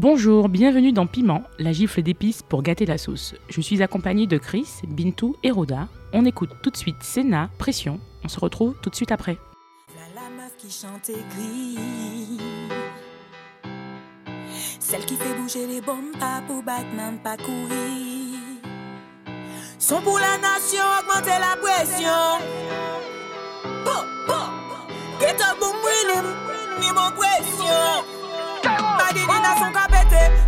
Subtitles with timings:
[0.00, 3.34] Bonjour, bienvenue dans Piment, la gifle d'épices pour gâter la sauce.
[3.50, 5.88] Je suis accompagnée de Chris, Bintou et Rhoda.
[6.14, 8.00] On écoute tout de suite Senna, Pression.
[8.24, 9.36] On se retrouve tout de suite après.
[10.14, 10.22] La
[10.56, 11.10] qui chante.
[14.78, 18.38] Celle qui fait bouger les bombes, pas pour pas courir.
[20.02, 22.40] Pour la nation, augmenter la pression.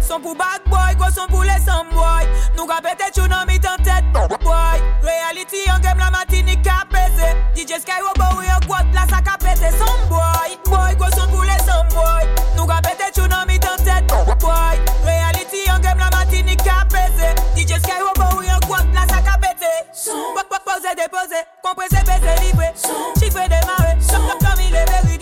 [0.03, 2.27] Son pou bad boy, gwo son pou lesan boy.
[2.57, 4.83] Nou ka pete chou nan mi tan tet boy.
[5.07, 7.33] Reality yon gem la mati ni ka pese.
[7.57, 9.73] DJ Skyrock ou yon kwa la sa ka pete.
[9.79, 12.27] Son boy, boy gwo son pou lesan boy.
[12.59, 14.11] Nou ka pete chou nan mi tan tet
[14.43, 14.83] boy.
[15.07, 17.35] Reality yon gem la mati ni ka pese.
[17.55, 19.71] DJ Skyrock ou yon kwa la sa ka pete.
[19.93, 20.35] Son,
[20.65, 25.22] pose depose, komprese pese libre Son, chifre demare, son, komi le veride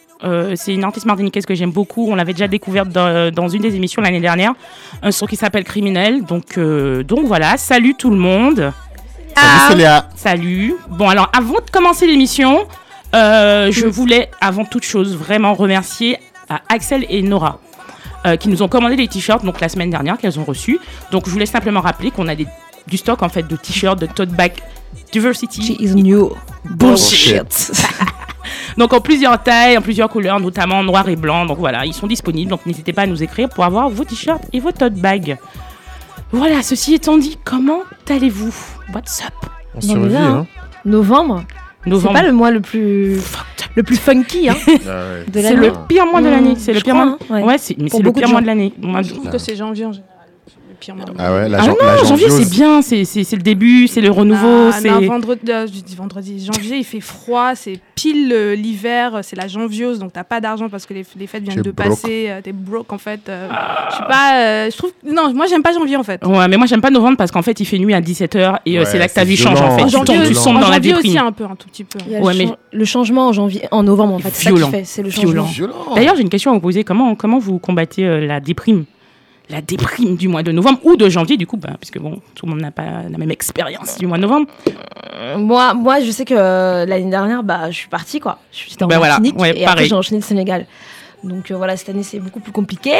[0.23, 2.07] Euh, c'est une artiste martiniquaise que j'aime beaucoup.
[2.09, 4.53] On l'avait déjà découverte dans, dans une des émissions l'année dernière.
[5.01, 6.23] Un son qui s'appelle Criminel.
[6.23, 8.71] Donc, euh, donc voilà, salut tout le monde.
[9.35, 10.09] Salut Célia.
[10.15, 10.75] Salut.
[10.89, 12.67] Bon, alors avant de commencer l'émission,
[13.15, 16.17] euh, je voulais avant toute chose vraiment remercier
[16.49, 17.59] à Axel et Nora
[18.39, 20.79] qui nous ont commandé des t-shirts donc la semaine dernière qu'elles ont reçus.
[21.11, 22.45] Donc je voulais simplement rappeler qu'on a des,
[22.87, 24.53] du stock en fait de t-shirts de tote bag
[25.11, 25.77] diversity.
[25.79, 26.31] is new.
[26.65, 27.71] Bullshit.
[28.77, 31.45] Donc en plusieurs tailles, en plusieurs couleurs, notamment en noir et blanc.
[31.45, 32.49] Donc voilà, ils sont disponibles.
[32.49, 35.37] Donc n'hésitez pas à nous écrire pour avoir vos t-shirts et vos tote bags.
[36.31, 38.53] Voilà, ceci étant dit, comment allez-vous?
[38.93, 39.33] What's up?
[39.75, 40.47] On survit, là, hein.
[40.85, 41.43] Novembre,
[41.83, 42.13] c'est Novembre.
[42.15, 43.19] pas le mois le plus
[43.75, 46.53] le plus funky hein, Ah C'est le pire mois de Mmh, l'année.
[46.57, 47.17] C'est le pire crois, mois.
[47.29, 47.43] hein, ouais.
[47.43, 48.73] Ouais, c'est- mais c'est le pire mois de l'année.
[48.81, 50.09] Moi, Je trouve que c'est janvier en général.
[50.09, 50.10] Le
[50.81, 50.95] pire.
[51.17, 51.75] Ah ouais, la, Ah non,
[52.05, 55.95] janvier c'est bien, c'est le début, c'est le renouveau, Ah, non, vendredi, euh, je dis
[55.95, 60.41] vendredi, janvier, il fait froid, c'est pile euh, l'hiver, c'est la janviose, donc t'as pas
[60.41, 61.87] d'argent parce que les, les fêtes viennent de broke.
[61.89, 63.21] passer, euh, t'es broke en fait.
[63.29, 63.47] euh,
[63.89, 66.25] Je suis pas, euh, je trouve, non, moi j'aime pas janvier en fait.
[66.25, 68.77] Ouais, mais moi j'aime pas novembre parce qu'en fait il fait nuit à 17h et
[68.77, 69.83] euh, Ouais, c'est là que ta vie change en fait.
[69.85, 71.27] Tu janvier tu sombres dans la janvier aussi déprime.
[71.27, 71.99] un peu, un tout petit peu.
[72.09, 74.67] Ouais, le, mais- chan- le changement en janvier, en novembre en fait, c'est ça Violent.
[74.71, 75.45] qui fait, c'est le Violent.
[75.45, 75.95] changement.
[75.95, 76.83] D'ailleurs, j'ai une question à vous poser.
[76.83, 78.85] Comment, comment vous combattez la déprime?
[79.51, 82.45] La déprime du mois de novembre ou de janvier, du coup, bah, puisque bon, tout
[82.45, 84.47] le monde n'a pas la même expérience du mois de novembre.
[85.13, 88.39] Euh, Moi, moi, je sais que euh, l'année dernière, bah, je suis partie quoi.
[88.51, 90.65] Je suis en Bah voilà, ouais, et après j'ai enchaîné le Sénégal.
[91.23, 92.93] Donc euh, voilà, cette année c'est beaucoup plus compliqué.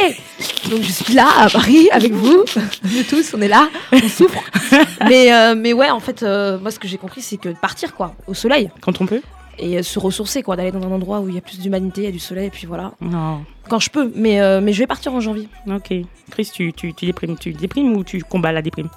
[0.69, 2.44] Donc je suis là à Paris avec vous,
[2.83, 4.44] nous tous, on est là, on souffre.
[5.07, 7.95] mais euh, mais ouais, en fait, euh, moi ce que j'ai compris c'est que partir
[7.95, 9.22] quoi, au soleil Quand on peut
[9.62, 12.02] et euh, se ressourcer quoi, d'aller dans un endroit où il y a plus d'humanité,
[12.02, 12.92] il y a du soleil et puis voilà.
[13.00, 13.44] Non.
[13.70, 15.48] Quand je peux, mais euh, mais je vais partir en janvier.
[15.68, 15.94] Ok.
[16.32, 18.90] Chris, tu, tu, tu déprimes, tu déprimes ou tu combats la déprime?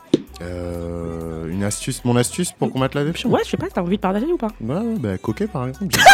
[0.42, 3.30] Euh, une astuce, mon astuce pour combattre la déprime?
[3.32, 4.48] Ouais, je sais pas, t'as envie de partager ou pas?
[4.60, 5.94] Ouais, ouais, bah, coquet par exemple.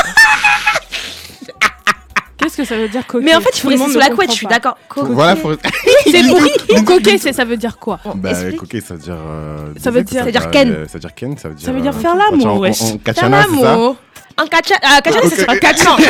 [2.36, 3.24] Qu'est-ce que ça veut dire coquet?
[3.24, 4.78] Mais en fait, il faut rester sous la couette, je suis d'accord.
[4.88, 5.52] Co- voilà, faut...
[6.06, 6.22] C'est
[6.74, 8.00] pour coquet, c'est ça veut dire quoi?
[8.14, 9.14] Bah, coquet, ça veut dire.
[9.18, 10.70] euh, Ça veut dire- Ça veut dire ken.
[10.70, 11.66] euh, Ça veut dire ken, ça veut dire.
[11.66, 12.66] Ça veut dire euh, faire l'amour,
[13.14, 13.96] Faire l'amour.
[14.38, 15.30] En katchana, ah, katchana, Ok.
[15.30, 15.50] ça c'est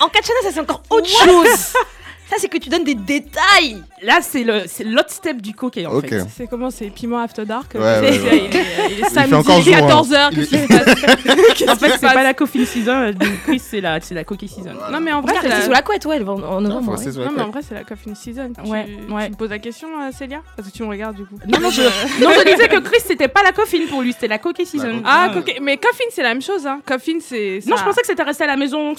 [0.00, 0.12] en
[0.52, 1.72] c'est encore autre chose.
[2.30, 3.82] Ça c'est que tu donnes des détails.
[4.02, 6.08] Là, c'est le- c'est l'autre step du coquet en Ok.
[6.08, 6.24] fait.
[6.36, 8.36] C'est comment C'est Piment After Dark Ouais, euh, ouais, c'est- ouais.
[8.50, 9.80] Il est, il est fait samedi encore jour, hein.
[9.80, 10.94] 14h, Il qu'est-ce est- qui se passe
[11.56, 13.12] Qu'est-ce En fait, c'est pas la coffee season, euh,
[13.44, 14.70] Chris, c'est la, c'est la coquet season.
[14.92, 15.62] Non mais en vrai c'est la...
[15.62, 16.20] sous la couette, ouais, en,
[16.60, 16.60] novembre.
[16.60, 16.80] la Non
[17.36, 18.52] mais en vrai c'est la coffin season.
[18.66, 19.24] Ouais, tu, ouais.
[19.26, 21.36] tu me poses la question euh, Célia Parce que tu me regardes du coup.
[21.48, 21.82] Non, non, je,
[22.22, 25.02] non, je disais que Chris, c'était pas la coffine pour lui, c'était la coquet season.
[25.04, 25.58] Ah, Euh, coquet.
[25.62, 26.80] mais coffin c'est la même chose hein.
[26.86, 27.60] Coffin c'est...
[27.66, 28.94] Non, je pensais que c'était resté à la maison,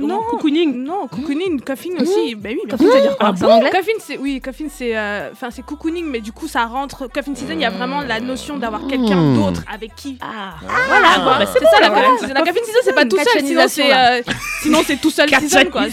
[0.00, 0.20] Non.
[0.30, 0.74] cocooning.
[0.84, 2.34] Non, cocooning, coffin aussi.
[2.64, 2.92] Oui, bien Coffin, sûr.
[2.92, 5.48] ça veut dire quoi Ah C'est en anglais Coffin, c'est oui, coffin, c'est euh, enfin
[5.50, 7.06] c'est cocooning, mais du coup ça rentre.
[7.06, 9.36] Coffin season, il y a vraiment la notion d'avoir quelqu'un Hmm.
[9.36, 10.18] d'autre avec qui.
[10.20, 10.54] Ah,
[10.88, 11.38] Voilà, quoi.
[11.38, 12.06] bah, c'est ça la voilà.
[12.08, 12.34] coffin season.
[12.34, 14.22] La coffin season, c'est pas tout seul, sinon c'est euh,
[14.62, 15.84] sinon c'est tout seul season quoi.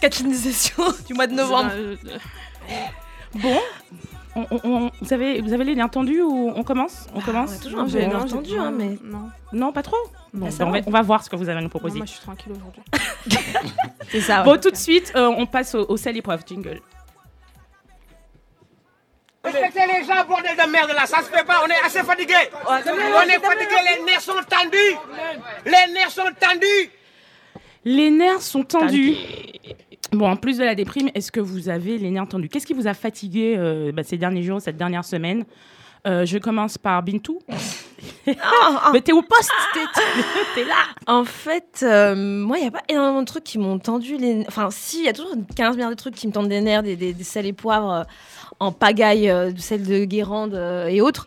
[0.00, 1.70] Catchinisation du mois de novembre.
[1.74, 1.96] Euh,
[3.34, 3.58] Bon,
[4.36, 7.56] on, on- on- vous avez, vous avez les entendus ou on commence On commence on
[7.56, 8.98] a toujours un non, peu non, hein, non, mais.
[9.02, 9.30] non.
[9.52, 9.96] Non, pas trop
[10.34, 10.80] Bon, Ah, ben, on, va.
[10.80, 11.96] va, on va voir ce que vous allez nous Non, proposer.
[11.96, 12.82] moi je suis tranquille aujourd'hui.
[14.10, 14.42] C'est ça.
[14.42, 16.80] Bon, tout de suite, euh, on passe au, au sel épreuve jingle.
[19.44, 22.34] Respectez les gens, bordel de merde là, ça se fait pas, on est assez fatigué.
[22.66, 24.96] On est fatigué, les nerfs sont tendus.
[25.64, 26.90] Les nerfs sont tendus.
[27.84, 29.16] Les nerfs sont tendus.
[30.12, 32.48] Bon, en plus de la déprime, est-ce que vous avez les nerfs tendus?
[32.48, 35.44] Qu'est-ce qui vous a fatigué euh, bah, ces derniers jours, cette dernière semaine?
[36.06, 37.38] Euh, Je commence par Bintou.
[38.92, 39.80] Mais t'es au poste, t'es-
[40.54, 40.74] t'es là.
[41.06, 44.44] En fait, euh, moi, il n'y a pas énormément de trucs qui m'ont tendu les
[44.48, 46.82] Enfin, si, il y a toujours 15 milliards de trucs qui me tendent des nerfs,
[46.82, 48.06] des, des, des sels et poivres
[48.60, 50.54] en pagaille, de celle de Guérande
[50.88, 51.26] et autres.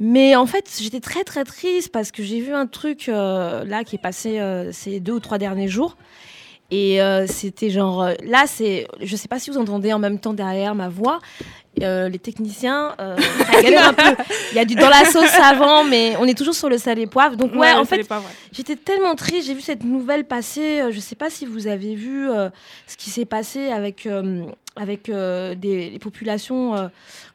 [0.00, 3.96] Mais en fait, j'étais très très triste parce que j'ai vu un truc là qui
[3.96, 4.40] est passé
[4.72, 5.96] ces deux ou trois derniers jours.
[6.70, 8.02] Et euh, c'était genre.
[8.02, 8.86] euh, là, c'est.
[9.00, 11.18] Je sais pas si vous entendez en même temps derrière ma voix.
[11.82, 13.16] euh, les techniciens, euh,
[13.52, 14.22] un peu.
[14.52, 16.98] Il y a du dans la sauce avant, mais on est toujours sur le sel
[16.98, 17.36] et poivre.
[17.36, 18.06] Donc, ouais, en fait.
[18.52, 20.80] J'étais tellement triste, j'ai vu cette nouvelle passer.
[20.80, 22.50] euh, je sais pas si vous avez vu euh,
[22.86, 24.44] ce qui s'est passé avec, euh,
[24.76, 26.90] avec des, les populations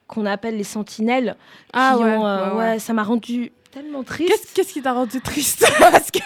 [0.08, 1.36] qu'on appelle les sentinelles.
[1.72, 2.58] Ah qui ouais, ont, ouais, ouais.
[2.74, 4.30] ouais, ça m'a rendu tellement triste.
[4.30, 6.20] Qu'est-ce qu'est-ce qui t'a rendu triste Parce que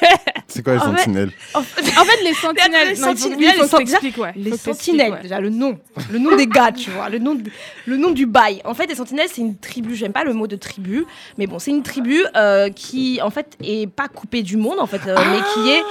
[0.47, 3.37] C'est quoi les En fait- sentinelles en fait, les sentinelles, Les non, il faut- sentinelles,
[3.37, 3.61] oui,
[4.05, 4.57] il faut les ouais.
[4.57, 5.21] Faut sentinelles, ouais.
[5.21, 5.79] déjà le nom,
[6.11, 7.49] le nom des gars, tu vois, le nom, de-
[7.85, 8.61] le nom du bail.
[8.65, 9.95] En fait, les sentinelles, c'est une tribu.
[9.95, 11.05] J'aime pas le mot de tribu,
[11.37, 14.87] mais bon, c'est une tribu euh, qui, en fait, est pas coupée du monde, en
[14.87, 15.83] fait, euh, mais qui est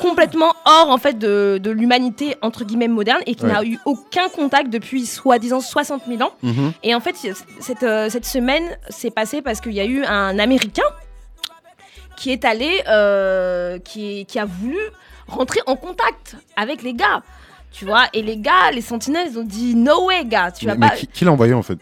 [0.00, 3.52] complètement hors, en fait, de, de l'humanité entre guillemets moderne et qui Ouais.
[3.52, 6.32] n'a eu aucun contact depuis soi-disant 60 000 ans.
[6.42, 6.72] Mhm.
[6.82, 7.14] Et en fait,
[7.60, 10.82] cette, euh, cette semaine s'est passée parce qu'il y a eu un Américain
[12.16, 14.78] qui est allé, euh, qui, qui a voulu
[15.28, 17.22] rentrer en contact avec les gars.
[17.70, 20.72] Tu vois, et les gars, les sentinelles, ils ont dit No way, gars, tu Mais,
[20.72, 20.96] vas mais pas.
[20.96, 21.78] qui, qui l'a envoyé en fait?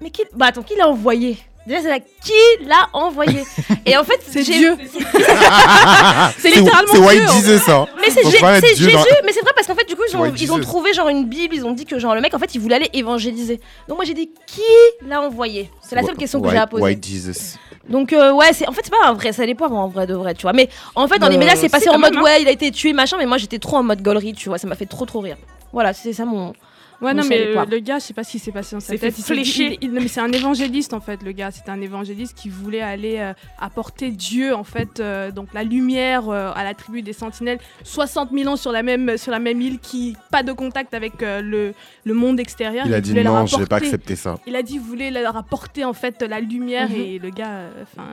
[0.00, 0.22] Mais qui.
[0.34, 1.38] Bah attends, qui l'a envoyé?
[1.66, 3.44] Déjà, c'est là, qui l'a envoyé
[3.86, 4.76] Et en fait, C'est Dieu.
[6.38, 6.98] C'est littéralement c'est.
[6.98, 7.86] White disait ça.
[8.00, 10.02] mais c'est Jésus, dans- mais c'est vrai parce qu'en fait du coup
[10.38, 12.54] ils ont, trouvé genre une bible, ils ont dit que genre le mec en fait
[12.54, 13.60] il voulait aller évangéliser.
[13.88, 14.62] Donc moi j'ai dit qui
[15.06, 15.70] l'a envoyé?
[15.82, 16.82] C'est la seule question que j'ai à poser.
[16.82, 17.56] White Jesus.
[17.88, 20.14] Donc euh, ouais, c'est en fait c'est pas un vrai ça dépend en vrai de
[20.14, 20.52] vrai, tu vois.
[20.52, 22.24] Mais en fait dans les Euh, médias c'est passé en mode même, hein.
[22.24, 24.58] ouais, il a été tué machin mais moi j'étais trop en mode gaulerie, tu vois,
[24.58, 25.36] ça m'a fait trop trop rire.
[25.72, 26.52] Voilà, c'est ça mon
[27.00, 28.98] Ouais, non, mais le gars, je sais pas ce qui s'est passé dans sa C'est
[28.98, 29.14] tête.
[29.14, 29.40] fait il
[29.72, 31.50] il- il- non, mais c'est un évangéliste en fait, le gars.
[31.50, 36.28] C'était un évangéliste qui voulait aller euh, apporter Dieu en fait, euh, donc la lumière
[36.28, 37.58] euh, à la tribu des Sentinelles.
[37.84, 41.22] 60 000 ans sur la même sur la même île, qui pas de contact avec
[41.22, 41.72] euh, le,
[42.04, 42.84] le monde extérieur.
[42.86, 44.38] Il a dit non, je vais pas accepter ça.
[44.46, 46.96] Il a dit il voulait leur apporter en fait la lumière Mhm.
[47.00, 48.08] et le gars, euh, enfin,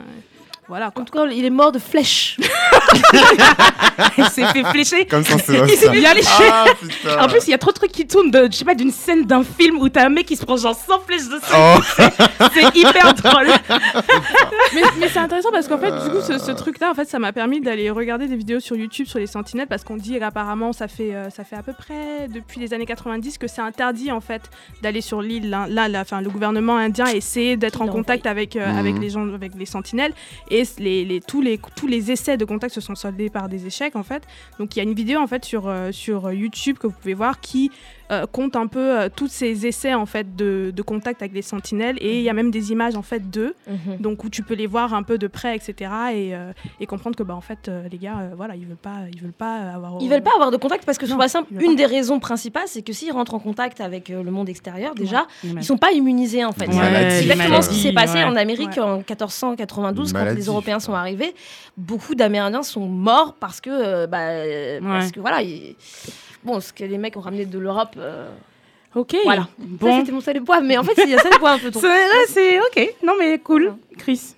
[0.68, 1.02] voilà quoi.
[1.02, 2.36] en tout cas, il est mort de flèche.
[4.16, 5.06] Il s'est fait flécher.
[5.06, 6.50] Comme ça, c'est Il s'est fait flécher.
[6.50, 7.24] Ah.
[7.24, 8.90] En plus, il y a trop de trucs qui tournent de, je sais pas, d'une
[8.90, 11.52] scène d'un film où t'as un mec qui se prend genre 100 flèches dessus.
[11.56, 11.78] Oh.
[12.54, 13.48] C'est hyper drôle.
[14.74, 17.18] mais mais c'est intéressant parce qu'en fait, du coup, ce, ce truc-là, en fait, ça
[17.18, 20.72] m'a permis d'aller regarder des vidéos sur YouTube sur les sentinelles parce qu'on dit qu'apparemment,
[20.72, 24.12] ça fait, euh, ça fait à peu près depuis les années 90 que c'est interdit
[24.12, 24.42] en fait
[24.82, 25.50] d'aller sur l'île.
[25.50, 29.32] Là, là, le gouvernement indien a essayé d'être en contact avec, euh, avec les gens,
[29.32, 30.12] avec les sentinelles
[30.50, 30.57] et
[31.42, 34.22] les- tous les essais de contact se sont soldés par des échecs en fait.
[34.58, 37.14] Donc il y a une vidéo en fait sur euh, sur YouTube que vous pouvez
[37.14, 37.70] voir qui
[38.10, 41.42] euh, compte un peu euh, tous ces essais en fait de, de contact avec les
[41.42, 43.54] sentinelles et il y a même des images en fait d'eux
[44.00, 45.74] donc où tu peux les voir un peu de près, etc.
[46.14, 48.76] Et, euh, et comprendre que bah en fait euh, les gars, euh, voilà, ils veulent
[48.76, 49.98] pas, ils veulent pas avoir.
[50.00, 51.52] Ils veulent pas avoir de contact parce que c'est pas simple.
[51.52, 51.74] Une pas.
[51.74, 55.26] des raisons principales, c'est que s'ils rentrent en contact avec euh, le monde extérieur, déjà,
[55.44, 55.50] Ouais.
[55.58, 56.66] ils sont pas immunisés en fait.
[56.66, 58.24] Ouais, c'est maladie, exactement ce qui s'est passé ouais.
[58.24, 58.80] en Amérique Ouais.
[58.80, 60.42] en 1492 Une quand les.
[60.46, 61.34] Européens sont arrivés.
[61.76, 64.18] Beaucoup d'Amérindiens sont morts parce que, euh, bah,
[64.82, 65.76] parce que voilà, ils-
[66.44, 67.94] bon, ce que les mecs ont ramené de l'Europe.
[67.96, 68.28] euh,
[68.94, 69.14] Ok.
[69.24, 69.42] Voilà.
[69.42, 69.98] Ça, Bon.
[70.00, 71.66] c'était mon et poivre, mais en fait, il y a poivre un peu.
[71.66, 72.94] C'est ton- ouais, c'est ok.
[73.04, 73.74] Non, mais cool.
[73.98, 74.34] Chris,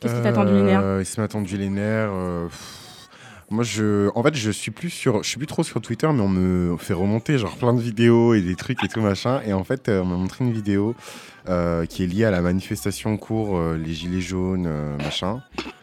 [0.00, 2.10] qu'est-ce qui t'a tendu les nerfs Euh, Il m'a tendu les nerfs.
[2.12, 2.80] euh, pff.
[3.54, 6.20] Moi, je, en fait, je suis plus sur, je suis plus trop sur Twitter, mais
[6.22, 9.40] on me fait remonter genre plein de vidéos et des trucs et tout machin.
[9.46, 10.96] Et en fait, euh, on m'a montré une vidéo
[11.48, 15.40] euh, qui est liée à la manifestation en cours, euh, les gilets jaunes, euh, machin.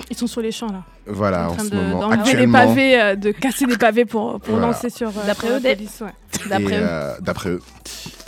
[0.09, 2.67] Ils sont sur les champs là, Voilà, en en train ce de moment, actuellement.
[2.67, 4.67] pavés, euh, de casser des pavés pour pour Voilà.
[4.67, 5.07] lancer sur.
[5.07, 6.49] euh, D'après eux, la des- police, ouais.
[6.49, 6.83] D'après Et, eux.
[6.85, 7.61] euh, D'après eux.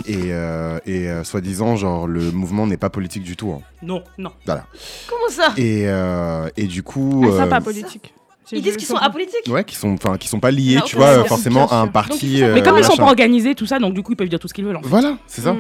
[0.05, 3.51] Et, euh, et euh, soi-disant, genre, le mouvement n'est pas politique du tout.
[3.51, 3.61] hein.
[3.81, 4.31] Non, non.
[4.45, 5.53] Comment ça?
[5.57, 7.25] Et, euh, et du coup.
[7.27, 8.13] Ah, ça euh, pas politique.
[8.55, 10.95] Ils disent qu'ils sont apolitiques Ouais, qui sont, enfin, qui sont pas liés, Ah, tu
[10.95, 12.43] vois, forcément à un parti.
[12.43, 14.39] euh, Mais comme ils sont pas organisés, tout ça, donc du coup, ils peuvent dire
[14.39, 14.75] tout ce qu'ils veulent.
[14.77, 14.87] en fait.
[14.87, 15.55] Voilà, c'est ça.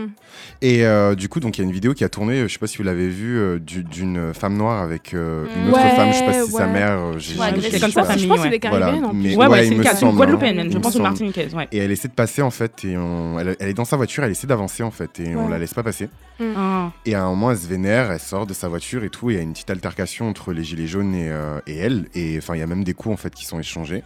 [0.61, 0.65] Mm.
[0.65, 2.53] Et euh, du coup, donc il y a une vidéo qui a tourné, euh, je
[2.53, 5.77] sais pas si vous l'avez vue, euh, du- d'une femme noire avec euh, une autre
[5.83, 6.71] Ouais, femme, je sais pas si c'est sa ouais.
[6.73, 6.91] mère.
[6.99, 8.67] euh, j'ai- Ouais, j'ai- j'ai- Comme Je pense, sa je pense que c'est famille, des
[8.69, 9.35] Voilà, mais-.
[9.35, 10.55] Ouais, ouais, Ouais, c'est me semble, une Guadeloupéenne, hein.
[10.57, 10.65] même.
[10.67, 11.09] Il Je me pense une semble.
[11.09, 11.67] Martiniquaise, ouais.
[11.71, 14.23] Et elle essaie de passer en fait, et on- elle, elle est dans sa voiture,
[14.23, 15.51] elle essaie d'avancer en fait, et on Ouais.
[15.51, 16.09] la laisse pas passer.
[16.55, 16.91] Ah.
[17.05, 19.33] Et à un moment, elle se vénère, elle sort de sa voiture et tout, et
[19.33, 22.37] il y a une petite altercation entre les gilets jaunes et, euh, et elle, et
[22.37, 24.03] enfin il y a même des coups en fait qui sont échangés.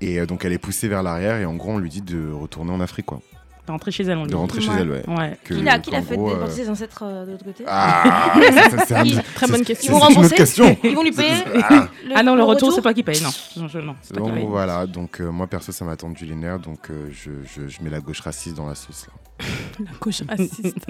[0.00, 2.30] Et euh, donc elle est poussée vers l'arrière, et en gros on lui dit de
[2.30, 3.20] retourner en Afrique quoi.
[3.66, 4.16] De rentrer chez elle.
[4.18, 4.34] On lui De dit.
[4.36, 5.02] rentrer chez elle, ouais.
[5.08, 5.36] Ouais.
[5.44, 7.44] Que- Qui l'a qui l'a qu'en fait gros, déporter euh, ses ancêtres euh, de l'autre
[7.44, 8.32] côté Ah,
[8.86, 9.04] c'est un-
[9.34, 9.92] Très bonne question.
[9.92, 10.76] Ils vont rembourser question.
[10.84, 11.32] Ils vont lui payer
[11.68, 11.88] Ah.
[12.14, 13.20] Ah non, le retour, c'est toi qui paye.
[13.22, 13.30] Non,
[13.62, 14.46] non, je- non c'est toi qui Donc paye.
[14.48, 17.82] voilà, donc euh, moi perso ça m'a tendu les nerfs, donc euh, je, je, je
[17.82, 19.35] mets la gauche raciste dans la sauce là.
[19.78, 20.86] La gauche raciste.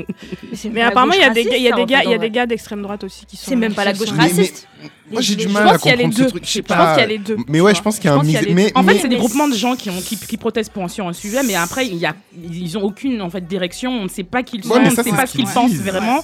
[0.72, 2.12] Mais apparemment, il y a des gars, il y a des gars, fait, il y
[2.14, 2.30] a en des vrai.
[2.30, 3.50] gars d'extrême droite aussi qui sont.
[3.50, 4.68] C'est même pas la gauche Mais- raciste.
[5.10, 6.26] Moi j'ai du je mal pense à comprendre ce deux.
[6.28, 6.42] truc.
[6.44, 6.92] Je Je sais pense pas.
[6.94, 7.36] qu'il y a les deux.
[7.48, 8.72] Mais ouais, je pense qu'il y a un mix.
[8.74, 11.06] En fait, c'est des groupements de gens qui, ont, qui, qui protestent pour un, sur
[11.06, 13.90] un sujet, mais après, il y a, ils ont aucune en fait, direction.
[13.92, 16.20] On ne sait pas qui ils sont, on ne sait pas ce qu'ils pensent vraiment.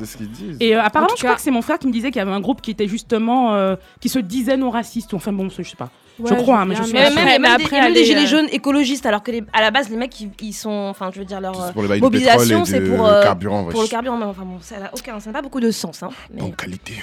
[0.61, 2.33] Et euh, apparemment, je crois que c'est mon frère qui me disait qu'il y avait
[2.33, 3.55] un groupe qui était justement.
[3.55, 5.15] euh, qui se disait non raciste.
[5.15, 5.91] Enfin bon, je sais pas.
[6.23, 7.21] Ouais, je crois, hein, mais je suis Mais même, sûre.
[7.23, 9.71] il y a même des- même gilets euh, jaunes écologistes, alors que les- à la
[9.71, 10.71] base, les mecs, ils, ils sont.
[10.71, 11.55] Enfin, je veux dire, leur.
[11.55, 13.65] C'est euh, pour le bail du mobilisation, c'est pour, euh, carburant.
[13.65, 16.03] Pour le carburant, mais enfin bon, ça n'a aucun, ça n'a pas beaucoup de sens.
[16.03, 16.11] Hein.
[16.33, 16.95] Mais, qualité.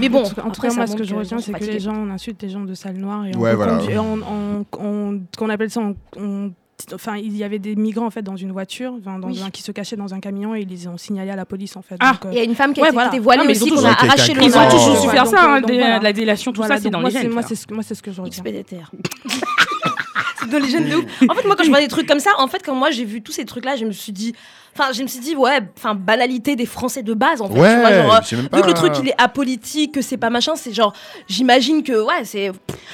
[0.00, 1.80] mais bon, en tout cas, après, moi, ce que je qu'ils retiens, c'est que les
[1.80, 3.78] gens, on insulte les gens de salle noire et on, Ouais, voilà.
[5.36, 5.80] qu'on appelle ça,
[6.16, 6.52] on-
[6.92, 9.40] enfin, il y avait des migrants en fait dans une voiture, enfin, dans Oui.
[9.44, 11.76] un, qui se cachaient dans un camion et ils les ont signalé à la police
[11.76, 11.96] en fait.
[12.00, 13.08] Ah, euh, Il y a une femme qui a été, voilà.
[13.10, 15.00] qui était voilée Non, mais ils aussi, ont qu'on a arraché le Ils ont toujours
[15.00, 15.60] su faire ça, hein,
[16.02, 17.30] la délation, tout ça, c'est dans les gènes.
[17.30, 17.66] moi, c'est ce
[18.02, 18.44] que- je retiens.
[20.50, 21.04] dans les jeunes de ouf.
[21.28, 23.04] En fait, moi, quand je vois des trucs comme ça, en fait, quand moi j'ai
[23.04, 24.34] vu tous ces trucs-là, je me suis dit,
[24.78, 27.54] enfin, je me suis dit, ouais, enfin, banalité des Français de base, en fait.
[27.54, 30.30] tu vois, Ouais, genre, euh, Vu que le truc il est apolitique, que c'est pas
[30.30, 30.92] machin, c'est genre,
[31.28, 32.52] j'imagine que ouais, c'est.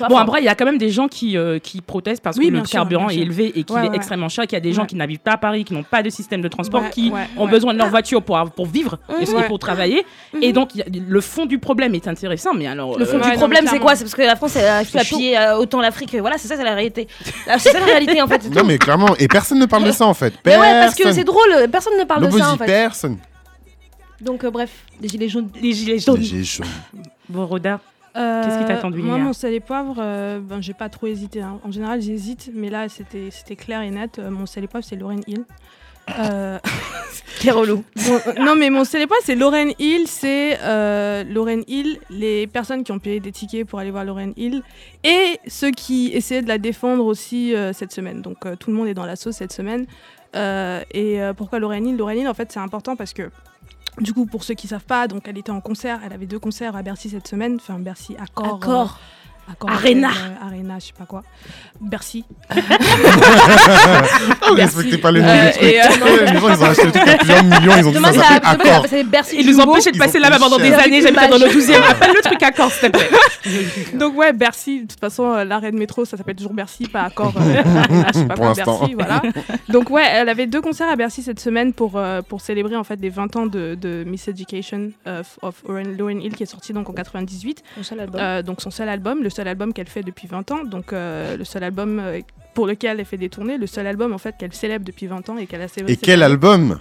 [0.09, 2.49] Bon, après, il y a quand même des gens qui, euh, qui protestent parce Oui,
[2.49, 3.97] que le sûr, carburant est élevé et qu'il Ouais, est ouais.
[3.97, 4.87] extrêmement cher, qu'il y a des gens Ouais.
[4.89, 7.21] qui n'habitent pas à Paris, qui n'ont pas de système de transport, Ouais, qui ouais,
[7.37, 7.51] ont ouais.
[7.51, 9.39] besoin de leur voiture pour, pour vivre et, Mhm.
[9.41, 10.05] et pour travailler.
[10.41, 12.99] Et donc, a- le fond du problème est intéressant, mais alors.
[12.99, 13.95] Le fond euh, Ouais, du problème, c'est quoi?
[13.97, 16.15] C'est parce que la France, elle a appuyer euh, autant l'Afrique.
[16.19, 17.07] Voilà, c'est ça, c'est la réalité.
[17.49, 18.49] Ah, C'est ça la réalité, en fait.
[18.55, 20.33] Non mais clairement, et personne ne parle de ça en fait.
[20.47, 22.67] Mais ouais, parce que c'est drôle, personne ne parle de ça, en fait.
[22.67, 23.19] personne.
[24.21, 25.49] Donc, euh, bref, des gilets jaunes.
[25.61, 26.19] Les gilets jaunes.
[26.19, 26.67] Les gilets jaunes.
[27.29, 27.81] Bon, Roda.
[28.17, 31.07] Euh, Qu'est-ce qui t'a attendu, Moi, mon sel et poivre, euh, ben, j'ai pas trop
[31.07, 31.43] hésité.
[31.43, 31.61] hein.
[31.65, 34.19] En général, j'hésite, mais là, c'était c'était clair et net.
[34.19, 35.45] Euh, mon sel et poivre, c'est Lorraine Hill.
[36.19, 36.59] Euh,
[37.41, 37.85] Quel relou.
[37.95, 40.09] Bon, euh, non, mais mon sel et poivre, c'est Lorraine Hill.
[40.09, 44.33] C'est euh, Lorraine Hill, les personnes qui ont payé des tickets pour aller voir Lorraine
[44.37, 44.63] Hill
[45.05, 48.23] et ceux qui essayaient de la défendre aussi euh, cette semaine.
[48.23, 49.87] Donc, euh, tout le monde est dans la sauce cette semaine.
[50.37, 53.31] Euh, et euh, pourquoi Lorraine Hill, en fait, c'est important parce que.
[54.01, 56.39] Du coup, pour ceux qui savent pas, donc elle était en concert, elle avait deux
[56.39, 58.47] concerts à Bercy cette semaine, enfin Bercy Accord.
[58.47, 58.99] euh, Accor,
[59.69, 60.09] Arena.
[60.09, 61.23] euh, Arena, je sais pas quoi,
[61.81, 62.25] Bercy.
[64.49, 65.63] Oh, respectez pas les noms Euh, des trucs.
[65.65, 67.91] et, euh, Ouais, Les gens, ils ont acheté le truc à plusieurs millions, ils ont
[67.93, 68.83] dit ça ça ça accord.
[68.83, 69.37] s'appelle Bercy.
[69.41, 71.03] Ils nous empêché de passer là-bas pendant des années.
[71.03, 71.81] J'habitais dans le 12e.
[71.91, 73.11] Appelle le truc à Corse, s'il te plaît.
[73.95, 77.03] Donc ouais, Bercy, de toute façon, euh, l'arrêt de métro, ça s'appelle toujours Bercy, pas
[77.05, 78.79] Accor, euh, Arena, je sais pas Pour quoi, l'instant.
[78.81, 79.23] Bercy, voilà.
[79.69, 82.85] Donc ouais, elle avait deux concerts à Bercy cette semaine pour, euh, pour célébrer en
[82.85, 86.73] fait les 20 ans de, de Miss Education of, of Lauren, Hill qui est sorti
[86.73, 87.63] donc en 98.
[87.77, 88.21] Mon seul album.
[88.21, 91.37] Euh, donc son seul album, le seul album qu'elle fait depuis 20 ans, donc euh,
[91.37, 92.21] le seul album euh,
[92.55, 95.29] pour lequel elle fait des tournées, le seul album en fait qu'elle célèbre depuis 20
[95.31, 95.93] ans et qu'elle a célébré.
[95.93, 96.79] Et quel album?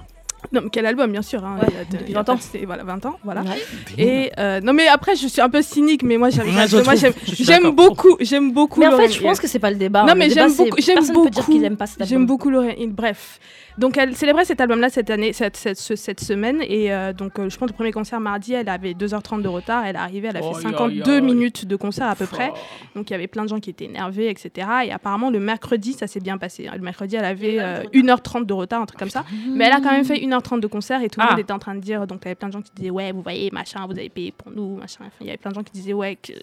[0.53, 1.43] Non, mais quel album bien sûr.
[1.43, 2.39] Hein, Ouais, il y a de- depuis il y a 20 ans.
[2.65, 3.41] Voilà, 20 ans, voilà.
[3.41, 3.57] Ouais.
[3.97, 8.51] Et euh, non mais après je suis un peu cynique mais moi j'aime beaucoup j'aime
[8.53, 10.03] beaucoup Mais en fait, je pense que c'est pas le débat.
[10.03, 10.15] Non, hein.
[10.15, 12.25] mais Le débat, j'aime beaucoup- j'aime Personne peut dire beaucoup- qu'il aime pas cet J'aime
[12.25, 12.91] beaucoup Hill.
[12.93, 13.39] Bref.
[13.79, 16.61] Donc, elle célébrait cet album-là cette année, cette, cette, ce- cette semaine.
[16.67, 19.85] Et euh, donc, euh, je pense le premier concert mardi, elle avait 2h30 de retard.
[19.85, 21.21] Elle est arrivée, elle a fait Aïe, 52 aïe, aïe.
[21.21, 22.51] minutes de concert à peu près.
[22.95, 24.67] Donc, il y avait plein de gens qui étaient énervés, etc.
[24.85, 26.69] Et apparemment, le mercredi, ça s'est bien passé.
[26.71, 29.23] Le mercredi, elle avait euh, 1h30 de retard, un truc comme ça.
[29.47, 31.31] Mais elle a quand même fait 1h30 de concert et tout le Ah.
[31.31, 32.05] monde était en train de dire.
[32.05, 34.09] Donc, il y avait plein de gens qui disaient, ouais, vous voyez, machin, vous avez
[34.09, 35.05] payé pour nous, machin.
[35.07, 36.17] Enfin, il y avait plein de gens qui disaient, ouais.
[36.21, 36.33] que-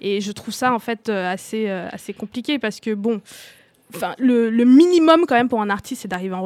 [0.00, 3.20] Et je trouve ça, en fait, euh, assez, assez compliqué parce que, bon,
[3.94, 6.42] enfin, le, minimum quand même pour un artiste, c'est d'arriver en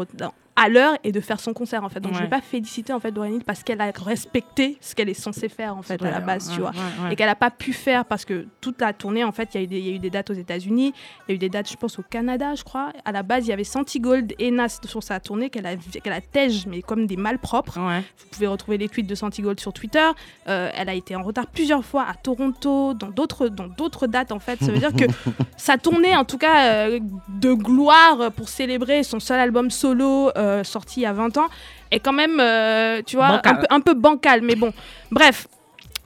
[0.56, 2.00] à l'heure et de faire son concert en fait.
[2.00, 2.24] Donc je Ouais.
[2.24, 5.76] vais pas féliciter en fait Hill parce qu'elle a respecté ce qu'elle est censée faire
[5.76, 6.72] en fait à la base, tu vois.
[7.10, 9.60] Et qu'elle n'a pas pu faire parce que toute la tournée, en fait, il y,
[9.60, 10.92] a eu des- il y a eu des dates aux États-Unis,
[11.28, 12.92] il y a eu des dates, je pense, au Canada, je crois.
[13.04, 15.76] À la base, il y avait Santi Gold et Nas sur sa tournée qu'elle a,
[15.76, 17.78] qu'elle a tège, mais comme des malpropres.
[17.78, 20.08] Vous pouvez retrouver les tweets de Santi Gold sur Twitter.
[20.48, 24.32] Euh, elle a été en retard plusieurs fois à Toronto, dans d'autres, dans d'autres dates,
[24.32, 24.58] en fait.
[24.60, 25.04] Ça veut dire que
[25.58, 30.45] sa tournée, en tout cas, euh, de gloire pour célébrer son seul album solo euh,
[30.64, 31.46] sorti il y a 20 ans,
[31.90, 33.58] est quand même, euh, tu vois, un Bancal.
[33.60, 34.42] peu, un peu bancal.
[34.42, 34.72] Mais bon,
[35.10, 35.46] bref.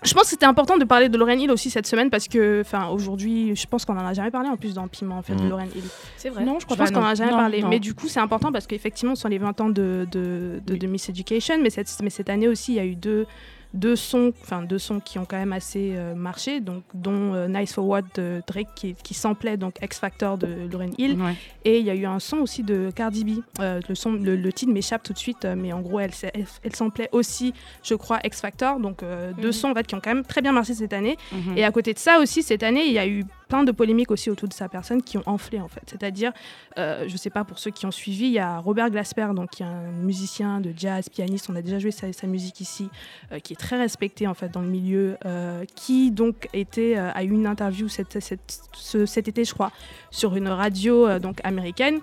[0.03, 2.63] Je pense que c'était important de parler de Lauryn Hill aussi cette semaine parce que,
[2.63, 5.35] enfin, aujourd'hui, je pense qu'on en a jamais parlé en plus dans Piment, en fait,
[5.35, 5.49] de Mm.
[5.51, 5.85] Lauryn Hill.
[6.17, 6.43] C'est vrai.
[6.43, 7.61] Non, je pense qu'on en a jamais Non, parlé.
[7.61, 7.69] non.
[7.69, 10.77] Mais du coup, c'est important parce qu'effectivement, ce sont les 20 ans de, de, de,
[10.77, 11.57] de Miss Education.
[11.61, 13.27] Mais cette, mais cette année aussi, il y a eu deux,
[13.73, 17.47] deux sons, enfin deux sons qui ont quand même assez euh, marché, donc dont euh,
[17.47, 21.21] Nice for What de Drake qui, qui samplait donc X Factor de Lauryn Hill.
[21.21, 21.35] Ouais.
[21.65, 23.41] Et il y a eu un son aussi de Cardi B.
[23.61, 26.47] Euh, le, son, le, le titre m'échappe tout de suite, mais en gros, elle, elle,
[26.65, 28.81] elle samplait aussi, je crois, X Factor.
[28.81, 29.05] Donc
[29.39, 29.53] deux Mhm.
[29.53, 31.17] sons en fait, qui ont quand même très bien marché cette année.
[31.33, 31.57] Mhm.
[31.57, 34.11] Et à côté de ça aussi, cette année, il y a eu plein de polémiques
[34.11, 35.83] aussi autour de sa personne qui ont enflé en fait.
[35.87, 36.33] C'est-à-dire,
[36.79, 39.51] euh, je sais pas pour ceux qui ont suivi, il y a Robert Glasper, donc
[39.51, 42.89] qui est un musicien de jazz, pianiste, on a déjà joué sa, musique ici,
[43.33, 47.31] euh, qui est très respecté en fait dans le milieu, euh, qui donc était eu
[47.31, 49.73] une interview cet, cet- ce- cet été, je crois,
[50.11, 51.99] sur une radio donc américaine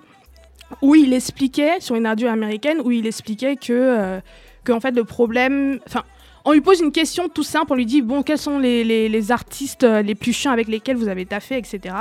[0.82, 4.20] où il expliquait sur une radio américaine où il expliquait que
[4.64, 6.04] que en fait le problème, enfin
[6.48, 9.84] on lui pose une question tout simple, on lui dit bon quels sont les, artistes
[9.84, 11.94] euh, les plus chiants avec lesquels vous avez taffé, etc.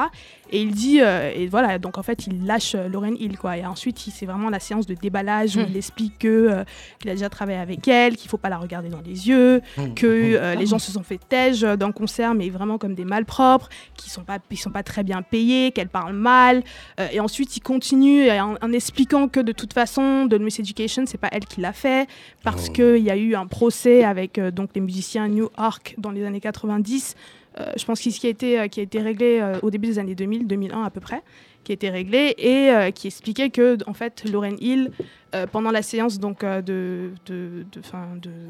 [0.52, 3.58] Et il dit euh, et voilà donc en fait il lâche euh, Lauren Hill quoi
[3.58, 5.66] et ensuite c'est vraiment la séance de déballage où Hmm.
[5.70, 6.64] il explique que euh,
[7.00, 9.62] qu'il a déjà travaillé avec elle, qu'il faut pas la regarder dans les yeux,
[9.96, 13.70] que euh, les gens se sont fait tège d'un concert mais vraiment comme des malpropres,
[13.96, 16.64] qui sont pas ils sont pas très bien payés, qu'elle parle mal
[17.00, 21.04] euh, et ensuite il continue en, en expliquant que de toute façon de Miss Education
[21.06, 22.08] c'est pas elle qui l'a fait
[22.44, 22.74] parce Oh.
[22.74, 26.24] qu'il y a eu un procès avec euh, donc les musiciens New York dans les
[26.26, 27.47] années 90 euh,
[27.78, 30.00] je pense qu'il qui a été euh, qui a été réglé euh, au début des
[30.00, 31.24] années 2000 2001 à peu près
[31.68, 35.72] qui a été réglé et euh, qui expliquait que en fait Lauren Hill euh, pendant
[35.72, 37.12] la séance donc euh, de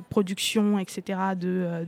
[0.10, 1.48] production etc de,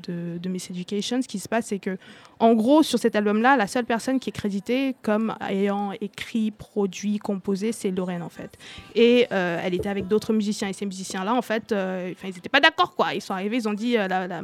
[0.10, 1.98] euh, de, Miss Education ce qui se passe c'est que
[2.39, 6.51] en gros sur cet album là la seule personne qui est créditée comme ayant écrit
[6.51, 8.58] produit composé c'est Lauren en fait.
[8.96, 12.27] Et euh, elle était avec d'autres musiciens et ces musiciens là en fait euh, ils
[12.27, 13.13] n'étaient pas d'accord quoi.
[13.13, 14.41] Ils sont arrivés ils ont dit euh, la- la-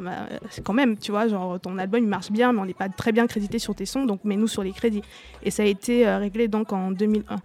[0.49, 2.89] c'est quand même tu vois genre ton album il marche bien mais on n'est pas
[2.89, 5.03] très bien crédité sur tes sons donc mets-nous sur les crédits.
[5.43, 7.37] Et ça a été euh, réglé donc en 2001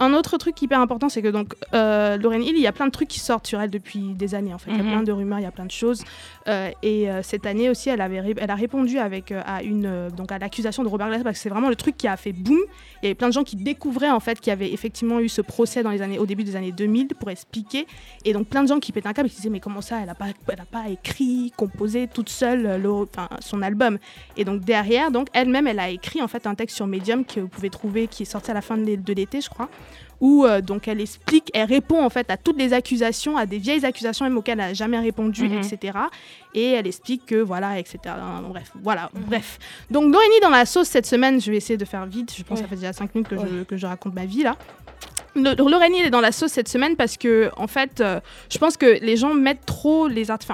[0.00, 2.86] un autre truc hyper important, c'est que donc euh, Lauren Hill, il y a plein
[2.86, 4.52] de trucs qui sortent sur elle depuis des années.
[4.54, 4.88] En fait, il y Mhm.
[4.88, 6.02] a plein de rumeurs, il y a plein de choses.
[6.50, 10.08] Euh, et euh, cette année aussi, elle avait, elle a répondu avec euh, à une
[10.08, 12.32] donc à l'accusation de Robert Glasper parce que c'est vraiment le truc qui a fait
[12.32, 12.58] boum.
[13.02, 15.28] Il y avait plein de gens qui découvraient en fait qu'il y avait effectivement eu
[15.28, 17.86] ce procès dans les années au début des années 2000 pour expliquer.
[18.24, 20.00] Et donc plein de gens qui pétaient un câble et qui disaient mais comment ça,
[20.02, 22.80] elle a pas, elle a pas écrit, composé toute seule
[23.40, 23.98] son album.
[24.36, 27.40] Et donc derrière, donc elle-même, elle a écrit en fait un texte sur Medium que
[27.40, 29.68] vous pouvez trouver, qui est sorti à la fin de l'été, je crois,
[30.20, 33.58] où euh, donc elle explique, elle répond en fait à toutes les accusations, à des
[33.58, 35.60] vieilles accusations même auxquelles elle n'a jamais répondu, Mhm.
[35.60, 35.98] etc.
[36.54, 37.98] Et elle explique que voilà, etc.
[38.48, 39.58] Bref, voilà, bref.
[39.90, 42.34] Donc Doreni dans la sauce cette semaine, je vais essayer de faire vite.
[42.36, 44.42] Je pense que ça fait déjà 5 minutes que, je, que je raconte ma vie
[44.42, 44.56] là.
[45.36, 48.18] Lorraine est dans la sauce cette semaine parce que, en fait, euh,
[48.50, 50.52] je pense que les gens mettent trop les artistes.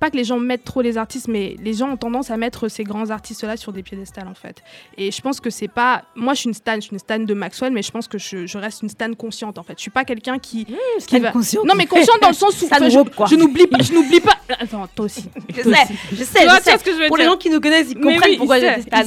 [0.00, 2.68] Pas que les gens mettent trop les artistes, mais les gens ont tendance à mettre
[2.68, 4.62] ces grands artistes-là sur des piédestals, en fait.
[4.96, 6.04] Et je pense que c'est pas.
[6.14, 8.16] Moi, je suis une stan, je suis une stan de Maxwell, mais je pense que
[8.18, 9.74] je, je reste une stan consciente, en fait.
[9.76, 10.66] Je suis pas quelqu'un qui.
[11.06, 11.64] qui va- consciente.
[11.64, 13.78] Non, mais consciente dans le sens où enfin, je, je n'oublie pas.
[13.82, 14.36] Je n'oublie pas.
[14.60, 15.24] Attends, toi aussi.
[15.48, 15.94] Je Toi sais, aussi.
[16.12, 16.70] je sais, Tu je vois, tu sais.
[16.70, 18.60] vois ce que je veux Pour les gens qui nous connaissent, ils comprennent oui, pourquoi
[18.60, 18.98] j'ai Stan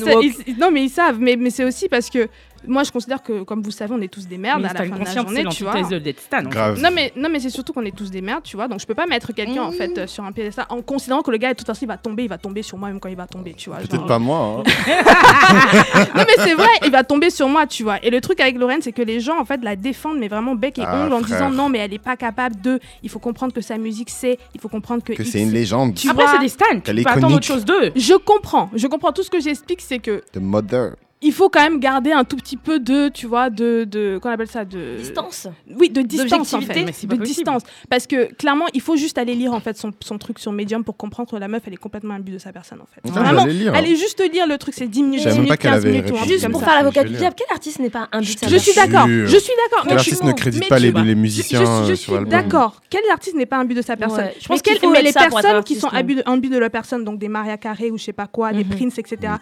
[0.60, 1.20] non, mais ils savent.
[1.20, 2.28] Mais, mais c'est aussi parce que
[2.68, 4.80] moi, je considère que, comme vous savez, on est tous des merdes Mais à la
[4.86, 5.74] fin de la journée, tu vois.
[6.18, 6.44] Stan.
[6.44, 6.82] Grave.
[6.82, 8.68] Non mais, non mais c'est surtout qu'on est tous des merdes, tu vois.
[8.68, 11.32] Donc je peux pas mettre quelqu'un en fait euh, sur un piédestal en considérant que
[11.32, 13.10] le gars de toute façon il va tomber, il va tomber sur moi même quand
[13.10, 13.80] il va tomber, tu vois.
[13.80, 14.06] Peut-être genre.
[14.08, 14.64] pas moi.
[14.66, 14.72] hein.
[16.16, 18.04] Non mais c'est vrai, il va tomber sur moi, tu vois.
[18.04, 20.56] Et le truc avec Lorraine, c'est que les gens en fait la défendent mais vraiment
[20.56, 22.80] bec et Ah, ongle en disant non mais elle est pas capable de.
[23.04, 25.14] Il faut comprendre que sa musique c'est, il faut comprendre que.
[25.14, 25.96] Que c'est une légende.
[25.96, 26.66] Tu Après, vois, c'est des Stans.
[26.84, 27.92] Tu peux attendre autre chose d'eux.
[27.96, 29.12] Je comprends, je comprends.
[29.12, 30.92] Tout ce que j'explique, c'est que The Mother.
[31.24, 34.30] Il faut quand même garder un tout petit peu de, tu vois, de, de, qu'on
[34.30, 35.48] appelle ça, de Distance.
[35.78, 36.74] Oui, de distance en fait.
[36.74, 37.18] Mais de possible.
[37.24, 37.62] distance.
[37.90, 40.84] Parce que clairement, il faut juste aller lire en fait son, son truc sur Medium
[40.84, 43.08] pour comprendre que la meuf, elle est complètement imbue de sa personne en fait.
[43.12, 43.78] Vraiment, lire, hein.
[43.78, 45.72] allez juste lire le truc, c'est 10 minutes, Je savais 10 même pas minutes, qu'elle
[45.72, 46.28] 15 avait minutes ou.
[46.28, 46.66] Juste pour ça.
[46.68, 49.08] faire l'avocat du diable, quel artiste n'est pas un but de sa Je suis d'accord,
[49.08, 49.84] je suis d'accord.
[49.84, 52.14] Quel mais artiste ne crédite mais pas les, les je, musiciens je euh, suis sur
[52.14, 52.82] l'album d'accord.
[52.90, 54.30] Quel artiste n'est pas un but de sa personne?
[54.40, 57.58] Je pense qu'il mais les personnes qui sont imbues de, leur personne, donc des Maria
[57.58, 58.70] Carré ou je sais pas quoi, des Mhm.
[58.70, 59.34] Prince, etc.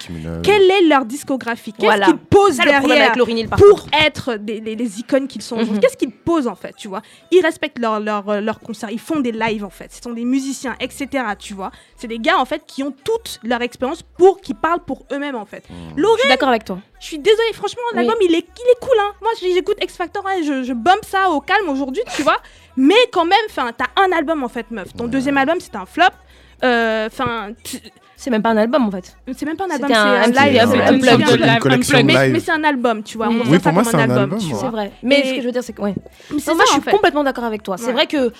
[0.43, 1.68] Quelle est leur discographie?
[1.73, 2.05] Qu'est-ce Voilà.
[2.07, 5.55] qu'ils posent derrière avec Lauryn Hill, par pour être des, les, les icônes qu'ils sont
[5.55, 5.75] aujourd'hui.
[5.75, 5.81] Mhm.
[5.81, 7.01] Qu'est-ce qu'ils posent en fait, tu vois?
[7.31, 9.91] Ils respectent leur, leur, euh, leur concert, ils font des lives en fait.
[9.93, 11.07] Ce sont des musiciens, etc.
[11.37, 14.83] Tu vois C'est des gars en fait qui ont toute leur expérience pour qui parlent
[14.83, 15.63] pour eux-mêmes en fait.
[15.95, 16.79] Je Lauren, suis d'accord avec toi.
[16.99, 17.97] je suis désolée, franchement, Oui.
[17.97, 18.97] l'album il est, il est cool.
[18.99, 19.11] Hein.
[19.21, 22.37] Moi j'écoute X Factor, hein, je, je bump ça au calme aujourd'hui, tu vois.
[22.77, 24.93] Mais quand même, enfin, t'as un album en fait, meuf.
[24.95, 26.03] Ton deuxième album c'est un flop.
[26.63, 27.51] Euh, Enfin,
[28.21, 29.15] C'est même pas un album en fait.
[29.33, 30.59] c'est même pas un album, c'est un live.
[30.61, 31.59] un c'est un une live.
[31.59, 32.33] collection mais, live.
[32.33, 33.29] mais c'est un album, tu vois.
[33.29, 34.37] On Oui, pour ça moi, comme c'est un album.
[34.41, 34.91] C'est vrai.
[35.03, 35.81] Mais ce que je veux dire, c'est que.
[35.81, 35.95] Ouais.
[36.29, 36.91] Moi, je suis fait.
[36.91, 37.77] complètement d'accord avec toi.
[37.77, 37.93] C'est Ouais.
[37.93, 38.33] vrai que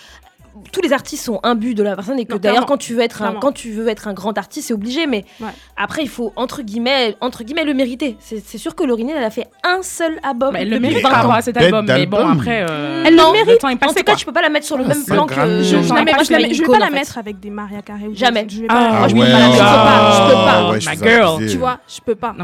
[0.71, 3.01] tous les artistes sont imbus de la personne et que Non, d'ailleurs quand tu veux
[3.01, 5.47] être un quand tu veux être un grand artiste c'est obligé mais Ouais.
[5.77, 9.23] après il faut entre guillemets entre guillemets le mériter c'est sûr que Lauryn Hill, elle
[9.23, 11.85] a fait un seul album elle le mérite 20 par à cet album.
[11.87, 12.65] Mais bon, après.
[12.69, 13.49] euh, Elle le Non, mérite.
[13.49, 14.15] Le temps est en passé, tout cas quoi.
[14.19, 16.23] tu peux pas la mettre sur le Ah, même plan que Je, je, mets- pas
[16.23, 18.45] je la je vais pas la mettre avec des Maria Carré Jamais.
[18.49, 18.91] Je vais pas.
[18.99, 19.55] Moi, je peux pas la mettre.
[19.55, 20.73] Je peux pas.
[20.73, 21.45] Je je suis girl.
[21.47, 22.35] Tu vois, je peux pas.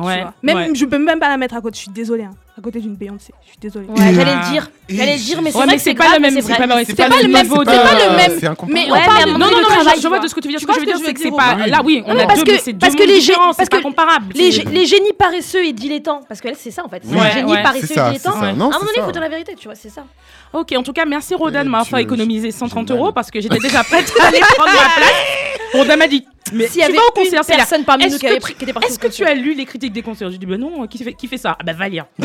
[0.43, 1.75] Même je peux même pas la mettre à côté.
[1.75, 2.25] Je suis désolée.
[2.58, 3.34] À côté d'une Beyoncé.
[3.44, 3.86] Je suis désolée.
[3.88, 4.70] Ouais, j'allais le dire.
[4.88, 6.34] J'allais le dire, mais c'est Ouais, vrai mais que c'est c'est pas grave, le même,
[6.36, 8.38] c'est c'est pas le C'est pas le même, niveau c'est pas le même.
[8.39, 8.74] C'est incomparable.
[8.74, 10.52] Mais on Ouais, parle mais Non, non, non, je, vois de ce que tu veux
[10.54, 10.60] dire.
[10.62, 11.68] Ce Tu que je veux dire, c'est que c'est pas.
[11.68, 13.70] Là, oui, on a parce deux, mais c'est parce que les différents, gé- parce c'est
[13.70, 14.34] pas que comparable.
[14.36, 14.52] Les,
[14.86, 17.02] génies paresseux et dilettants, parce que là c'est ça en fait.
[17.04, 18.39] Les génies paresseux et dilettants.
[18.39, 20.06] À un moment donné, il faut dire la vérité, tu vois, c'est ça.
[20.54, 23.02] Ok, en tout cas, merci Roda de m'avoir fait économiser 130 j'ai mal.
[23.04, 25.12] euros parce que j'étais déjà prête à aller prendre ma place.
[25.73, 27.56] Roda m'a dit, mais S'il y tu avait vas au une concert, là.
[27.58, 29.34] personne parmi nous qui avait que pris, tu- qui était partie Est-ce que tu as
[29.34, 31.56] lu les critiques des concerts J'ai dit, ben non, qui fait, qui fait ça?
[31.60, 32.06] Ah ben va lire.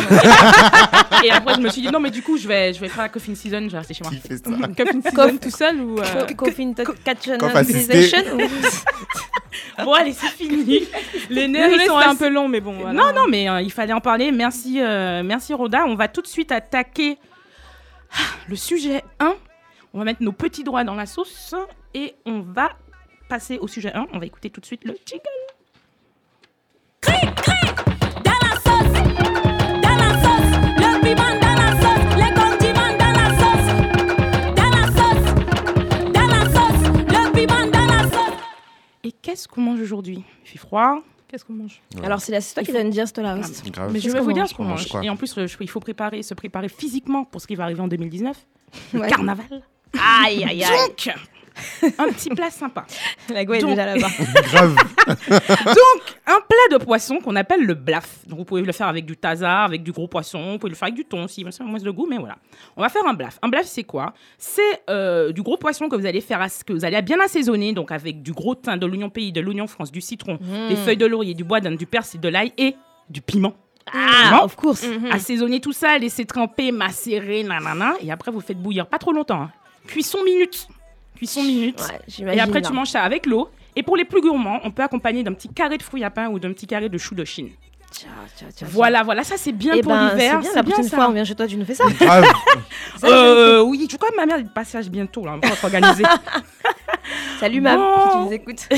[1.24, 3.02] Et après, je me suis dit, non, mais du coup, je vais, je vais faire
[3.02, 4.12] la coffin season, je vais rester chez moi.
[4.12, 4.50] Qui fait ça?
[4.76, 5.98] Cup Season tout seul ou.
[6.00, 6.72] euh, Co- Coffin
[7.04, 8.10] Catch Coff assisté.
[9.84, 10.80] Bon, allez, c'est fini.
[11.30, 12.72] Les nerfs, ils sont un peu long, mais bon.
[12.74, 12.92] voilà.
[12.92, 14.30] Non, non, mais euh, il fallait en parler.
[14.32, 15.84] Merci, euh, merci Roda.
[15.86, 17.18] On va tout de suite attaquer
[18.12, 18.16] ah,
[18.48, 19.34] le sujet 1.
[19.92, 21.54] On va mettre nos petits doigts dans la sauce
[21.94, 22.70] et on va
[23.30, 24.08] passer au sujet 1.
[24.12, 25.22] On va écouter tout de suite le jingle.
[27.06, 28.92] Dans la sauce,
[29.84, 33.68] dans la sauce, le piment dans la sauce, les condiments dans la sauce,
[34.58, 35.28] dans la sauce,
[36.12, 38.38] dans la sauce, le piment dans la sauce.
[39.04, 40.22] Et qu'est-ce qu'on mange aujourd'hui?
[40.44, 40.98] Il fait froid.
[41.28, 41.80] Qu'est-ce qu'on mange?
[42.02, 43.38] Alors c'est c'est toi qui dois nous dire ce là.
[43.70, 43.92] Grave.
[43.92, 44.50] Mais je vais vous dire mange?
[44.50, 45.04] ce qu'on On mange quoi?
[45.04, 47.80] Et en plus, je- il faut préparer, se préparer physiquement pour ce qui va arriver
[47.80, 48.36] en 2019.
[48.92, 49.08] Le Ouais.
[49.08, 49.46] carnaval.
[50.24, 50.88] Aïe aïe aïe.
[50.88, 51.14] Donc,
[51.98, 52.86] un petit plat sympa.
[53.28, 54.08] La est Donc- déjà là-bas.
[54.52, 54.74] Grave.
[55.08, 58.26] Donc, un plat de poisson qu'on appelle le blaf.
[58.26, 60.76] Donc, vous pouvez le faire avec du taza, avec du gros poisson, vous pouvez le
[60.76, 62.36] faire avec du thon aussi, c'est moins de goût, mais voilà.
[62.76, 63.38] On va faire un blaf.
[63.42, 64.12] Un blaf, c'est quoi?
[64.38, 67.90] C'est euh, du gros poisson que vous allez faire, que vous allez bien assaisonner, donc
[67.92, 71.06] avec du gros thym, de l'oignon pays, de l'oignon France, du citron, des feuilles de
[71.06, 72.76] laurier, du bois d'Inde, du persil, de l'ail et
[73.08, 73.54] du piment.
[73.92, 74.84] Ah, Non of course.
[75.10, 79.42] Assaisonner tout ça, laisser tremper, macérer, nanana, et après vous faites bouillir pas trop longtemps.
[79.42, 79.50] hein.
[79.86, 80.68] Cuisson minute.
[81.20, 81.78] Cuisson minute.
[81.82, 82.38] Ouais, j'imagine.
[82.38, 82.66] Et après, là.
[82.66, 83.50] tu manges ça avec l'eau.
[83.76, 86.28] Et pour les plus gourmands, on peut accompagner d'un petit carré de fruits à pain
[86.30, 87.50] ou d'un petit carré de chou de Chine.
[87.90, 89.80] Tiens, tiens, tiens, Voilà, voilà, ça c'est bien tiens.
[89.80, 90.40] Eh pour ben, l'hiver.
[90.42, 90.96] c'est bien, la prochaine ça.
[90.96, 91.84] fois on vient chez toi, tu nous fais ça.
[92.00, 92.24] Grave.
[93.04, 96.04] Euh, oui, je crois que ma mère est de passage bientôt, là, on va s'organiser.
[97.38, 97.94] Salut mam, Bon.
[98.02, 98.68] si tu nous écoutes.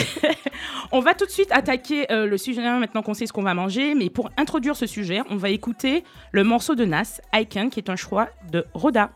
[0.92, 3.55] on va tout de suite attaquer euh, le sujet maintenant qu'on sait ce qu'on va
[3.55, 3.94] manger.
[3.94, 6.02] Mais pour introduire ce sujet, on va écouter
[6.33, 9.11] le morceau de Nas, I Can, qui est un choix de Roda.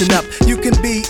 [0.00, 0.43] Listen up.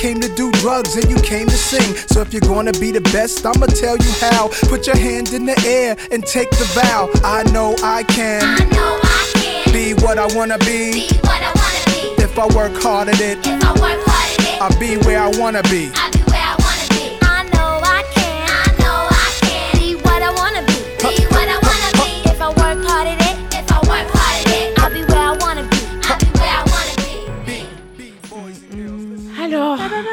[0.00, 1.94] came to do drugs and you came to sing.
[2.08, 4.48] So if you're gonna be the best, I'ma tell you how.
[4.70, 7.10] Put your hand in the air and take the vow.
[7.22, 10.92] I know I can I know I can be what I wanna be.
[10.92, 12.22] be what I wanna be.
[12.22, 15.20] If I work hard at it, If I work hard at it, I'll be where
[15.20, 15.92] I wanna be.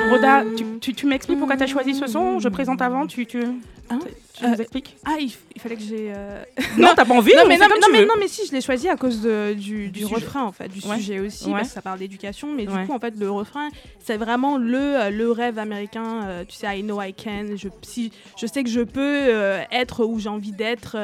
[0.10, 3.26] Roda, tu, tu, tu m'expliques pourquoi tu as choisi ce son Je présente avant, tu,
[3.26, 3.42] tu,
[3.90, 4.00] Hein
[4.34, 6.12] tu nous Euh, expliques Ah, il, fallait que j'ai.
[6.14, 6.44] euh,
[6.78, 8.90] Non, t'as pas envie non, on mais non, mais, non, mais si, je l'ai choisi
[8.90, 10.98] à cause de, du, du, refrain, en fait, du Ouais.
[10.98, 11.54] sujet aussi, Ouais.
[11.54, 12.82] parce que ça parle d'éducation, mais Ouais.
[12.82, 13.70] du coup, en fait, le refrain,
[14.04, 17.70] c'est vraiment le, euh, le rêve américain, euh, tu sais, I know I can, je,
[17.82, 19.30] si, je sais que je peux
[19.72, 20.98] être où j'ai envie d'être,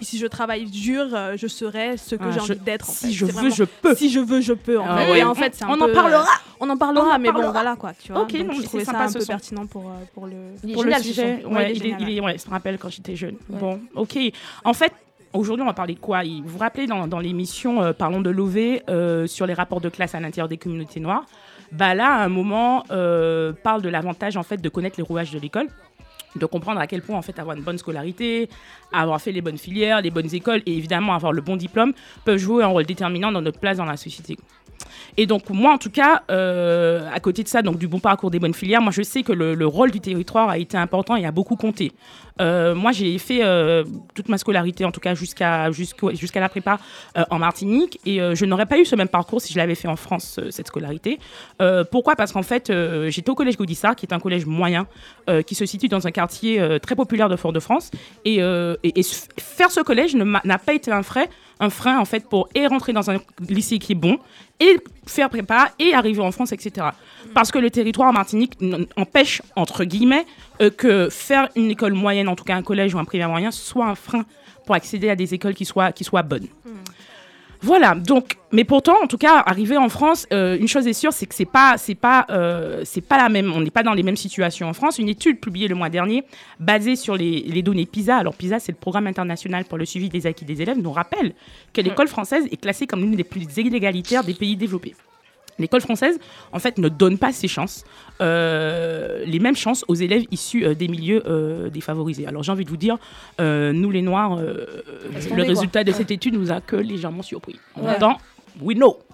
[0.00, 3.06] si je travaille dur, euh, je serai ce que Ah, j'ai envie d'être, en Si
[3.06, 3.12] fait.
[3.12, 3.94] je veux, vraiment- je peux.
[3.94, 5.10] Si je veux, je peux, en Ah fait.
[5.12, 5.18] ouais.
[5.20, 6.24] Et en fait, c'est un On peu, en euh, parlera.
[6.60, 7.52] on en parlera, On en mais bon, parlera.
[7.52, 8.22] voilà, quoi, tu vois.
[8.22, 9.26] Ok, donc, je trouvais ça sympa, un peu son.
[9.26, 10.32] pertinent pour, euh, pour le...
[10.64, 11.40] Il est pour génial, le ce sujet.
[11.42, 11.48] son.
[11.48, 13.16] Ouais, Ouais, il est il est, génial, il est- ouais, je me rappelle quand j'étais
[13.16, 13.36] jeune.
[13.48, 13.58] Ouais.
[13.58, 14.18] Bon, ok.
[14.64, 14.92] En fait,
[15.32, 16.22] aujourd'hui, on va parler de quoi?
[16.22, 19.88] Vous vous rappelez dans, dans l'émission euh, Parlons de l'OV euh, sur les rapports de
[19.88, 21.24] classe à l'intérieur des communautés noires?
[21.72, 25.30] Bah là, à un moment, euh, parle de l'avantage en fait de connaître les rouages
[25.30, 25.68] de l'école
[26.36, 28.48] de comprendre à quel point en fait avoir une bonne scolarité,
[28.92, 31.92] avoir fait les bonnes filières, les bonnes écoles et évidemment avoir le bon diplôme
[32.24, 34.36] peuvent jouer un rôle déterminant dans notre place dans la société.
[35.16, 38.30] Et donc moi en tout cas, euh, à côté de ça, donc du bon parcours
[38.30, 41.16] des bonnes filières, moi je sais que le, le rôle du territoire a été important
[41.16, 41.92] et a beaucoup compté.
[42.40, 46.78] Euh, moi j'ai fait euh, toute ma scolarité, en tout cas jusqu'à jusqu'à la prépa
[47.16, 49.88] euh, en Martinique, et je n'aurais pas eu ce même parcours si je l'avais fait
[49.88, 51.18] en France cette scolarité.
[51.90, 52.16] Pourquoi?
[52.16, 52.72] Parce qu'en fait
[53.08, 54.86] j'étais au collège Gaudissart, qui est un collège moyen,
[55.46, 57.90] qui se situe dans un quartier très populaire de Fort-de-France,
[58.24, 58.40] et,
[59.38, 61.26] faire ce collège n'a pas été un frein,
[61.60, 63.18] un frein en fait pour et rentrer dans un
[63.48, 64.18] lycée qui est bon
[64.60, 66.86] et faire prépa et arriver en France, etc.
[67.34, 68.58] Parce que le territoire en Martinique
[68.96, 70.24] empêche, entre guillemets,
[70.62, 73.50] euh, que faire une école moyenne, en tout cas un collège ou un primaire moyen,
[73.50, 74.24] soit un frein
[74.64, 76.46] pour accéder à des écoles qui soient, qui soient bonnes.
[77.64, 81.12] Voilà, donc, mais pourtant, en tout cas, arriver en France, euh, une chose est sûre,
[81.12, 83.52] c'est que c'est pas, c'est pas, euh, c'est pas la même.
[83.52, 84.98] On n'est pas dans les mêmes situations en France.
[84.98, 86.24] Une étude publiée le mois dernier,
[86.58, 88.16] basée sur les, les données PISA.
[88.16, 91.34] Alors PISA, c'est le programme international pour le suivi des acquis des élèves, nous rappelle
[91.72, 94.96] que l'école française est classée comme l'une des plus inégalitaires des pays développés.
[95.58, 96.18] L'école française,
[96.52, 97.84] en fait, ne donne pas ces chances,
[98.20, 102.26] euh, les mêmes chances aux élèves issus euh, des milieux euh, défavorisés.
[102.26, 102.96] Alors, j'ai envie de vous dire,
[103.38, 104.82] nous les Noirs, le
[105.28, 105.44] quoi.
[105.44, 107.58] résultat de cette étude nous a que légèrement surpris.
[107.76, 107.98] En Ouais.
[107.98, 108.18] temps,
[108.60, 108.98] we know.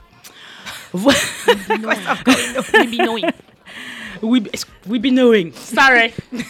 [0.95, 3.25] We be knowing.
[4.23, 4.49] We be,
[4.89, 5.53] we be knowing.
[5.53, 6.13] Sorry.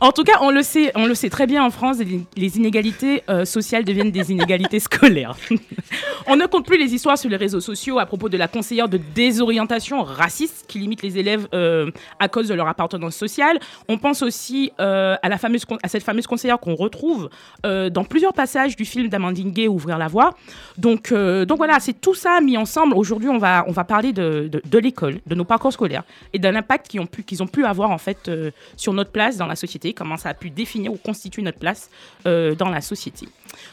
[0.00, 1.98] En tout cas, on le sait, on le sait très bien en France,
[2.36, 5.36] les, inégalités euh, sociales deviennent des inégalités scolaires.
[6.26, 8.88] on ne compte plus les histoires sur les réseaux sociaux à propos de la conseillère
[8.88, 13.58] de désorientation raciste qui limite les élèves euh, à cause de leur appartenance sociale.
[13.88, 17.28] On pense aussi euh, à, la fameuse, con- à cette fameuse conseillère qu'on retrouve
[17.64, 20.34] dans plusieurs passages du film d'Amandine Gay, Ouvrir la voie.
[20.78, 22.94] Donc, donc voilà, c'est tout ça mis ensemble.
[22.96, 26.02] Aujourd'hui, on va, on va parler de, de, de l'école, de nos parcours scolaires
[26.32, 28.30] et d'un impact qu'ils ont, pu, qu'ils ont pu avoir en fait
[28.76, 31.90] sur notre place dans la société, comment ça a pu définir ou constituer notre place
[32.26, 33.26] euh, dans la société.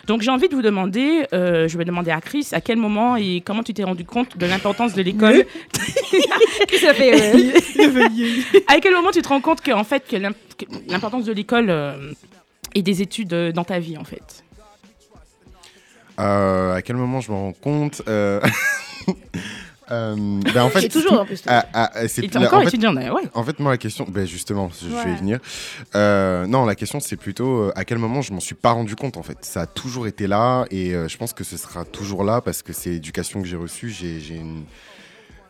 [0.07, 3.15] Donc j'ai envie de vous demander, euh, je vais demander à Chris, à quel moment
[3.15, 5.45] et comment tu t'es rendu compte de l'importance de l'école?
[6.81, 7.53] Ça fait.
[8.67, 11.31] À quel moment tu te rends compte que, en fait, que l'im- que l'importance de
[11.31, 12.11] l'école euh,
[12.75, 14.43] et des études euh, dans ta vie en fait?
[16.19, 18.01] Euh, à quel moment je me rends compte
[19.91, 21.41] euh, euh, ben, en fait, Et toujours en plus.
[21.47, 23.23] ah, ah, c'est encore en fait, étudiant d'ailleurs, ouais.
[23.33, 25.39] En fait, moi, la question, ben justement, je vais y venir.
[25.95, 28.95] Euh, non, la question, c'est plutôt euh, à quel moment je m'en suis pas rendu
[28.95, 29.37] compte, en fait.
[29.41, 32.73] Ça a toujours été là et je pense que ce sera toujours là parce que
[32.73, 33.89] c'est l'éducation que j'ai reçue.
[33.89, 34.63] J'ai j'ai une-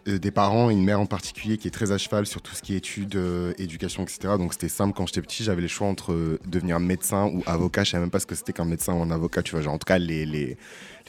[0.07, 2.63] des parents et une mère en particulier qui est très à cheval sur tout ce
[2.63, 4.19] qui est études, euh, éducation, etc.
[4.39, 7.83] Donc c'était simple quand j'étais petit, j'avais le choix entre devenir médecin ou avocat.
[7.83, 9.61] Je savais même pas ce que c'était qu'un médecin ou un avocat, tu vois.
[9.61, 10.57] Genre, en tout cas, les, les-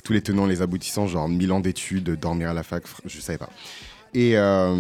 [0.03, 3.39] tous les tenants, les aboutissants, genre 1000 ans d'études, dormir à la fac, je savais
[3.39, 3.51] pas.
[4.13, 4.75] Et euh,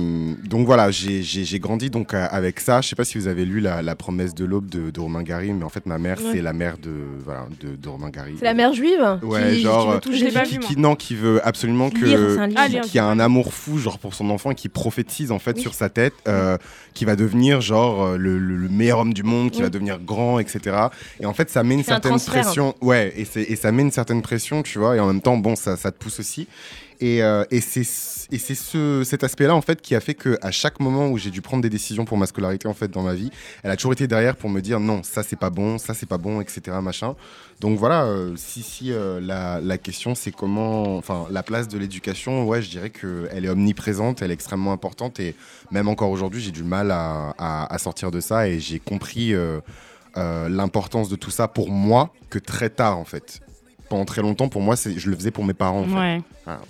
[0.45, 1.23] donc voilà, j'ai-
[1.61, 2.81] grandi donc euh, avec ça.
[2.81, 5.23] Je sais pas si vous avez lu La, La promesse de l'aube de, de Romain
[5.23, 6.33] Gary, mais en fait ma mère Ouais.
[6.33, 6.91] c'est la mère de
[7.25, 8.35] voilà de, de Romain Gary.
[8.41, 10.69] C'est la mère juive Ouais, qui, genre, qui veut qui, vu, moi.
[10.69, 12.49] qui- non, qui veut absolument que Lire.
[12.57, 12.81] Ah, lire.
[12.83, 15.63] qui a un amour fou genre pour son enfant et qui prophétise en fait Oui.
[15.63, 16.59] sur sa tête euh,
[16.95, 19.63] qui va devenir genre euh, le, le- le meilleur homme du monde qui Oui.
[19.65, 20.89] va devenir grand etc
[21.21, 23.83] et en fait ça met une un certaine pression ouais et, c'est- et ça met
[23.83, 26.49] une certaine pression tu vois et en même temps bon ça, ça te pousse aussi
[27.01, 27.81] et, euh, et c'est
[28.33, 31.19] et c'est ce, cet aspect-là en fait qui a fait que à chaque moment où
[31.19, 33.31] j'ai dû prendre des décisions pour ma scolarité en fait dans ma vie,
[33.65, 36.07] elle a toujours été derrière pour me dire non ça c'est pas bon, ça c'est
[36.07, 36.77] pas bon, etc.
[36.83, 37.17] machin.
[37.61, 41.77] Donc voilà, euh, si si euh, la, la question c'est comment, enfin la place de
[41.79, 45.35] l'éducation, ouais je dirais que elle est omniprésente, elle est extrêmement importante et
[45.71, 49.35] même encore aujourd'hui j'ai du mal à, à- à sortir de ça et j'ai compris
[50.17, 53.41] l'importance de tout ça pour moi que très tard en fait.
[53.89, 55.95] Pendant très longtemps pour moi je le faisais pour mes parents en fait.
[55.95, 56.23] Ouais.
[56.45, 56.61] Voilà.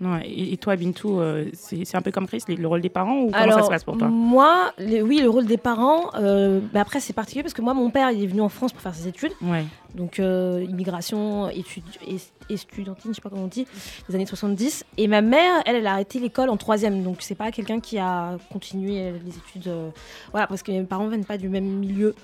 [0.00, 0.28] Ouais.
[0.28, 3.18] Et, et toi, Bintou, euh, c'est un peu comme Chris, le, le rôle des parents
[3.20, 4.06] ou comment Alors, ça se passe pour toi?
[4.08, 7.74] moi, les- oui, le rôle des parents, euh, bah après c'est particulier parce que moi,
[7.74, 9.32] mon père, il est venu en France pour faire ses études.
[9.42, 9.64] Ouais.
[9.94, 13.66] Donc, euh, immigration, études, es- estudiantine, je sais pas comment on dit,
[14.08, 14.84] des années 70.
[14.98, 17.02] Et ma mère, elle, elle a arrêté l'école en troisième.
[17.02, 19.66] Donc, c'est pas quelqu'un qui a continué les études.
[19.68, 19.88] euh,
[20.30, 22.14] voilà, parce que mes parents viennent pas du même milieu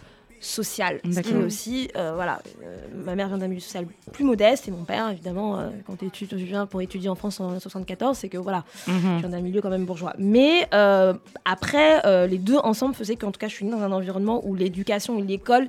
[0.41, 1.01] social.
[1.05, 1.33] Ce qui D'accord.
[1.41, 4.85] est aussi, euh, voilà, euh, ma mère vient d'un milieu social plus modeste et mon
[4.85, 8.65] père, évidemment, euh, quand tu viens pour étudier en France en 74, c'est que voilà,
[8.87, 8.95] Mhm.
[8.97, 10.15] je viens d'un milieu quand même bourgeois.
[10.19, 13.83] Mais euh, après, euh, les deux ensemble faisaient qu'en tout cas, je suis née dans
[13.83, 15.69] un environnement où l'éducation et l'école,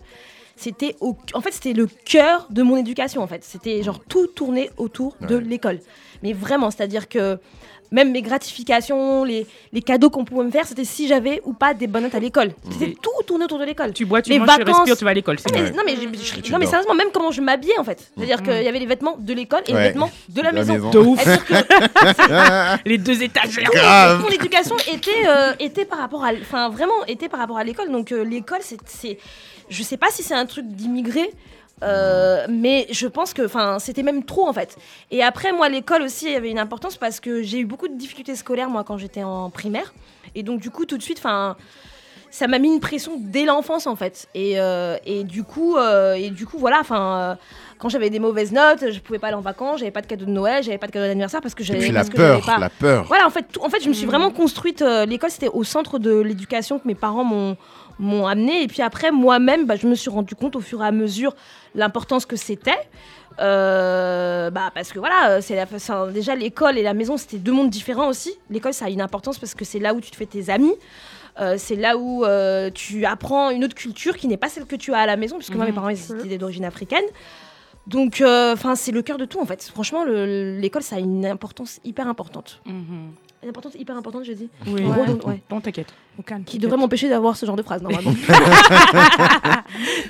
[0.58, 1.18] c'était au...
[1.34, 3.22] en fait, c'était le cœur de mon éducation.
[3.22, 5.80] En fait, c'était genre tout tourné autour de l'école.
[6.24, 7.40] Mais vraiment, c'est-à-dire que
[7.92, 11.74] même mes gratifications, les, les cadeaux qu'on pouvait me faire, c'était si j'avais ou pas
[11.74, 12.52] des bonnes notes à l'école.
[12.72, 13.94] C'était tout tourné autour de l'école.
[13.94, 15.38] Tu bois, tu Les manges, tu respires, tu vas à l'école.
[15.40, 15.76] c'est Non mais, Ouais.
[15.76, 18.12] non, mais, je- mais sérieusement, même comment je m'habillais en fait.
[18.16, 18.44] C'est-à-dire Mm.
[18.46, 19.80] qu'il y avait les vêtements de l'école et Ouais.
[19.82, 20.74] les vêtements de la, La maison.
[20.74, 20.90] maison.
[20.90, 21.24] De ouf.
[21.24, 23.70] Que Les deux étagères.
[23.72, 24.22] Grave.
[24.22, 27.92] mon éducation était, euh, était par rapport à, enfin vraiment était par rapport à l'école.
[27.92, 29.18] Donc euh, l'école, c'est, c'est,
[29.70, 31.32] je sais pas si c'est un truc d'immigré.
[31.84, 34.78] Euh, mais je pense que enfin c'était même trop en fait.
[35.12, 38.36] Et après moi l'école aussi avait une importance parce que j'ai eu beaucoup de difficultés
[38.36, 39.94] scolaires moi quand j'étais en primaire
[40.36, 41.58] et donc du coup tout de suite enfin
[42.32, 44.28] ça m'a mis une pression dès l'enfance en fait.
[44.36, 47.36] Et, euh, et du coup euh, et du coup voilà enfin euh,
[47.78, 50.24] quand j'avais des mauvaises notes, je pouvais pas aller en vacances, j'avais pas de cadeau
[50.26, 52.58] de Noël, j'avais pas de cadeau d'anniversaire parce que j'avais puis la que peur, pas-
[52.58, 53.04] la peur.
[53.04, 54.82] voilà, en fait, tout- en fait, je me suis vraiment construite.
[54.82, 57.58] euh, L'école, c'était au centre de l'éducation que mes parents m'ont
[58.00, 58.64] m'ont amené.
[58.64, 61.36] Et puis après, moi-même, bah, je me suis rendu compte au fur et à mesure
[61.76, 62.72] l'importance que c'était.
[63.40, 67.52] Euh, bah, parce que voilà, euh, c'est enfin, déjà l'école et la maison, c'était deux
[67.52, 68.34] mondes différents aussi.
[68.50, 70.74] L'école, ça a une importance parce que c'est là où tu te fais tes amis.
[71.42, 74.78] Euh, c'est là où euh, tu apprends une autre culture qui n'est pas celle que
[74.78, 75.76] tu as à la maison, puisque moi, mes Mhm.
[75.76, 77.04] parents, ils étaient d'origine africaine.
[77.88, 79.62] Donc, enfin, c'est le cœur de tout, en fait.
[79.64, 82.62] Franchement, le- l'école, ça a une importance hyper importante.
[82.66, 83.12] Mhm.
[83.44, 84.50] Une importance hyper importante, je dis.
[84.66, 85.42] Oui, ouais.
[85.50, 85.94] Bon, t'inquiète.
[86.46, 88.12] Qui devrait m'empêcher d'avoir ce genre de phrase, normalement.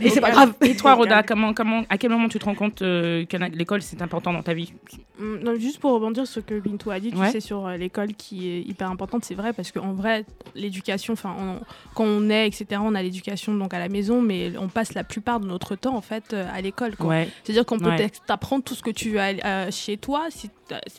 [0.01, 0.53] Et c'est pas grave.
[0.61, 3.81] Et toi, Roda, comment, comment, à quel moment tu te rends compte euh, que l'école
[3.81, 4.73] c'est important dans ta vie?
[5.19, 7.77] Hum, non, juste pour rebondir sur ce que Bintou a dit, tu sais, sur euh,
[7.77, 11.59] l'école qui est hyper importante, c'est vrai, parce qu'en vrai, l'éducation, enfin,
[11.93, 15.05] quand on est, etc., on a l'éducation donc à la maison, mais on passe la
[15.05, 16.93] plupart de notre temps, en fait, euh, à l'école.
[16.99, 17.29] Ouais.
[17.43, 18.11] C'est-à-dire qu'on peut Ouais.
[18.27, 20.25] t'apprendre tout ce que tu as euh, chez toi.
[20.29, 20.49] Si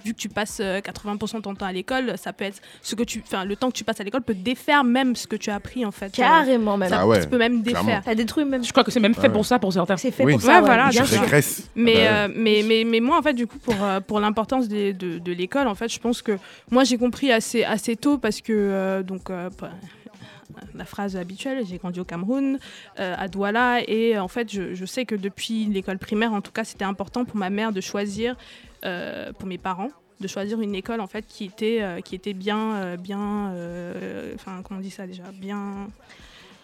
[0.04, 2.94] vu que tu passes euh, 80% de ton temps à l'école, ça peut être ce
[2.94, 5.36] que tu, enfin, le temps que tu passes à l'école peut défaire même ce que
[5.36, 6.12] tu as appris en fait.
[6.12, 6.88] Carrément, même.
[6.88, 8.02] Ça, Ah ouais, même défaire.
[8.04, 8.64] Ça détruit même.
[8.64, 9.28] Je crois que c'est même fait Ouais.
[9.30, 9.96] pour ça pour certains.
[9.96, 10.32] C'est fait Oui.
[10.32, 10.48] pour ça.
[10.48, 11.22] Ouais, ouais, voilà, bien sûr.
[11.74, 14.20] Mais, Ah bah euh, mais, mais, mais moi, en fait, du coup, pour, euh, pour
[14.20, 16.38] l'importance des- de, de l'école, en fait, je pense que
[16.70, 19.70] moi, j'ai compris assez, assez tôt parce que, euh, donc, euh, pas-
[20.74, 22.58] la phrase habituelle, j'ai grandi au Cameroun,
[23.00, 26.52] euh, à Douala, et en fait, je, je sais que depuis l'école primaire, en tout
[26.52, 28.36] cas, c'était important pour ma mère de choisir,
[28.84, 32.32] euh, pour mes parents, de choisir une école en fait qui était euh, qui était
[32.32, 35.88] bien euh, bien euh, enfin comment on dit ça déjà bien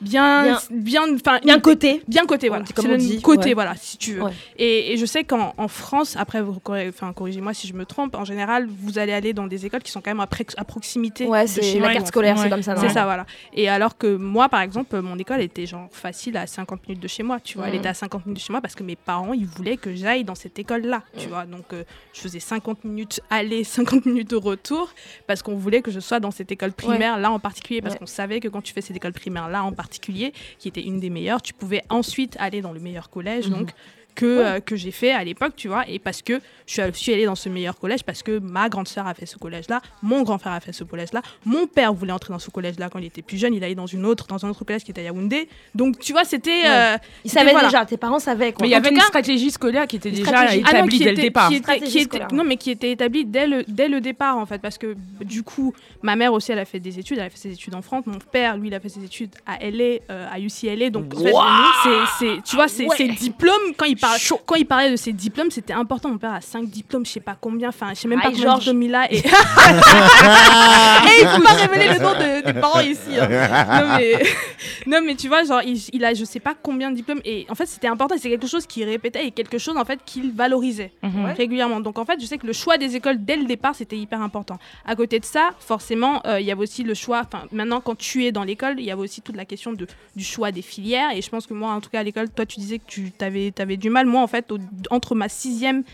[0.02, 2.02] bien bien enfin Bien une- côté.
[2.08, 3.54] bien côté voilà comme on dit, côté ouais.
[3.54, 4.32] voilà si tu veux Ouais.
[4.58, 8.14] et, et je sais qu'en en France après vous enfin corrigez-moi si je me trompe
[8.14, 10.26] en général vous allez aller dans des écoles qui sont quand même à,
[10.64, 12.76] proximité Ouais, c'est chez la carte scolaire, c'est comme ça.
[12.76, 13.26] C'est ça, voilà.
[13.54, 17.08] Et alors que moi, par exemple, mon école était genre facile à 50 minutes de
[17.08, 17.68] chez moi, tu vois.
[17.68, 19.94] Elle était à 50 minutes de chez moi parce que mes parents, ils voulaient que
[19.94, 21.44] j'aille dans cette école-là, tu vois.
[21.46, 24.90] Donc, euh, je faisais 50 minutes aller, 50 minutes de retour
[25.26, 27.80] parce qu'on voulait que je sois dans cette école primaire-là en particulier.
[27.82, 29.91] Parce qu'on savait que quand tu fais cette école primaire-là en particulier,
[30.58, 33.58] qui était une des meilleures, tu pouvais ensuite aller dans le meilleur collège, Mhm.
[33.58, 33.70] donc
[34.14, 37.24] que, euh, que j'ai fait à l'époque, tu vois, et parce que je suis, allée
[37.26, 40.38] dans ce meilleur collège, parce que ma grande sœur a fait ce collège-là, mon grand
[40.38, 43.22] frère a fait ce collège-là, mon père voulait entrer dans ce collège-là quand il était
[43.22, 45.48] plus jeune, il allait dans une autre, dans un autre collège qui était à Yaoundé,
[45.74, 46.50] donc tu vois, c'était...
[46.62, 46.68] Ouais.
[46.68, 46.96] euh,
[47.26, 47.68] savaient voilà.
[47.68, 48.62] déjà, tes parents savaient quoi.
[48.62, 50.30] Mais il y avait une cas- stratégie scolaire qui était déjà.
[50.34, 51.48] Ah non, établie qui dès était- le départ.
[51.48, 52.28] qui était- Stratégie qui était- scolaire.
[52.32, 55.42] non, mais qui était établie dès le, dès le départ, en fait, parce que du
[55.42, 57.82] coup, ma mère aussi, elle a fait des études, elle a fait ses études en
[57.82, 61.12] France, mon père, lui, il a fait ses études à LA, euh, à UCLA, donc
[61.14, 61.32] en fait,
[61.82, 62.96] c'est, c'est- tu vois, c'est, Ouais.
[62.96, 66.34] ses diplômes, quand il, parle, quand il parlait de ses diplômes, c'était important, mon père
[66.34, 68.50] a 5 diplômes, je sais pas combien, enfin, je sais même pas Aïe, combien de
[68.50, 68.64] Georges.
[68.64, 69.16] diplômes il a, et...
[71.04, 73.18] Et il faut pas révéler le nom de- des parents ici.
[73.20, 73.28] hein.
[73.28, 74.22] Non, mais...
[74.86, 77.20] non, mais tu vois, genre, il, il a je sais pas combien de diplômes.
[77.24, 78.14] Et en fait, c'était important.
[78.18, 81.26] C'est quelque chose qu'il répétait et quelque chose, en fait, qu'il valorisait Mhm.
[81.36, 81.80] régulièrement.
[81.80, 84.20] Donc, en fait, je sais que le choix des écoles dès le départ, c'était hyper
[84.22, 84.58] important.
[84.86, 87.22] À côté de ça, forcément, euh, il y avait aussi le choix.
[87.26, 89.86] Enfin, maintenant, quand tu es dans l'école, il y avait aussi toute la question de,
[90.16, 91.10] du choix des filières.
[91.14, 93.12] Et je pense que moi, en tout cas, à l'école, toi, tu disais que tu
[93.20, 94.06] avais, du mal.
[94.06, 94.58] Moi, en fait, au-
[94.90, 95.84] entre ma sixième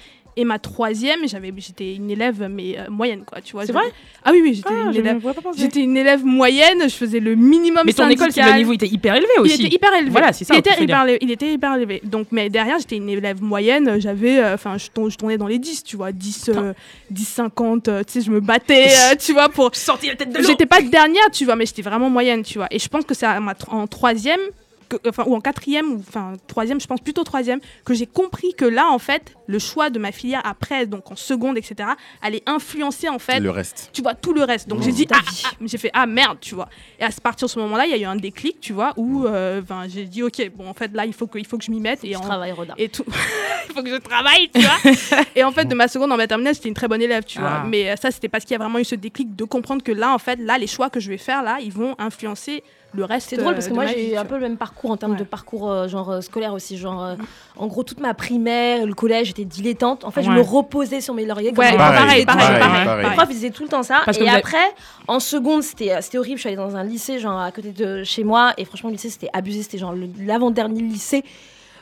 [0.40, 3.66] et ma troisième, j'avais, j'étais une élève mais euh, moyenne quoi, tu vois.
[3.66, 3.82] C'est vrai?
[4.24, 5.20] Ah oui oui, j'étais Ah, une élève.
[5.56, 8.86] J'étais une élève moyenne, je faisais le minimum Mais ton école, c'est le niveau était
[8.86, 9.64] hyper élevé Il aussi.
[9.66, 10.10] était hyper élevé.
[10.12, 10.54] Voilà, c'est ça.
[10.54, 12.00] Il était, hyper, élevé- il était hyper élevé.
[12.04, 14.00] Donc, mais derrière, j'étais une élève moyenne.
[14.00, 16.72] J'avais, euh, enfin, je, tourn- je tournais dans les 10, tu vois, 10, euh,
[17.10, 17.88] 10 50.
[17.88, 19.74] euh, tu sais, je me battais, euh, tu vois, pour.
[19.74, 20.44] Sorti la tête de l'eau.
[20.46, 22.68] J'étais pas dernière, tu vois, mais j'étais vraiment moyenne, tu vois.
[22.70, 24.38] Et je pense que c'est en troisième,
[24.88, 28.54] que- enfin, ou en quatrième, ou enfin troisième, je pense plutôt troisième, que j'ai compris
[28.54, 31.88] que là, en fait, le choix de ma filière après, donc en seconde, etc.,
[32.22, 33.90] allait influencer en fait Le reste.
[33.92, 34.68] tu vois tout le reste.
[34.68, 36.68] Donc j'ai dit ah, ah, j'ai fait ah merde tu vois.
[36.98, 38.92] Et à partir de ce moment là il y a eu un déclic tu vois
[38.96, 41.56] où euh, ben, j'ai dit ok bon en fait là il faut que il faut
[41.58, 43.04] que je m'y mette et Je en- travaille, et tout.
[43.70, 45.20] Il faut que je travaille tu vois.
[45.36, 47.38] Et en fait de ma seconde en ma terminale j'étais une très bonne élève tu
[47.38, 47.60] vois.
[47.62, 47.64] Ah.
[47.66, 50.12] mais ça c'était parce qu'il y a vraiment eu ce déclic de comprendre que là
[50.12, 52.62] en fait là les choix que je vais faire là ils vont influencer
[52.94, 54.96] le reste C'est drôle euh, parce que moi j'ai un peu le même parcours en
[54.96, 55.18] termes Ouais.
[55.18, 57.14] de parcours euh, genre euh, scolaire aussi genre euh,
[57.56, 60.04] en gros toute ma primaire le collège j'étais dilettante.
[60.04, 63.06] En fait je me reposais sur mes lauriers comme Ouais, pareil, pareil, pareil, pareil.
[63.08, 64.00] Les profs ils disaient tout le temps ça.
[64.04, 64.74] Parce et avez- après
[65.06, 66.36] en seconde c'était c'était horrible.
[66.36, 68.54] Je suis allée dans un lycée genre à côté de chez moi.
[68.56, 69.62] Et franchement le lycée c'était abusé.
[69.62, 71.22] C'était genre l'avant-dernier lycée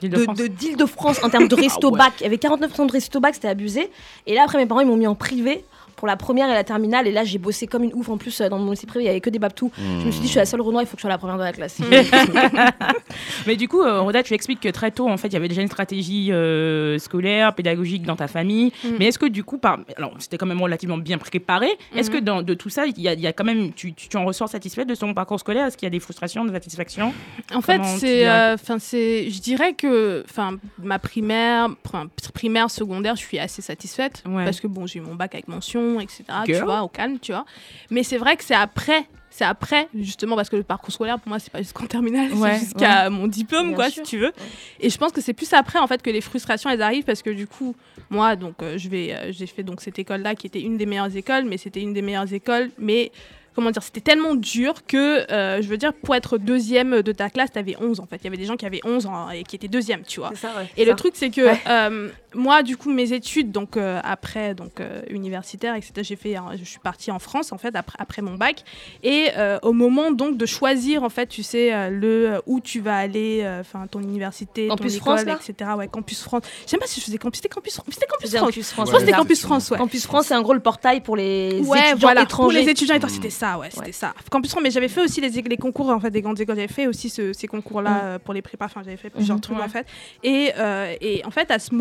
[0.03, 0.37] de Île-de-France.
[0.39, 2.13] de- d'Île-de-France en termes de resto bac.
[2.21, 3.91] Il y avait 49% de resto bac, c'était abusé.
[4.27, 5.65] Et là, après, mes parents, ils m'ont mis en privé
[5.97, 7.07] pour la première et la terminale.
[7.07, 8.09] Et là, j'ai bossé comme une ouf.
[8.09, 9.71] En plus, euh, dans mon lycée privé, il y avait que des babtous.
[9.79, 11.19] Je me suis dit, je suis la seule Renoir, il faut que je sois la
[11.19, 11.79] première de la classe.
[13.47, 15.49] Mais du coup, euh, Rhoda, tu expliques que très tôt, en fait, il y avait
[15.49, 18.73] déjà une stratégie euh, scolaire, pédagogique dans ta famille.
[18.85, 18.89] Mm.
[18.99, 19.79] Mais est-ce que du coup, par...
[19.97, 21.69] alors c'était quand même relativement bien préparé.
[21.95, 22.13] Est-ce Mm.
[22.15, 24.09] que dans de tout ça, il y, a, il y a quand même, tu, tu,
[24.09, 25.67] tu en ressors satisfaite de ton parcours scolaire?
[25.67, 27.13] Est-ce qu'il y a des frustrations, des satisfactions
[27.55, 32.71] En fait, Comment c'est, euh, enfin, c'est, je dirais que, enfin, ma primaire, pr- primaire,
[32.71, 34.45] secondaire, je suis assez satisfaite Ouais.
[34.45, 36.25] parce que bon, j'ai eu mon bac avec mention, etc.
[36.45, 37.45] Tu vois, au calme, tu vois.
[37.91, 39.07] Mais c'est vrai que c'est après.
[39.29, 42.55] C'est après, justement, parce que le parcours scolaire, pour moi, c'est pas jusqu'en terminale, Ouais,
[42.55, 44.03] c'est jusqu'à mon diplôme, Bien quoi, sûr.
[44.07, 44.33] si tu veux.
[44.81, 47.21] Et je pense que c'est plus après, en fait, que les frustrations, elles arrivent, parce
[47.21, 47.77] que du coup,
[48.09, 50.87] moi, donc, euh, je vais, euh, j'ai fait donc cette école-là, qui était une des
[50.87, 53.13] meilleures écoles, mais c'était une des meilleures écoles, mais
[53.55, 57.29] comment dire, c'était tellement dur que, euh, je veux dire, pour être deuxième de ta
[57.29, 58.17] classe, t'avais 11 en fait.
[58.17, 60.31] Il y avait des gens qui avaient 11 en- et qui étaient deuxième, tu vois.
[60.35, 60.67] C'est ça, ouais.
[60.79, 60.91] Et Ça.
[60.91, 61.61] le truc, c'est que Ouais.
[61.67, 65.93] euh, moi, du coup, mes études, donc euh, après, donc euh, universitaire, etc.
[66.03, 68.63] J'ai fait, je suis partie en France en fait après, après mon bac.
[69.03, 72.97] Et euh, au moment donc de choisir en fait, tu sais, le où tu vas
[72.97, 75.71] aller, enfin ton université, Campus ton France, école, là etc.
[75.77, 76.43] Ouais, Campus France.
[76.65, 78.41] Je sais pas si je faisais campus, c'était Campus, c'était Campus France.
[78.47, 78.87] Campus France.
[78.89, 79.79] Je pense que c'était Ouais, Campus France, ouais.
[79.79, 82.59] Campus France, c'est un gros le portail pour les Ouais, étudiants voilà, étrangers.
[82.59, 83.23] pour les étudiants étrangers, Mm.
[83.23, 83.93] c'était ça, ouais, c'était Ouais.
[83.93, 84.15] ça.
[84.31, 86.69] Campus France, mais j'avais fait aussi les, les concours en fait des grandes écoles, j'avais
[86.69, 88.01] fait aussi ce- ces concours-là Mm.
[88.05, 89.41] euh, pour les prépas, enfin j'avais fait plusieurs Mhm.
[89.43, 89.87] trucs en fait.
[90.23, 90.53] Et,
[91.01, 91.75] et en fait, à ce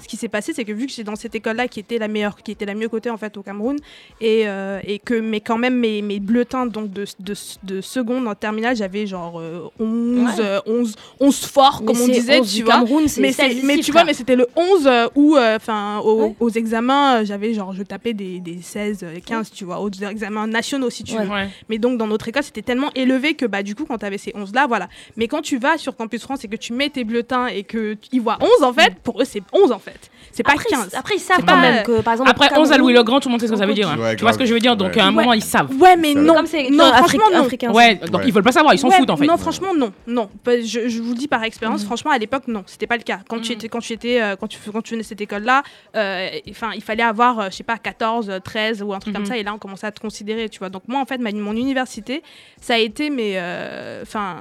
[0.00, 2.08] ce qui s'est passé, c'est que vu que j'étais dans cette école-là qui était la
[2.08, 3.76] meilleure, qui était la mieux cotée en fait au Cameroun,
[4.20, 8.26] et, euh, et que mais quand même mes, mes bulletins donc de, de, de seconde
[8.28, 10.44] en terminale, j'avais genre euh, 11, Ouais.
[10.44, 12.74] euh, 11, 11 forts Mais comme on disait, 11 tu du vois.
[12.74, 15.56] Cameroun, Mais, c'est- 16 mais ici, tu vois, mais c'était le 11 euh, où, euh,
[15.56, 16.34] enfin, aux, Ouais.
[16.40, 20.46] aux examens, j'avais genre, je tapais des, des 16, euh, 15, tu vois, aux examens
[20.46, 21.24] nationaux si tu Ouais.
[21.24, 21.30] veux.
[21.30, 21.48] Ouais.
[21.68, 24.18] Mais donc, dans notre école, c'était tellement élevé que, bah, du coup, quand tu avais
[24.18, 24.88] ces 11-là, voilà.
[25.16, 28.20] Mais quand tu vas sur Campus France et que tu mets tes bulletins et qu'ils
[28.20, 30.10] voient 11, en fait, pour eux, c'est 11, en fait.
[30.34, 30.88] C'est pas après, 15.
[30.92, 32.80] ils- après, ils savent quand pas- même que, par exemple, Après au 11 à Cameroun-
[32.80, 33.90] Louis le Grand, tout le monde sait ce que ça veut dire.
[33.90, 33.98] hein.
[33.98, 34.76] Ouais, tu vois ce que je veux dire?
[34.76, 35.12] Donc à un Ouais.
[35.12, 35.70] moment, ils savent.
[35.78, 36.34] Ouais, mais non.
[36.34, 37.44] Comme c'est non, Afrique- franchement, non.
[37.44, 37.70] africain.
[37.72, 38.28] Ouais, donc Ouais.
[38.28, 39.26] ils veulent pas savoir, ils s'en Ouais, foutent en fait.
[39.26, 40.30] Non, franchement, non, non.
[40.46, 41.86] Je, je vous le dis par expérience, Mhm.
[41.86, 43.18] franchement, à l'époque, non, c'était pas le cas.
[43.28, 43.58] Quand tu Mhm.
[43.58, 45.62] étais, quand tu étais, euh, quand tu, quand tu venais de cette école-là,
[45.96, 49.12] euh, enfin, il fallait avoir, euh, je sais pas, 14, euh, 13 ou un truc
[49.14, 49.20] Mhm.
[49.22, 50.70] comme ça, et là, on commençait à te considérer, tu vois.
[50.70, 52.22] Donc moi, en fait, ma- mon université,
[52.60, 54.36] ça a été, mais, euh, enfin.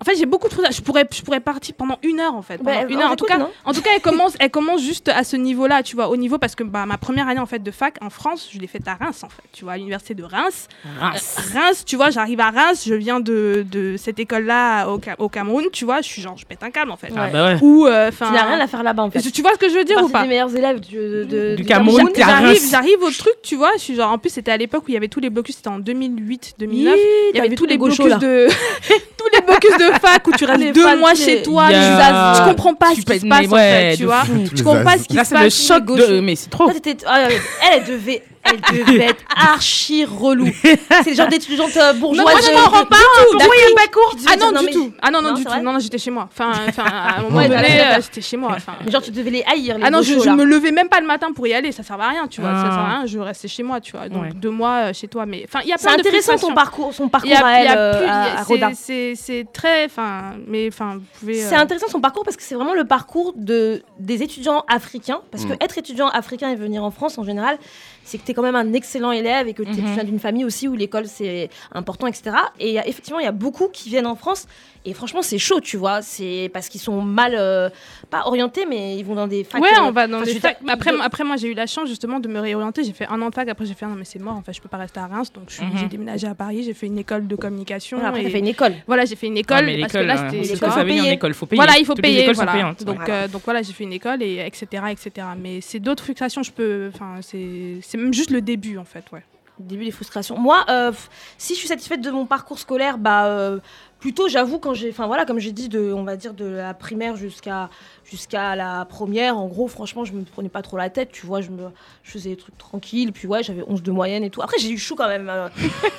[0.00, 0.64] En fait, j'ai beaucoup de choses.
[0.64, 2.58] à- Je pourrais, je pourrais partir pendant une heure, en fait.
[2.58, 3.10] Pendant Bah, une heure.
[3.12, 5.96] En tout cas, en tout cas, elle commence, elle commence juste à ce niveau-là, tu
[5.96, 8.48] vois, au niveau parce que bah, ma première année en fait de fac en France,
[8.52, 10.68] je l'ai faite à Reims en fait, tu vois, à l'université de Reims.
[11.00, 11.36] Reims.
[11.54, 15.28] Reims, tu vois, j'arrive à Reims, je viens de, de cette école-là au, Ca- au
[15.28, 17.08] Cameroun, tu vois, je suis genre, je pète un câble en fait.
[17.16, 17.58] Ah bah ouais.
[17.62, 18.26] Ou, euh, enfin.
[18.28, 19.20] Tu n'as rien à faire là-bas, en fait.
[19.30, 20.22] tu, vois ce que je veux dire ou c'est pas?
[20.22, 22.68] des meilleurs élèves du, de- de- Du du Cameroun, J'arrive, Reims.
[22.70, 24.94] j'arrive au truc, tu vois, je suis genre, en plus c'était à l'époque où il
[24.94, 26.94] y avait tous les blocus, c'était en 2008, 2009.
[26.96, 27.00] Hi,
[27.32, 28.46] Il y avait tous les gauchos, blocus de
[29.18, 32.34] tous les blocus de fac où tu restes deux mois chez toi, Yeah.
[32.36, 34.22] tu, comprends pas Tu ce qui se passe mais en ouais, fait, tu de vois.
[34.56, 34.98] Tu comprends pas as.
[34.98, 35.66] ce qui Là, se c'est le passe.
[35.66, 36.20] choc de.
[36.20, 36.68] Mais c'est trop.
[36.68, 36.80] Ah, ouais,
[37.28, 37.32] elle,
[37.72, 40.46] elle devait, elle devait être archi relou.
[40.62, 42.24] C'est le genre d'étudiante euh, bourgeoise.
[42.24, 42.96] Non, moi, je m'en rends de- pas
[43.36, 44.92] il y a pas court Ah non, du tout.
[45.02, 45.50] Ah non, non, Non, du tout.
[45.62, 46.28] Non, non, j'étais chez moi.
[46.32, 47.96] Enfin, enfin, à un moment donné, d'accord.
[47.98, 48.56] euh, j'étais chez moi.
[48.90, 51.46] Genre, tu devais les haïr, Ah non, je, me levais même pas le matin pour
[51.46, 52.50] y aller, ça servait à rien, tu vois.
[52.50, 52.70] Ça Ah.
[52.70, 54.08] sert à rien, je restais chez moi, tu vois.
[54.08, 56.36] Donc deux mois euh, chez toi, mais enfin, il y a C'est plein de intéressant
[56.36, 58.70] son parcours, son parcours à elle, euh, c'est- Rodin.
[58.74, 61.42] C'est c'est très, enfin, mais enfin, vous pouvez.
[61.42, 65.20] euh, C'est intéressant son parcours parce que c'est vraiment le parcours de, des étudiants africains.
[65.30, 65.56] Parce que Mm.
[65.60, 67.58] être étudiant africain et venir en France en général,
[68.06, 69.94] c'est que tu es quand même un excellent élève et que tu Mhm.
[69.94, 72.36] viens d'une famille aussi où l'école c'est important, etc.
[72.60, 74.46] Et il y a- effectivement, il y a beaucoup qui viennent en France
[74.88, 76.00] et franchement, c'est chaud, tu vois.
[76.00, 77.68] C'est parce qu'ils sont mal, euh,
[78.08, 79.60] pas orientés, mais ils vont dans des facs.
[79.62, 80.62] Ouais, euh, on va dans enfin, des je veux facs.
[80.62, 82.84] dire, Après, de- après, moi, j'ai eu la chance justement de me réorienter.
[82.84, 83.48] J'ai fait un an de fac.
[83.48, 84.34] Après, j'ai fait ah non, mais c'est mort.
[84.36, 85.32] En fait, je peux pas rester à Reims.
[85.32, 85.72] Donc, je suis- Mhm.
[85.78, 86.62] j'ai déménagé à Paris.
[86.62, 87.96] J'ai fait une école de communication.
[87.98, 88.72] Voilà, après, et- fait une école.
[88.86, 89.66] Voilà, j'ai fait une Ah, école.
[89.66, 91.08] mais parce que là, euh, c'était c'est ce que l'école, ça veut dire, payer.
[91.08, 91.58] une école, faut payer.
[91.62, 92.22] Voilà, il faut Toutes les payer.
[92.22, 92.52] écoles voilà.
[92.52, 92.84] sont payantes.
[92.84, 93.04] Donc, Ouais.
[93.10, 94.82] euh, donc voilà, j'ai fait une école et etc.
[94.90, 95.26] etc.
[95.38, 96.42] Mais c'est d'autres frustrations.
[96.42, 96.90] Je peux.
[96.94, 99.04] Enfin, c'est c'est même juste le début en fait.
[99.12, 99.22] Ouais.
[99.58, 100.36] début des frustrations.
[100.38, 100.92] Moi, euh,
[101.38, 103.58] si je suis satisfaite de mon parcours scolaire, bah euh,
[103.98, 106.74] plutôt, j'avoue, quand j'ai, enfin voilà, comme j'ai dit, de, on va dire de la
[106.74, 107.70] primaire jusqu'à
[108.04, 111.40] jusqu'à la première, en gros, franchement, je me prenais pas trop la tête, tu vois,
[111.40, 111.68] je me,
[112.02, 114.42] je faisais des trucs tranquilles, puis ouais, j'avais 11 de moyenne et tout.
[114.42, 115.28] Après, j'ai eu chaud quand même.
[115.28, 115.48] euh.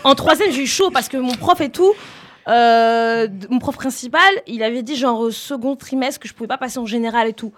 [0.04, 1.93] en troisième, j'ai eu chaud parce que mon prof et tout.
[2.48, 6.78] euh, mon prof principal, il avait dit genre second trimestre que je pouvais pas passer
[6.80, 7.52] en général et tout.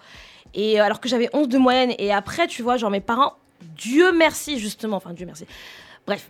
[0.55, 3.33] Et euh, alors que j'avais 11 de moyenne et après, tu vois, genre mes parents,
[3.77, 5.45] Dieu merci justement, enfin Dieu merci.
[6.07, 6.27] Bref,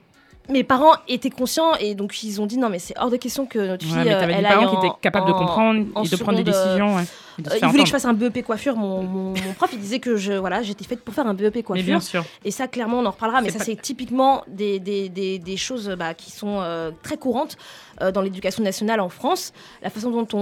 [0.49, 3.45] mes parents étaient conscients et donc ils ont dit non mais c'est hors de question
[3.45, 5.27] que notre fille Ouais, mais euh, t'avais des elle aille parents qui en- étaient capables
[5.27, 6.95] de en- comprendre en et de prendre des euh, décisions.
[6.95, 7.03] ouais,
[7.37, 8.75] et de se euh, il faire voulait que je fasse un BEP coiffure.
[8.75, 11.55] Mon, mon- mon prof, il disait que je, voilà, j'étais faite pour faire un BEP
[11.55, 11.85] Mais coiffure.
[11.85, 12.25] bien sûr.
[12.43, 13.41] Et ça, clairement, on en reparlera.
[13.41, 17.15] Mais ça, pas- c'est typiquement des, des, des, des choses bah, qui sont euh, très
[17.17, 17.55] courantes
[18.01, 19.53] euh, dans l'éducation nationale en France.
[19.83, 20.37] La façon dont on,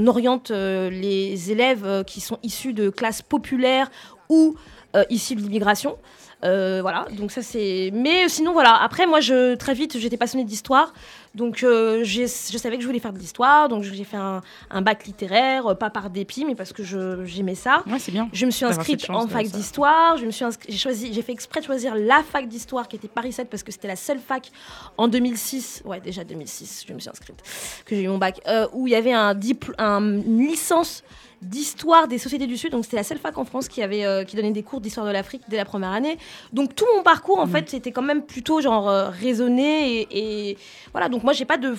[0.00, 3.88] on oriente euh, les élèves euh, qui sont issus de classes populaires
[4.28, 4.56] ou
[4.96, 5.96] euh, issus de l'immigration.
[6.44, 7.90] Euh, voilà, donc ça c'est.
[7.92, 10.92] Mais sinon, voilà, après, moi, je, très vite, j'étais passionnée d'histoire.
[11.34, 13.68] Donc, euh, je savais que je voulais faire de l'histoire.
[13.70, 17.24] Donc, j'ai fait un, un bac littéraire, euh, pas par dépit, mais parce que je-
[17.24, 17.82] j'aimais ça.
[17.86, 18.28] Ouais, c'est bien.
[18.34, 20.16] Je me suis inscrite en fac d'histoire.
[20.18, 22.96] Je me suis inscrit- j'ai choisi, j'ai fait exprès de choisir la fac d'histoire qui
[22.96, 24.50] était Paris 7 parce que c'était la seule fac
[24.98, 25.82] en 2006.
[25.86, 27.42] Ouais, déjà 2006, je me suis inscrite,
[27.86, 31.02] que j'ai eu mon bac, euh, où il y avait un- une licence
[31.42, 32.72] d'histoire des sociétés du Sud.
[32.72, 35.06] Donc c'était la seule fac en France qui avait euh, qui donnait des cours d'histoire
[35.06, 36.16] de l'Afrique dès la première année.
[36.52, 40.58] Donc tout mon parcours en fait c'était quand même plutôt genre euh, raisonné et, et
[40.92, 41.08] voilà.
[41.08, 41.74] Donc moi j'ai pas de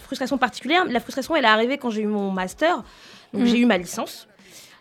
[0.00, 0.84] frustration particulière.
[0.86, 2.76] La frustration elle est arrivée quand j'ai eu mon master.
[3.32, 3.46] Donc Mhm.
[3.46, 4.26] j'ai eu ma licence.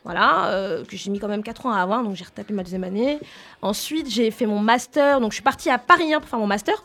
[0.04, 2.62] Voilà, euh, que j'ai mis quand même 4 ans à avoir, donc j'ai retapé ma
[2.62, 3.18] deuxième année.
[3.64, 6.46] Ensuite, j'ai fait mon master, donc je suis partie à Paris 1 pour faire mon
[6.46, 6.76] master,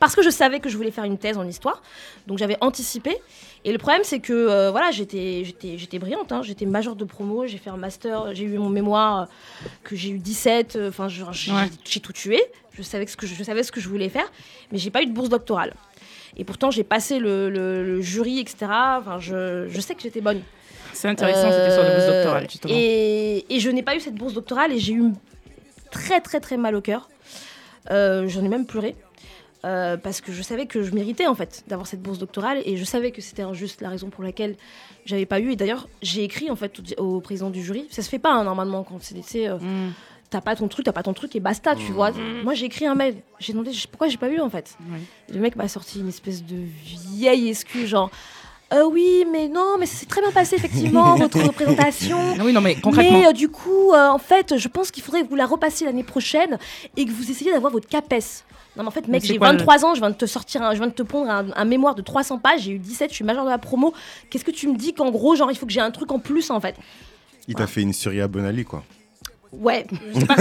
[0.00, 1.82] parce que je savais que je voulais faire une thèse en histoire,
[2.26, 3.16] donc j'avais anticipé.
[3.64, 6.42] Et le problème, c'est que euh, voilà, j'étais, j'étais, j'étais brillante, hein.
[6.42, 10.10] j'étais majeure de promo, j'ai fait un master, j'ai eu mon mémoire, euh, que j'ai
[10.10, 11.68] eu 17, euh, enfin, j'ai, Ouais.
[12.00, 12.40] tout tué,
[12.74, 14.30] je savais, ce que je, je savais ce que je voulais faire,
[14.70, 15.74] mais j'ai pas eu de bourse doctorale.
[16.36, 18.56] Et pourtant, j'ai passé le, le- le jury, etc.
[19.00, 20.42] Enfin, je, je sais que j'étais bonne.
[20.92, 22.74] C'est intéressant cette histoire de bourse Euh, doctorale, justement.
[22.76, 25.12] Et, et je n'ai pas eu cette bourse doctorale et j'ai eu
[25.90, 27.08] très très très mal au cœur.
[27.90, 28.94] Euh, J'en ai même pleuré.
[29.64, 32.76] Euh, parce que je savais que je méritais en fait d'avoir cette bourse doctorale et
[32.76, 34.56] je savais que c'était injuste la raison pour laquelle
[35.06, 38.02] j'avais pas eu et d'ailleurs j'ai écrit en fait au, au président du jury ça
[38.02, 39.92] se fait pas hein, normalement quand c'est euh, Mm.
[40.30, 42.10] t'as pas ton truc t'as pas ton truc et basta tu vois
[42.44, 44.76] moi j'ai écrit un mail j'ai demandé je- pourquoi j'ai pas eu en fait
[45.32, 48.10] le mec m'a sorti une espèce de vieille excuse genre
[48.74, 52.52] Euh, oui mais non mais ça s'est très bien passé effectivement votre représentation Ah oui,
[52.52, 53.20] non, mais concrètement.
[53.20, 55.86] mais euh, du coup, euh, en fait, je pense qu'il faudrait que vous la repassiez
[55.86, 56.58] l'année prochaine
[56.96, 58.42] et que vous essayiez d'avoir votre CAPES.
[58.76, 60.72] Non, mais en fait, mec, j'ai quoi, 23 ans, je viens de te sortir, un-
[60.72, 63.14] je viens de te pondre un, un mémoire de 300 pages, j'ai eu 17, je
[63.16, 63.94] suis majeure de la promo.
[64.30, 66.18] Qu'est-ce que tu me dis qu'en gros, genre, il faut que j'ai un truc en
[66.18, 66.76] plus, en fait?
[67.48, 68.82] Il t'a fait une Syria Bonali, quoi.
[69.52, 70.36] Ouais, je sais pas.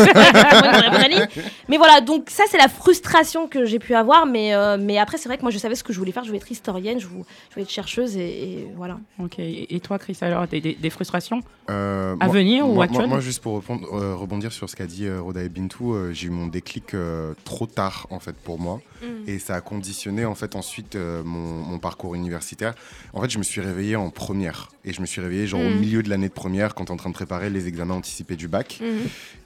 [1.70, 4.26] Mais voilà, donc ça, c'est la frustration que j'ai pu avoir.
[4.26, 6.24] Mais, euh, mais après, c'est vrai que moi, je savais ce que je voulais faire.
[6.24, 8.98] Je voulais être historienne, je voulais, je voulais être chercheuse et, et voilà.
[9.20, 9.36] Ok.
[9.40, 13.16] Et toi, Chris, alors, des, des- des frustrations Euh, À moi- venir ou actuelles moi,
[13.16, 16.12] moi, juste pour répondre- euh, rebondir sur ce qu'a dit euh, Roda et Bintou, euh,
[16.14, 19.28] j'ai eu mon déclic euh, trop tard en fait pour moi Mm.
[19.28, 22.76] et ça a conditionné en fait ensuite euh, mon, mon parcours universitaire.
[23.14, 25.70] En fait, je me suis réveillé en première et je me suis réveillé genre au
[25.70, 25.80] Mm.
[25.80, 28.36] milieu de l'année de première quand on est en train de préparer les examens anticipés
[28.36, 28.80] du bac.
[28.82, 28.95] Mhm.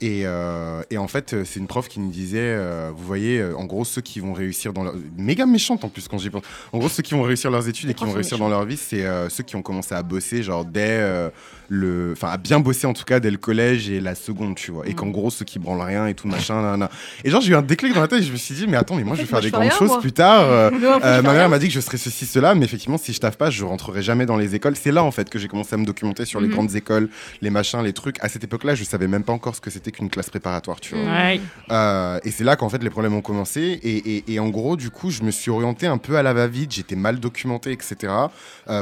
[0.01, 3.43] Et, euh, et en fait, euh, c'est une prof qui nous disait, euh, vous voyez,
[3.43, 4.93] en gros, ceux qui vont réussir dans leur...
[5.17, 6.43] Méga méchante en plus quand j'y pense.
[6.71, 8.49] En gros, ceux qui vont réussir leurs études et qui vont réussir méchants.
[8.49, 11.29] dans leur vie, c'est euh, ceux qui ont commencé à bosser, genre dès
[11.69, 12.11] le...
[12.13, 14.85] Enfin, à bien bosser en tout cas dès le collège et la seconde, tu vois.
[14.87, 14.95] Et Mm.
[14.95, 16.89] qu'en gros, ceux qui branlent rien et tout, machin, nanana.
[17.23, 18.77] Et genre, j'ai eu un déclic dans la tête et je me suis dit, mais
[18.77, 20.41] attends, mais moi, je vais faire des grandes choses plus tard.
[20.43, 20.69] euh,
[21.03, 23.37] euh, ma mère m'a dit que je serais ceci, cela, mais effectivement, si je taffe
[23.37, 24.75] pas, je rentrerai jamais dans les écoles.
[24.75, 26.53] C'est là, en fait, que j'ai commencé à me documenter sur les Mhm.
[26.53, 27.09] grandes écoles,
[27.41, 28.17] les machins, les trucs.
[28.23, 30.95] À cette époque-là, je savais même pas encore ce que c'était qu'une classe préparatoire, tu
[30.95, 31.03] vois.
[31.05, 31.39] Ouais.
[31.71, 33.79] Euh, et c'est là qu'en fait les problèmes ont commencé.
[34.27, 36.71] Et, en gros, du coup, je me suis orienté un peu à la va-vite.
[36.73, 38.11] J'étais mal documenté, etc.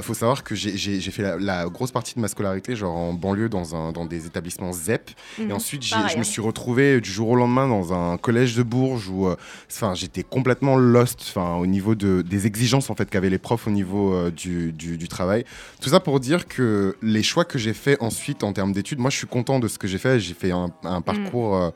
[0.01, 3.75] Faut savoir que j'ai- fait la grosse partie de ma scolarité, genre en banlieue, dans,
[3.75, 5.09] un, dans des établissements ZEP.
[5.39, 5.51] Et Mhm.
[5.51, 9.27] ensuite, je me suis retrouvé du jour au lendemain dans un collège de Bourges où,
[9.27, 9.35] euh,
[9.69, 13.67] enfin, j'étais complètement lost, enfin, au niveau de, des exigences en fait qu'avaient les profs
[13.67, 15.43] au niveau euh, du, du- du travail.
[15.81, 19.09] Tout ça pour dire que les choix que j'ai fait ensuite en termes d'études, moi,
[19.09, 20.19] je suis content de ce que j'ai fait.
[20.19, 21.55] J'ai fait un, un parcours.
[21.57, 21.69] euh,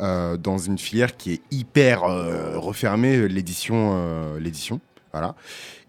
[0.00, 2.00] euh, dans une filière qui est hyper
[2.56, 4.80] refermée, l'édition, l'édition,
[5.12, 5.34] voilà.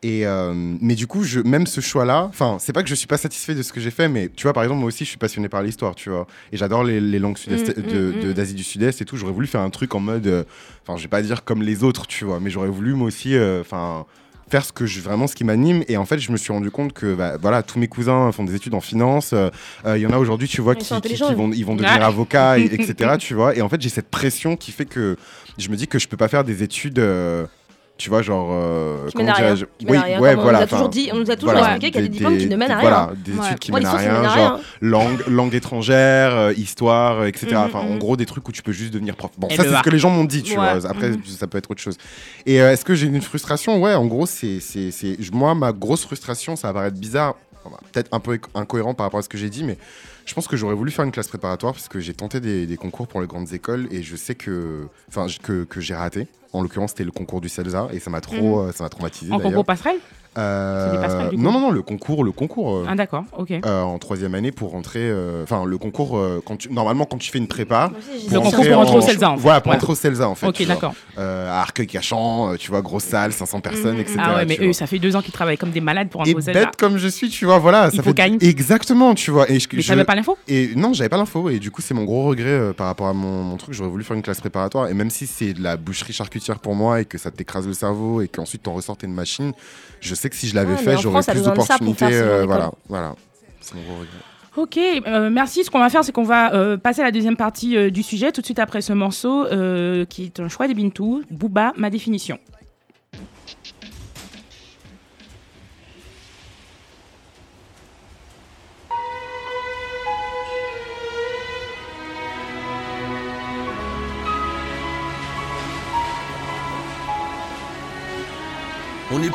[0.04, 3.08] Et euh, mais du coup, je, même ce choix-là, enfin, c'est pas que je suis
[3.08, 5.10] pas satisfait de ce que j'ai fait, mais tu vois, par exemple, moi aussi, je
[5.10, 8.34] suis passionné par l'histoire, tu vois, et j'adore les, les langues Mm, mm, mm.
[8.34, 9.16] d'Asie du Sud-Est et tout.
[9.18, 10.44] J'aurais voulu faire un truc en mode, euh,
[10.86, 13.36] enfin, je vais pas dire comme les autres, tu vois, mais j'aurais voulu moi aussi,
[13.36, 14.06] euh, enfin.
[14.52, 16.70] faire ce que je, vraiment ce qui m'anime et en fait je me suis rendu
[16.70, 19.50] compte que bah, voilà tous mes cousins font des études en finance euh,
[19.86, 22.04] euh, il y en a aujourd'hui tu vois qui, vont ils vont devenir Ouais.
[22.04, 25.16] avocats et- etc tu vois et en fait j'ai cette pression qui fait que
[25.58, 27.46] je me dis que je peux pas faire des études euh,
[28.04, 29.56] tu vois genre euh, Qui mènent à comment rien.
[29.56, 31.18] dirais-je Qui mènent oui à rien, ouais comme on voilà nous a toujours dit, on
[31.20, 32.78] nous a toujours voilà, expliqué qu'il y a des des- diplômes qui ne mènent à
[32.80, 32.82] rien.
[32.90, 33.46] voilà des Ouais.
[33.48, 34.60] études qui Moi, mènent à rien à genre rien.
[34.82, 38.00] langue langue étrangère euh, histoire etc Mhm, enfin en mhm.
[38.00, 39.90] gros des trucs où tu peux juste devenir prof bon Et ça c'est ce que
[39.90, 40.78] les gens m'ont dit tu Ouais.
[40.80, 41.24] vois après Mhm.
[41.26, 41.98] ça peut être autre chose
[42.46, 43.82] et euh, est-ce que j'ai une frustration?
[43.82, 47.36] Ouais en gros c'est c'est c'est moi ma grosse frustration ça va paraître bizarre
[47.94, 49.78] peut-être un peu incohérent par rapport à ce que j'ai dit mais
[50.26, 52.78] je pense que j'aurais voulu faire une classe préparatoire parce que j'ai tenté des, des
[52.78, 56.28] concours pour les grandes écoles et je sais que enfin j- que, que j'ai raté.
[56.54, 59.32] En l'occurrence c'était le concours du CELSA et ça m'a trop euh, ça m'a traumatisé
[59.34, 59.98] En concours passerelle?
[60.38, 62.76] Euh, C'est des passerelles, du coup non, non, non, le concours, le concours.
[62.78, 63.52] euh, Ah d'accord, ok.
[63.52, 65.00] euh, en troisième année pour rentrer.
[65.02, 67.92] euh, Enfin, le concours, euh, quand tu, normalement, quand tu fais une prépa.
[67.98, 69.42] Aussi, Le pour concours entrer pour rentrer en- au CELSA, en fait.
[69.42, 69.76] Voilà, pour Ouais.
[69.78, 70.48] entrer au CELSA, en fait.
[70.48, 70.94] Ok, d'accord.
[71.18, 74.18] Euh, à Arcueil-Cachan, tu vois, grosse salle, 500 personnes, etc.
[74.20, 74.74] Ah ouais, mais eux, vois.
[74.74, 76.66] ça fait deux ans qu'ils travaillent comme des malades pour un Et gros Zelda.
[76.66, 77.86] bête comme je suis, tu vois, voilà.
[77.86, 78.10] Ça fait...
[78.10, 78.38] Hippocagne.
[78.42, 79.50] Exactement, tu vois.
[79.52, 81.50] Et je, Mais je- t'avais pas l'info Et non, j'avais pas l'info.
[81.50, 83.74] Et du coup, c'est mon gros regret euh, par rapport à mon, mon truc.
[83.74, 84.88] J'aurais voulu faire une classe préparatoire.
[84.88, 87.74] Et même si c'est de la boucherie charcutière pour moi et que ça t'écrase le
[87.74, 89.54] cerveau et qu'ensuite t'en ressortais une machine,
[90.04, 92.06] je sais que si je l'avais mais fait, j'aurais plus d'opportunités.
[92.12, 93.16] euh, voilà, voilà.
[93.62, 94.08] C'est mon gros regret.
[94.56, 95.64] Ok, euh, merci.
[95.64, 98.04] Ce qu'on va faire, c'est qu'on va euh, passer à la deuxième partie euh, du
[98.04, 99.46] sujet tout de suite après ce morceau
[100.10, 102.38] qui est un choix des Bintou, Booba, ma définition.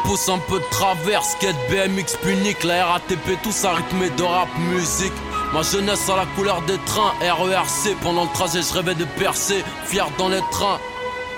[0.04, 4.48] Pousse un peu de travers, skate BMX punique, la RATP, tout ça rythmé de rap
[4.70, 5.12] musique.
[5.52, 9.64] Ma jeunesse à la couleur des trains, RERC, pendant le trajet je rêvais de percer,
[9.86, 10.78] fier dans les trains.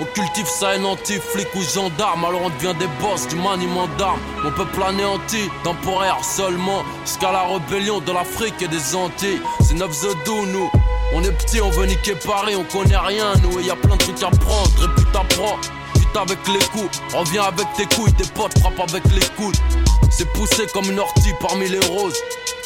[0.00, 4.20] On cultive ça anti-flic ou gendarme, alors on devient des boss du maniement d'armes.
[4.42, 9.42] Mon peuple anéanti, temporaire seulement, jusqu'à la rébellion de l'Afrique et des Antilles.
[9.61, 10.70] C'est 9 The Do, nous.
[11.12, 13.96] On est petits, on veut niquer Paris, on connaît rien, nous, et y a plein
[13.96, 15.80] de trucs à prendre, répute à prendre.
[16.18, 19.56] Avec les coups, reviens avec tes couilles, tes potes frappent avec les coudes.
[20.11, 22.18] C'est poussé comme une ortie parmi les roses.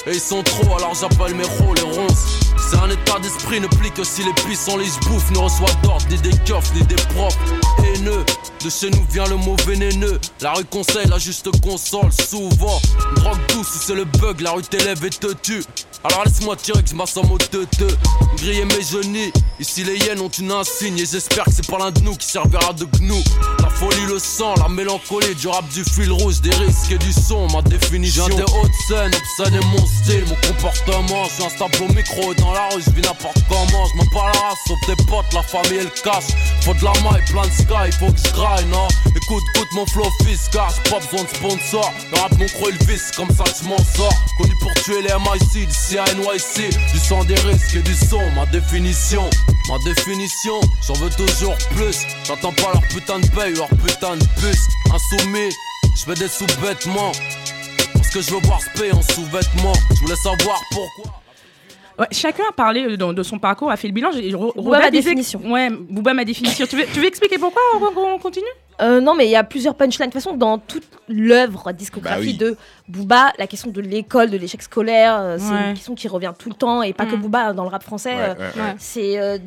[0.07, 2.44] Et ils sont trop, alors j'appelle mes rôles les ronces.
[2.75, 5.31] C'est un état d'esprit, ne plie que si les puissants les bouffent.
[5.31, 7.39] Ne reçoit d'ordre, ni des keufs, ni des profs.
[7.79, 8.25] Haineux,
[8.65, 10.21] de chez nous vient le mot vénéneux.
[10.41, 12.81] La rue conseille, la juste console, souvent.
[13.11, 15.65] Une drogue douce, si c'est le bug, la rue t'élève et te tue.
[16.03, 17.97] Alors laisse-moi tirer que je m'assomme au teuteux.
[18.37, 20.99] Griller mes genoux, ici les hyènes ont une insigne.
[20.99, 23.23] Et j'espère que c'est pas l'un de nous qui servira de gnou.
[23.61, 27.13] La folie, le sang, la mélancolie, du rap, du fil rouge, des risques et du
[27.13, 28.27] son, ma définition.
[28.29, 31.25] J'ai des hautes scènes, obscène et mon style, mon comportement.
[31.25, 33.87] Je suis instable au micro dans la je vis n'importe comment.
[33.87, 36.25] Je m'en parle la race, sauf tes potes, la famille et le cash.
[36.63, 38.89] Faut de la maille, plein de sky, faut que je graille, non.
[39.15, 41.93] Écoute, écoute mon flow fiscal, j'ai pas besoin de sponsor.
[42.13, 44.15] Le rap, mon croc, il visse, comme ça je m'en sors.
[44.39, 46.71] Connu pour tuer les MIC, d'ici à NYC.
[46.93, 49.29] Du sang, des risques et du son, ma définition.
[49.69, 51.99] Ma définition, j'en veux toujours plus.
[52.27, 54.69] J'entends pas leur putain de paye, leur putain de puce.
[54.93, 55.51] Insoumis,
[55.97, 57.13] je fais des sous-vêtements.
[57.95, 59.73] Parce que je veux voir ce en sous-vêtements.
[59.91, 61.24] Je voulais savoir pourquoi.
[61.99, 64.11] Ouais, chacun a parlé euh, de, de son parcours, a fait le bilan.
[64.57, 65.41] Robert ma définition.
[65.45, 65.71] Ouais,
[66.15, 66.67] ma définition.
[66.67, 68.47] tu, veux, tu veux expliquer pourquoi on, on continue?
[68.81, 70.09] Euh, non, mais il y a plusieurs punchlines.
[70.09, 72.51] De toute façon, dans toute l'œuvre discographie Bah oui.
[72.53, 72.57] de
[72.89, 75.69] Booba, la question de l'école, de l'échec scolaire, euh, c'est Ouais.
[75.69, 76.83] une question qui revient tout le temps.
[76.83, 77.21] Et pas que Mm.
[77.21, 78.15] Booba, dans le rap français.
[78.15, 78.63] Ouais, euh, ouais, ouais.
[78.63, 78.75] ouais.
[78.79, 79.39] C'est euh,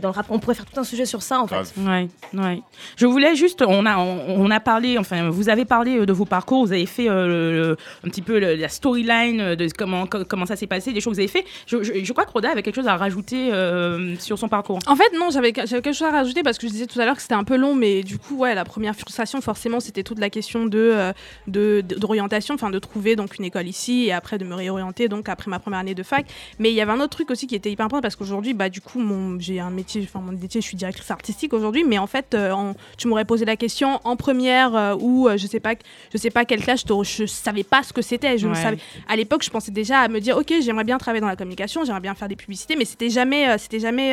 [0.00, 1.72] dans le rap, on pourrait faire tout un sujet sur ça en fait.
[1.78, 2.62] Ouais, ouais.
[2.96, 6.24] Je voulais juste, on a, on, on a parlé, enfin, vous avez parlé de vos
[6.24, 7.26] parcours, vous avez fait euh,
[7.72, 11.00] le- un petit peu le- la storyline de comment, co- comment ça s'est passé, des
[11.00, 11.44] choses que vous avez fait.
[11.66, 14.78] Je, je- je crois que Roda avait quelque chose à rajouter euh, sur son parcours.
[14.86, 17.04] En fait, non, j'avais j'avais quelque chose à rajouter parce que je disais tout à
[17.06, 20.02] l'heure que c'était un peu long, mais du coup, ouais, la première frustration, forcément, c'était
[20.02, 21.12] toute la question de euh,
[21.46, 25.28] de- d'orientation, enfin, de trouver donc une école ici et après de me réorienter donc
[25.28, 26.26] après ma première année de fac.
[26.58, 28.68] Mais il y avait un autre truc aussi qui était hyper important parce qu'aujourd'hui, bah,
[28.68, 31.98] du coup, mon j'ai un métier, enfin, mon métier, je suis directrice artistique aujourd'hui, mais
[31.98, 35.46] en fait, euh, en- tu m'aurais posé la question en première euh, ou euh, je
[35.46, 35.74] sais pas,
[36.12, 38.54] je sais pas quelle classe, je, je savais pas ce que c'était, je Ouais.
[38.54, 38.78] savais
[39.08, 41.84] à l'époque, je pensais déjà à me dire, ok, j'aimerais bien travailler dans la communication,
[41.84, 44.10] j'aimerais bien faire des publicités, mais c'était jamais, c'était jamais,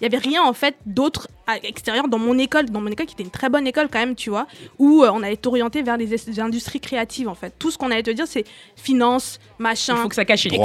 [0.00, 1.28] il y avait rien en fait d'autre
[1.62, 4.14] extérieur dans mon école, dans mon école qui était une très bonne école quand même,
[4.14, 4.46] tu vois,
[4.78, 7.52] où euh, on allait t'orienter vers les, es- les industries créatives en fait.
[7.58, 8.44] Tout ce qu'on allait te dire, c'est
[8.76, 10.46] finance, Il machin, faut que ça cache.
[10.46, 10.60] etc.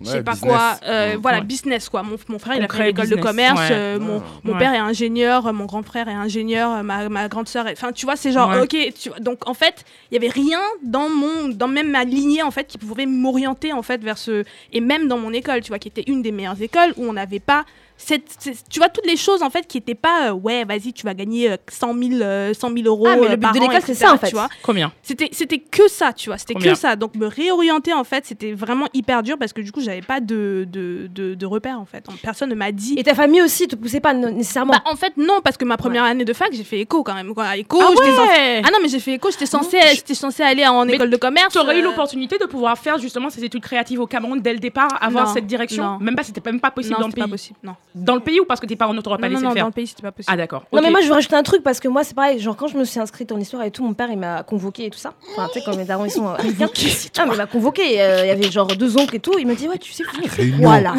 [0.00, 0.50] Je sais ouais, pas business.
[0.52, 0.76] quoi.
[0.86, 1.16] euh.
[1.20, 2.02] Voilà, business quoi.
[2.02, 3.58] Mon, mon frère, il a fait l'école de commerce.
[3.60, 3.68] ouais.
[3.70, 4.58] euh, mon mon Ouais.
[4.58, 7.72] père est ingénieur, mon grand frère est ingénieur, ma, ma grande sœur est.
[7.72, 8.60] Enfin, tu vois, c'est genre, Ouais.
[8.60, 8.76] ok.
[9.00, 12.42] Tu vois, donc en fait, il y avait rien dans mon, dans même ma lignée
[12.42, 14.44] en fait qui pouvait m'orienter en fait vers ce.
[14.72, 17.12] Et même dans mon école, tu vois, qui était une des meilleures écoles où on
[17.14, 17.64] n'avait pas.
[17.98, 20.92] Cette, cette- tu vois toutes les choses en fait qui n'étaient pas euh, ouais vas-y
[20.92, 23.42] tu vas gagner euh, 100 000 euh, 100 000 euros Ah, mais euh, le but
[23.42, 24.28] par de l'école, c'est ça, en fait.
[24.28, 24.48] tu vois.
[24.62, 24.92] Combien?
[25.02, 26.36] C'était c'était que ça tu vois.
[26.38, 26.94] C'était que ça.
[26.94, 30.20] Donc me réorienter en fait c'était vraiment hyper dur parce que du coup j'avais pas
[30.20, 32.04] de de, de, de repères en fait.
[32.22, 34.74] Personne ne m'a dit Et ta famille aussi te poussait pas nécessairement?
[34.74, 37.14] bah, en fait non parce que ma première année de fac j'ai fait éco quand
[37.14, 37.56] même quoi.
[37.56, 40.66] Éco Ah censée- ouais ah non mais j'ai fait éco j'étais censée j'étais censée aller
[40.66, 43.42] en Mais école de commerce Tu aurais eu euh, l'opportunité de pouvoir faire justement ces
[43.42, 45.82] études créatives au Cameroun dès le départ, avoir Non, cette direction?
[45.84, 45.98] non.
[45.98, 47.22] Même pas, c'était même pas possible non dans le pays.
[47.24, 49.34] pas possible non Dans le pays ou parce que tes parents ne t'auraient pas non,
[49.34, 50.64] non, laissé non, le faire dans le pays c'était pas possible Ah d'accord.
[50.70, 52.68] Non mais moi je veux rajouter un truc parce que moi c'est pareil, genre quand
[52.68, 54.98] je me suis inscrite en histoire et tout, mon père il m'a convoqué et tout
[54.98, 55.14] ça.
[55.32, 56.34] Enfin tu sais quand mes darons ils sont euh.
[56.36, 56.42] Ah
[57.26, 59.54] mais il m'a convoqué, euh, il y avait genre deux oncles et tout, il m'a
[59.54, 60.68] dit ouais tu sais tu fais Réunion.
[60.68, 60.94] quoi là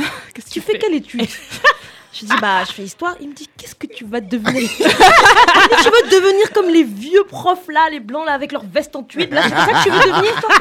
[0.50, 1.22] Tu fais quelle étude
[2.20, 3.16] Je dis bah je fais histoire.
[3.22, 4.70] Il me dit qu'est-ce que tu vas devenir?
[4.80, 9.04] Tu veux devenir comme les vieux profs là, les blancs là avec leur veste en
[9.04, 9.30] tuile.
[9.32, 10.56] Là, c'est ça que tu veux devenir toi?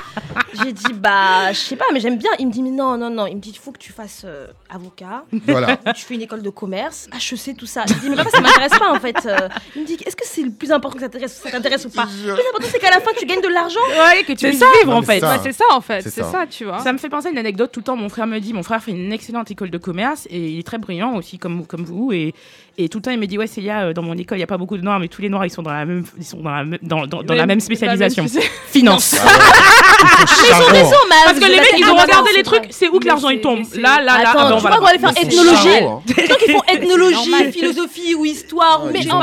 [0.65, 2.31] J'ai dit bah je sais pas, mais j'aime bien.
[2.39, 3.27] Il me dit mais non non non.
[3.27, 5.25] Il me dit il faut que tu fasses euh, avocat.
[5.47, 5.77] Voilà.
[5.95, 7.85] Tu fais une école de commerce, HEC, tout ça.
[7.89, 9.17] Je dis, mais papa, ça m'intéresse pas en fait.
[9.27, 11.85] Euh, il me dit, est-ce que c'est le plus important que ça t'intéresse, ça t'intéresse
[11.85, 12.05] ou pas?
[12.05, 13.81] Le plus important, c'est qu'à la fin, tu gagnes de l'argent.
[13.89, 14.67] Ouais, que tu puisses ça.
[14.83, 15.23] vivre en fait.
[15.43, 16.31] c'est ça en fait, C'est c'est ça.
[16.33, 16.47] ça.
[16.47, 16.81] tu vois.
[16.81, 17.71] Ça me fait penser à une anecdote.
[17.73, 20.27] Tout le temps, mon frère me dit, mon frère fait une excellente école de commerce
[20.31, 22.13] et il est très brillant aussi comme, comme vous.
[22.13, 22.35] Et,
[22.79, 24.45] et tout le temps, il me dit, ouais, Célia, euh, dans mon école, il n'y
[24.45, 26.25] a pas beaucoup de noirs, mais tous les noirs, ils sont dans la même, ils
[26.25, 28.27] sont dans la même, dans, dans- dans la même spécialisation.
[28.69, 29.15] Finance.
[29.15, 32.37] Mais ils sont des hommes, hein, Parce que les mecs, ils d'accord, ont regardé c'est
[32.37, 34.31] les trucs, c'est où que l'argent il tombe Là, là, là.
[34.31, 35.69] Attends, ah tu vois qu'on va aller faire ethnologie.
[35.81, 36.13] charron, hein.
[36.17, 39.19] Les gens qui font ethnologie, philosophie ou histoire, ou Ouais, mais en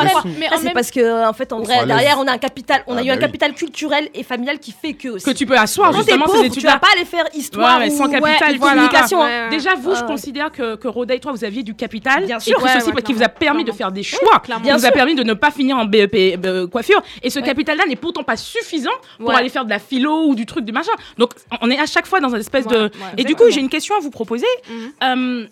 [0.56, 2.96] en c'est même- parce que en fait, en vrai, derrière, on a un capital, on
[2.98, 3.22] a Ah eu bah un oui.
[3.22, 5.26] capital culturel et familial qui fait que aussi.
[5.26, 7.92] Que tu peux asseoir justement pauvre, ces tu vas pas aller faire histoire Ouais, mais
[7.92, 9.20] sans ou capital, communication.
[9.52, 12.26] Déjà, vous, je considère que, que Roda et toi, vous aviez du capital.
[12.26, 12.58] Bien sûr.
[12.58, 14.42] Aussi, parce qu'il vous a permis de faire des choix.
[14.48, 16.16] vous Bien a permis de ne pas finir en BEP
[16.46, 17.02] euh, coiffure.
[17.22, 17.46] Et ce Ouais.
[17.46, 19.36] capital-là n'est pourtant pas suffisant pour Ouais.
[19.36, 20.92] aller faire de la philo ou du truc, du machin.
[21.18, 21.32] Donc,
[21.62, 22.90] on est à chaque fois dans une espèce de.
[23.18, 24.48] et du coup, j'ai une question à vous proposer.
[24.70, 24.92] Mhm.
[25.04, 25.48] Euh,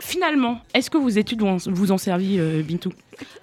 [0.00, 2.90] finalement, est-ce que vos études vous en, vous ont servi, euh, Bintou?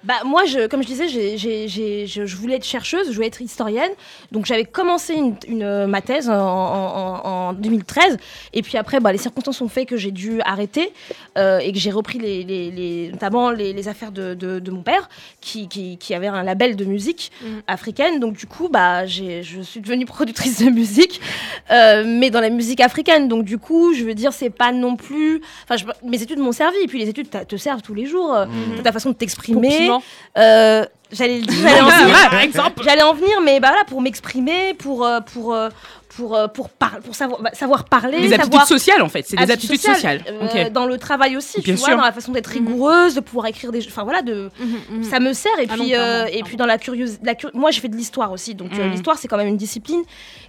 [0.04, 3.14] Bah moi, je, comme je disais, j'ai- j'ai- j'ai- je, je voulais être chercheuse, je
[3.14, 3.90] voulais être historienne.
[4.32, 8.16] Donc j'avais commencé une, une, euh, ma thèse en, en- en- en 2013.
[8.52, 10.92] Et puis après, bah, les circonstances ont fait que j'ai dû arrêter
[11.38, 14.82] euh, et que j'ai repris les, les- les- notamment les, affaires de, de- de mon
[14.82, 15.08] père,
[15.40, 17.62] qui, qui- qui avait un label de musique Mhm.
[17.66, 18.20] africaine.
[18.20, 21.20] Donc du coup, bah, j'ai- je suis devenue productrice de musique,
[21.70, 23.28] euh, mais dans la musique africaine.
[23.28, 25.40] Donc du coup, je veux dire, c'est pas non plus...
[25.64, 26.76] Enfin, je- mes études m'ont servi.
[26.82, 28.34] Et puis les études te servent tous les jours.
[28.46, 28.82] Mhm.
[28.82, 29.65] Ta façon de t'exprimer.
[30.38, 33.38] Euh, J'allais le dire, j'allais en venir.
[33.38, 35.68] en mais bah voilà, pour m'exprimer, pour euh, pour euh,
[36.16, 39.24] pour pour, par- pour savoir bah, savoir parler, Des aptitudes savoir sociales, en fait.
[39.24, 40.24] C'est des aptitudes sociales.
[40.28, 41.96] euh, dans le travail aussi, Bien tu vois, sûr.
[41.96, 42.66] dans la façon d'être Mhm.
[42.66, 45.04] rigoureuse, de pouvoir écrire des, enfin voilà, de Mhm, mhm.
[45.04, 47.36] ça me sert et Ah puis non, euh, clairement, et puis dans la curieuse la
[47.36, 50.02] cur- moi j'ai fait de l'histoire aussi donc l'histoire c'est quand même une discipline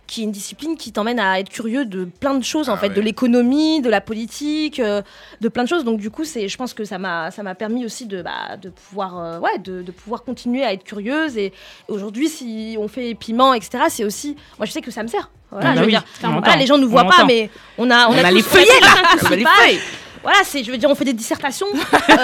[0.08, 2.78] qui est une discipline qui t'emmène à être curieux de plein de choses en Ah
[2.78, 2.93] fait ouais.
[2.95, 5.01] de l'économie de la politique euh,
[5.41, 7.55] de plein de choses donc du coup c'est je pense que ça m'a ça m'a
[7.55, 11.38] permis aussi de bah, de pouvoir euh, ouais de, de pouvoir continuer à être curieuse
[11.38, 11.51] et
[11.89, 15.30] aujourd'hui si on fait piment etc c'est aussi moi je sais que ça me sert
[15.51, 16.91] voilà, Ah bah je veux oui, dire, on voilà, entend, les gens ne nous on
[16.91, 17.26] voient pas entend.
[17.26, 18.88] mais on a on, On a tous les feuillets, là.
[19.24, 19.80] On a les feuilles.
[20.28, 22.17] Voilà c'est je veux dire on fait des dissertations euh,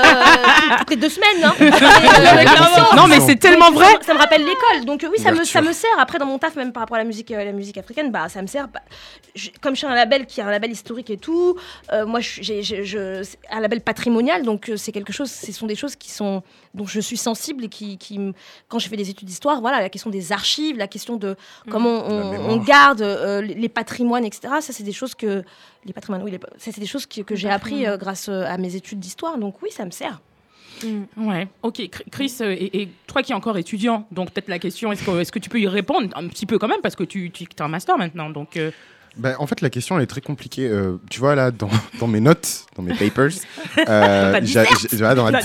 [0.79, 1.53] toutes les deux semaines hein.
[1.59, 2.95] Et, euh.
[2.95, 3.85] Non, mais c'est tellement vrai.
[4.01, 4.85] Ça, ça me rappelle l'école.
[4.85, 5.89] Donc oui, ça me, ça me sert.
[5.99, 8.27] Après, dans mon taf, même par rapport à la musique, euh, la musique africaine, bah,
[8.29, 8.67] ça me sert.
[8.67, 8.81] Bah,
[9.35, 11.55] je- comme je suis un label qui est un label historique et tout,
[11.91, 14.43] euh, moi, je, suis- j'ai, j'ai- je- c'est un label patrimonial.
[14.43, 16.43] Donc euh, c'est quelque chose, ce sont des choses qui sont,
[16.73, 17.97] dont je suis sensible et qui,
[18.67, 21.35] quand je fais des études d'histoire, voilà, la question des archives, la question de
[21.69, 24.55] comment La on, garde euh, les, les patrimoines, etc.
[24.61, 25.43] Ça, c'est des choses que
[25.85, 28.57] les patrimoines, oui, les c'est des choses que, que j'ai appris euh, grâce euh, à
[28.57, 29.37] mes études d'histoire.
[29.37, 30.21] Donc oui, ça me sert.
[30.83, 31.05] Mhm.
[31.27, 31.77] Ouais, ok.
[31.79, 35.03] Chr- Chris, euh, et, et toi qui es encore étudiant, donc peut-être la question, est-ce
[35.03, 37.31] que, est que tu peux y répondre un petit peu quand même, parce que tu,
[37.31, 38.57] tu as un master maintenant, donc...
[38.57, 38.71] euh,
[39.15, 40.67] Ben, en fait, la question elle est très compliquée.
[40.67, 41.69] Euh, tu vois là, dans,
[41.99, 43.29] dans mes notes, dans mes papers,
[43.87, 44.33] euh,
[45.15, 45.39] dans la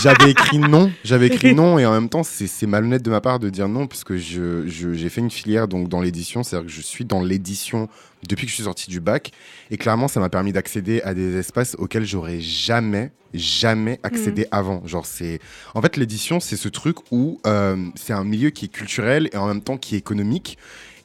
[0.00, 3.38] j'avais écrit non, j'avais écrit non, et en même temps, c'est malhonnête de ma part
[3.38, 6.72] de dire non, puisque je- je- j'ai fait une filière donc dans l'édition, c'est-à-dire que
[6.72, 7.88] je suis dans l'édition
[8.28, 9.32] depuis que je suis sorti du bac,
[9.70, 14.86] et clairement, ça m'a permis d'accéder à des espaces auxquels j'aurais jamais, jamais accédé avant.
[14.86, 15.40] Genre, c'est,
[15.74, 19.36] en fait, l'édition, c'est ce truc où euh, c'est un milieu qui est culturel et
[19.36, 20.58] en même temps qui est économique.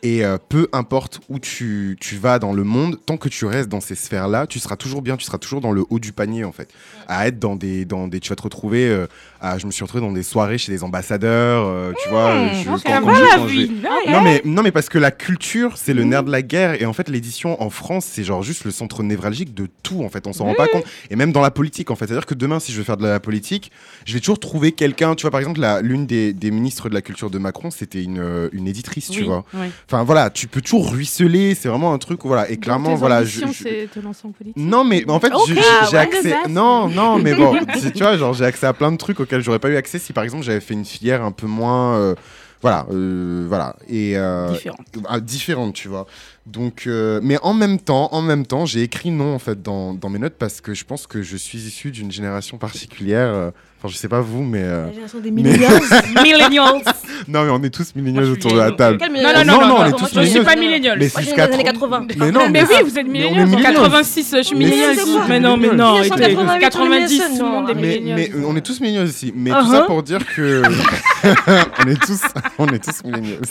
[0.04, 3.68] Et euh, peu importe où tu, tu vas dans le monde, tant que tu restes
[3.68, 6.44] dans ces sphères-là, tu seras toujours bien, tu seras toujours dans le haut du panier
[6.44, 6.72] en fait.
[7.08, 8.88] À être dans des, dans des, tu vas te retrouver.
[8.88, 9.08] euh,
[9.42, 12.28] à- je me suis retrouvé dans des soirées chez des ambassadeurs, euh, tu vois.
[12.30, 13.72] euh, je- oh, quand- quand je- vie.
[13.84, 14.12] Ouais.
[14.12, 16.86] non mais, non mais parce que la culture c'est le nerf de la guerre et
[16.86, 20.28] en fait l'édition en France c'est genre juste le centre névralgique de tout en fait
[20.28, 22.26] on s'en rend pas compte et même dans la politique en fait c'est à dire
[22.26, 23.72] que demain si je veux faire de la politique
[24.06, 27.02] je vais toujours trouver quelqu'un tu vois par exemple l'une des, des ministres de la
[27.02, 29.46] culture de Macron c'était une, euh, une éditrice tu vois
[29.88, 32.96] enfin voilà tu peux toujours ruisseler c'est vraiment un truc où, voilà et Donc, clairement
[32.96, 34.58] voilà je- je- c'est te lancer en politique?
[34.58, 37.56] non mais en fait Ah, j'ai accès non non mais bon
[37.96, 40.24] tu vois genre j'ai accès à plein de trucs j'aurais pas eu accès si par
[40.24, 42.16] exemple j'avais fait une filière un peu moins euh,
[42.62, 44.88] voilà euh, voilà et euh, Différente.
[45.08, 46.08] ah, différente, tu vois.
[46.52, 49.94] Donc, euh, mais en même temps, en même temps, j'ai écrit non en fait dans,
[49.94, 53.30] dans mes notes parce que je pense que je suis issu d'une génération particulière.
[53.34, 55.80] euh, Enfin, je sais pas vous, mais euh, La génération des millennials.
[56.24, 56.82] Millennials.
[57.28, 58.98] non, mais on est tous suis autour de la table.
[59.00, 60.46] Non, non, non, Non, non, non, on est non, tous moi, je suis millennials.
[60.46, 60.98] pas millénial.
[61.00, 61.22] Mais Moi,
[61.54, 62.08] années 80.
[62.08, 62.08] 80.
[62.18, 63.58] Mais non, mais oui, c'est- vous êtes mais milléniaux.
[63.62, 64.66] 86, je suis Mais
[65.06, 66.60] quoi Mais non, mais non, 1988, arrêtez.
[66.66, 68.16] 90, on est tout le monde est milléniaux.
[68.16, 69.32] Mais, mais, on est tous milléniaux ici.
[69.36, 69.62] Mais Uh-huh.
[69.64, 70.64] tout ça pour dire que
[71.86, 72.22] on est tous,
[72.58, 73.42] on est tous millennials.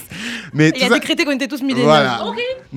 [0.52, 1.84] Mais Il a décrété qu'on était tous millénaires.
[1.84, 2.24] Voilà.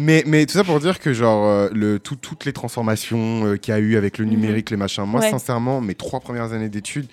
[0.10, 3.58] Mais, mais tout ça pour dire que genre euh, le, tout- toutes les transformations euh,
[3.58, 5.04] qu'il y a eu avec le numérique, les machins.
[5.06, 5.26] Moi, Mhm.
[5.26, 5.30] Ouais.
[5.32, 7.06] sincèrement, mes trois premières années d'études,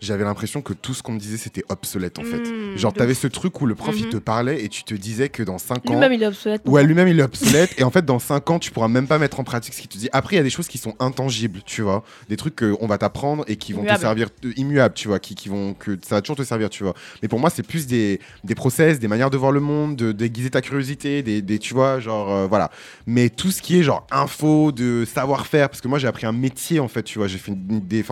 [0.00, 2.38] j'avais l'impression que tout ce qu'on me disait c'était obsolète en fait.
[2.40, 4.10] Mmh, genre t'avais ce truc où le prof il Mhm.
[4.12, 6.62] te parlait et tu te disais que dans 5 ans Lui-même, il est obsolète.
[6.66, 9.18] Ouais, lui-même il est obsolète et en fait dans 5 ans tu pourras même pas
[9.18, 10.08] mettre en pratique ce qu'il te dit.
[10.12, 12.98] Après il y a des choses qui sont intangibles, tu vois, des trucs qu'on va
[12.98, 16.16] t'apprendre et qui vont te servir euh, immuables, tu vois, qui, qui vont que ça
[16.16, 16.94] va toujours te servir, tu vois.
[17.22, 20.12] Mais pour moi c'est plus des, des process, des manières de voir le monde, de
[20.12, 22.70] déguiser ta curiosité, des, des tu vois, genre euh, voilà.
[23.06, 26.32] Mais tout ce qui est genre info, de savoir-faire, parce que moi j'ai appris un
[26.32, 28.04] métier en fait, tu vois, j'ai fait des,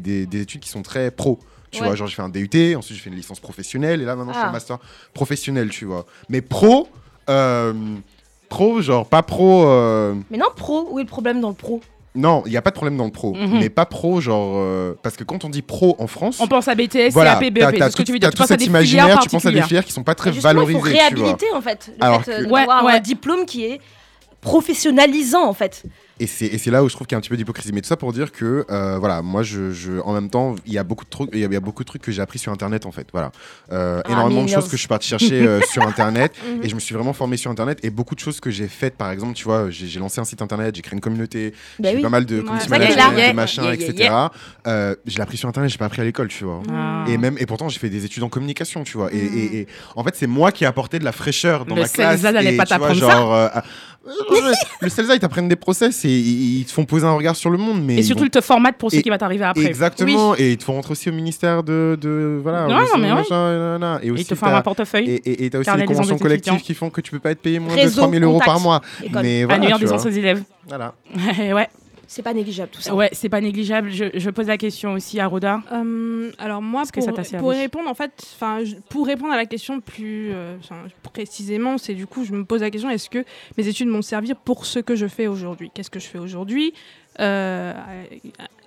[0.00, 1.25] des, des études qui sont très pro.
[1.70, 1.86] Tu Ouais.
[1.88, 4.32] vois, genre j'ai fait un DUT, ensuite j'ai fait une licence professionnelle et là maintenant
[4.32, 4.48] je fais Ah.
[4.50, 4.78] un master
[5.14, 6.06] professionnel, tu vois.
[6.28, 6.88] Mais pro,
[7.28, 7.72] euh,
[8.48, 9.66] pro, genre pas pro.
[9.66, 11.80] euh, Mais non, pro, où est le problème dans le pro?
[12.14, 13.34] Non, il n'y a pas de problème dans le pro.
[13.34, 13.58] Mhm.
[13.58, 14.52] Mais pas pro, genre.
[14.56, 16.38] euh, Parce que quand on dit pro en France.
[16.40, 17.58] On pense à BTS, voilà, CAP, BEP.
[17.58, 18.30] t'as- C'est t'as ce que tu veux dire.
[18.30, 20.30] Tu tout penses à des imaginaire, tu penses à des filières qui sont pas très
[20.30, 20.78] valorisées.
[20.78, 21.02] Il faut tu vois.
[21.02, 21.90] réhabiliter en fait.
[21.98, 22.92] Le Alors fait euh, que- Ouais, d'avoir ouais.
[22.92, 23.80] un diplôme qui est
[24.40, 25.82] professionnalisant en fait.
[26.18, 27.72] Et c'est là où je trouve qu'il y a un petit peu d'hypocrisie.
[27.74, 30.72] Mais tout ça pour dire que, euh, voilà, moi, je, je- en même temps, il
[30.72, 32.10] y a beaucoup de trucs, il y a, il y a beaucoup de trucs que
[32.10, 33.06] j'ai appris sur Internet, en fait.
[33.12, 33.32] Voilà,
[33.70, 36.62] Euh, Ah, énormément de choses que je suis parti chercher euh, sur Internet, Mhm.
[36.64, 37.80] et je me suis vraiment formé sur Internet.
[37.82, 40.40] Et beaucoup de choses que j'ai faites, par exemple, tu vois, j'ai lancé un site
[40.40, 42.02] Internet, j'ai créé une communauté, Bah j'ai oui.
[42.02, 42.44] pas mal de Ouais.
[42.44, 43.28] community management, là.
[43.28, 44.96] de machin, Yeah, yeah, etc.
[45.04, 46.62] Je l'ai appris sur Internet, j'ai pas appris à l'école, tu vois.
[46.72, 47.04] Ah.
[47.08, 49.12] Et même et pourtant j'ai fait des études en communication, tu vois.
[49.12, 49.38] Et, Mhm.
[49.38, 51.88] et- et en fait c'est moi qui ai apporté de la fraîcheur dans Le ma
[51.88, 52.20] classe.
[52.22, 53.48] CELSA n'allait pas t'apprendre ça euh,
[54.80, 57.50] le CELSA ils t'apprennent des process et ils ils te font poser un regard sur
[57.50, 59.18] le monde, mais Et ils surtout, vont- il te formate pour ce Et- qui va
[59.18, 59.64] t'arriver après.
[59.66, 60.34] Exactement.
[60.36, 62.66] Et ils te font rentrer aussi au ministère de, de voilà.
[62.66, 64.00] Non, non, mais machin, et nanana.
[64.02, 65.10] Et Et aussi il te t'as- un portefeuille.
[65.10, 67.42] et et t'as aussi les des conventions collectives qui font que tu peux pas être
[67.42, 68.80] payé moins de Réseau, 3000 euros par mois.
[69.04, 69.22] école.
[69.22, 70.42] Mais voilà, Annuaire tu des anciens élèves.
[70.68, 70.94] Voilà.
[71.38, 71.68] ouais,
[72.08, 72.94] C'est pas négligeable tout ça.
[72.94, 73.90] ouais, c'est pas négligeable.
[73.90, 75.60] Je, je pose la question aussi à Roda.
[75.72, 79.80] Euh, alors moi, que pour, ça répondre en fait, enfin, pour répondre à la question
[79.80, 80.56] plus euh,
[81.02, 83.24] précisément, c'est du coup, je me pose la question est-ce que
[83.58, 85.70] mes études m'ont servi pour ce que je fais aujourd'hui?
[85.74, 86.74] Qu'est-ce que je fais aujourd'hui?
[87.18, 87.72] Euh,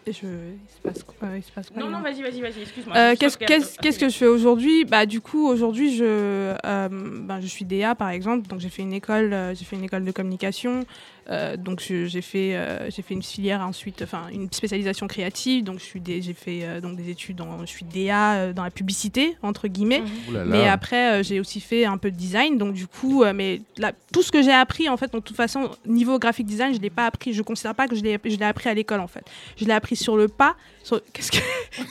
[0.08, 2.96] je, il se passe quoi, il se passe quoi, Non, non, vas-y, vas-y, vas-y, excuse-moi.
[2.98, 3.62] Euh, qu'est-ce, sauvegarde.
[3.64, 4.86] qu'est-ce- qu'est-ce que je fais aujourd'hui?
[4.86, 6.56] Bah du coup aujourd'hui je, euh,
[6.90, 9.84] ben, je suis DA par exemple, donc j'ai fait une école, euh, j'ai fait une
[9.84, 10.84] école de communication,
[11.30, 15.64] euh, donc je- j'ai fait euh, j'ai fait une filière ensuite, enfin une spécialisation créative,
[15.64, 18.54] donc je suis dé- j'ai fait euh, donc des études, en, je suis DA euh,
[18.54, 20.04] dans la publicité entre guillemets.
[20.32, 20.46] Là là.
[20.46, 22.58] Mais après, euh, j'ai aussi fait un peu de design.
[22.58, 25.36] Donc, du coup, euh, mais là, tout ce que j'ai appris, en fait, de toute
[25.36, 27.34] façon, niveau graphic design, je ne l'ai pas appris.
[27.34, 29.24] Je ne considère pas que je l'ai je l'ai appris à l'école, en fait.
[29.58, 30.56] Je l'ai appris sur le pas.
[30.84, 31.38] sur- Qu'est-ce que-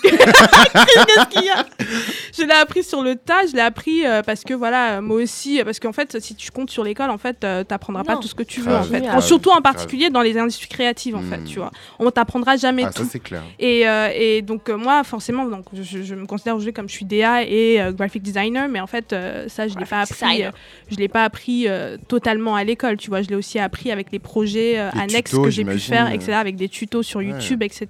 [0.03, 1.67] Qu'est-ce qu'il y a?
[2.37, 3.47] Je l'ai appris sur le tas.
[3.47, 6.71] Je l'ai appris euh, parce que, voilà, moi aussi, parce qu'en fait, si tu comptes
[6.71, 9.01] sur l'école, en fait, tu n'apprendras pas tout ce que tu veux, en fait.
[9.29, 11.45] Surtout en particulier dans les industries créatives, en fait, Hmm.
[11.45, 11.71] tu vois.
[11.99, 13.05] On t'apprendra jamais Ah, tout.
[13.05, 13.43] ça c'est clair.
[13.59, 16.95] Et, euh, et donc euh, moi forcément donc je, je me considère aujourd'hui comme je
[16.95, 20.45] suis DA et euh, graphic designer mais en fait euh, ça je l'ai pas appris
[20.45, 20.51] euh,
[20.91, 24.09] je l'ai pas appris euh, totalement à l'école tu vois je l'ai aussi appris avec
[24.13, 27.27] les projets euh, annexes tutos, que j'ai pu faire etc avec des tutos sur Ouais.
[27.27, 27.85] YouTube etc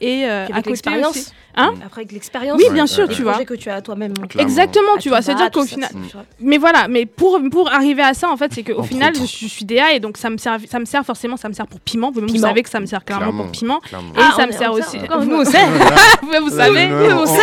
[0.00, 2.58] et euh, Puis à avec côté aussi Hein Après avec l'expérience.
[2.58, 3.14] oui Ouais, bien sûr ouais.
[3.14, 4.12] tu vois projet que tu as toi-même.
[4.38, 5.90] Exactement tu vois tout c'est à bas, dire tout qu'au final
[6.40, 9.48] mais voilà, mais pour, pour arriver à ça, en fait, c'est qu'au final, je, suis-
[9.48, 11.66] je suis DA et donc ça me sert, ça me sert forcément, ça me sert
[11.66, 12.10] pour piment.
[12.10, 13.42] Vous, savez que ça me sert clairement Clairement.
[13.44, 13.80] pour piment.
[13.80, 14.12] Clairement.
[14.14, 14.98] Et Ah, ça me sert on aussi.
[14.98, 15.58] nous, on sait.
[16.22, 17.36] Vous, vous savez, Euh, vous, vous.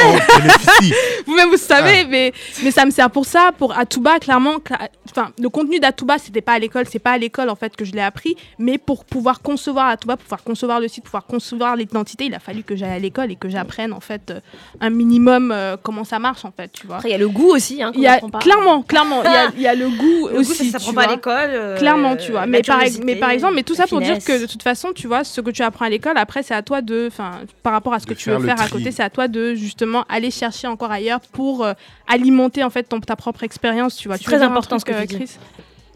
[1.28, 2.34] Vous-même, vous savez, mais,
[2.64, 4.57] mais ça me sert pour ça, pour Atuba, clairement.
[4.57, 7.76] cla- Enfin, le contenu d'Atuba, c'était pas à l'école, c'est pas à l'école en fait
[7.76, 11.26] que je l'ai appris, mais pour pouvoir concevoir Atuba, pour pouvoir concevoir le site, pouvoir
[11.26, 14.39] concevoir l'identité, il a fallu que j'aille à l'école et que j'apprenne en fait euh,
[14.80, 16.97] un minimum euh, comment ça marche en fait, tu vois.
[16.97, 17.82] Après il y a le goût aussi.
[17.82, 20.39] Hein, y a clairement, clairement, il y a, il y a le goût Le goût,
[20.39, 20.70] aussi.
[20.70, 21.49] ça s'apprend pas à l'école.
[21.52, 22.45] euh, Clairement, tu vois.
[22.45, 25.24] Mais par, mais exemple, mais tout ça pour dire que de toute façon, tu vois,
[25.24, 27.32] ce que tu apprends à l'école, après, c'est à toi de, enfin,
[27.64, 29.54] par rapport à ce De que tu veux faire à côté, c'est à toi de
[29.56, 31.74] justement aller chercher encore ailleurs pour euh,
[32.08, 34.18] alimenter en fait ton, ta propre expérience, tu vois.
[34.18, 35.16] Tu très important ce que tu dis.
[35.16, 35.38] Chris?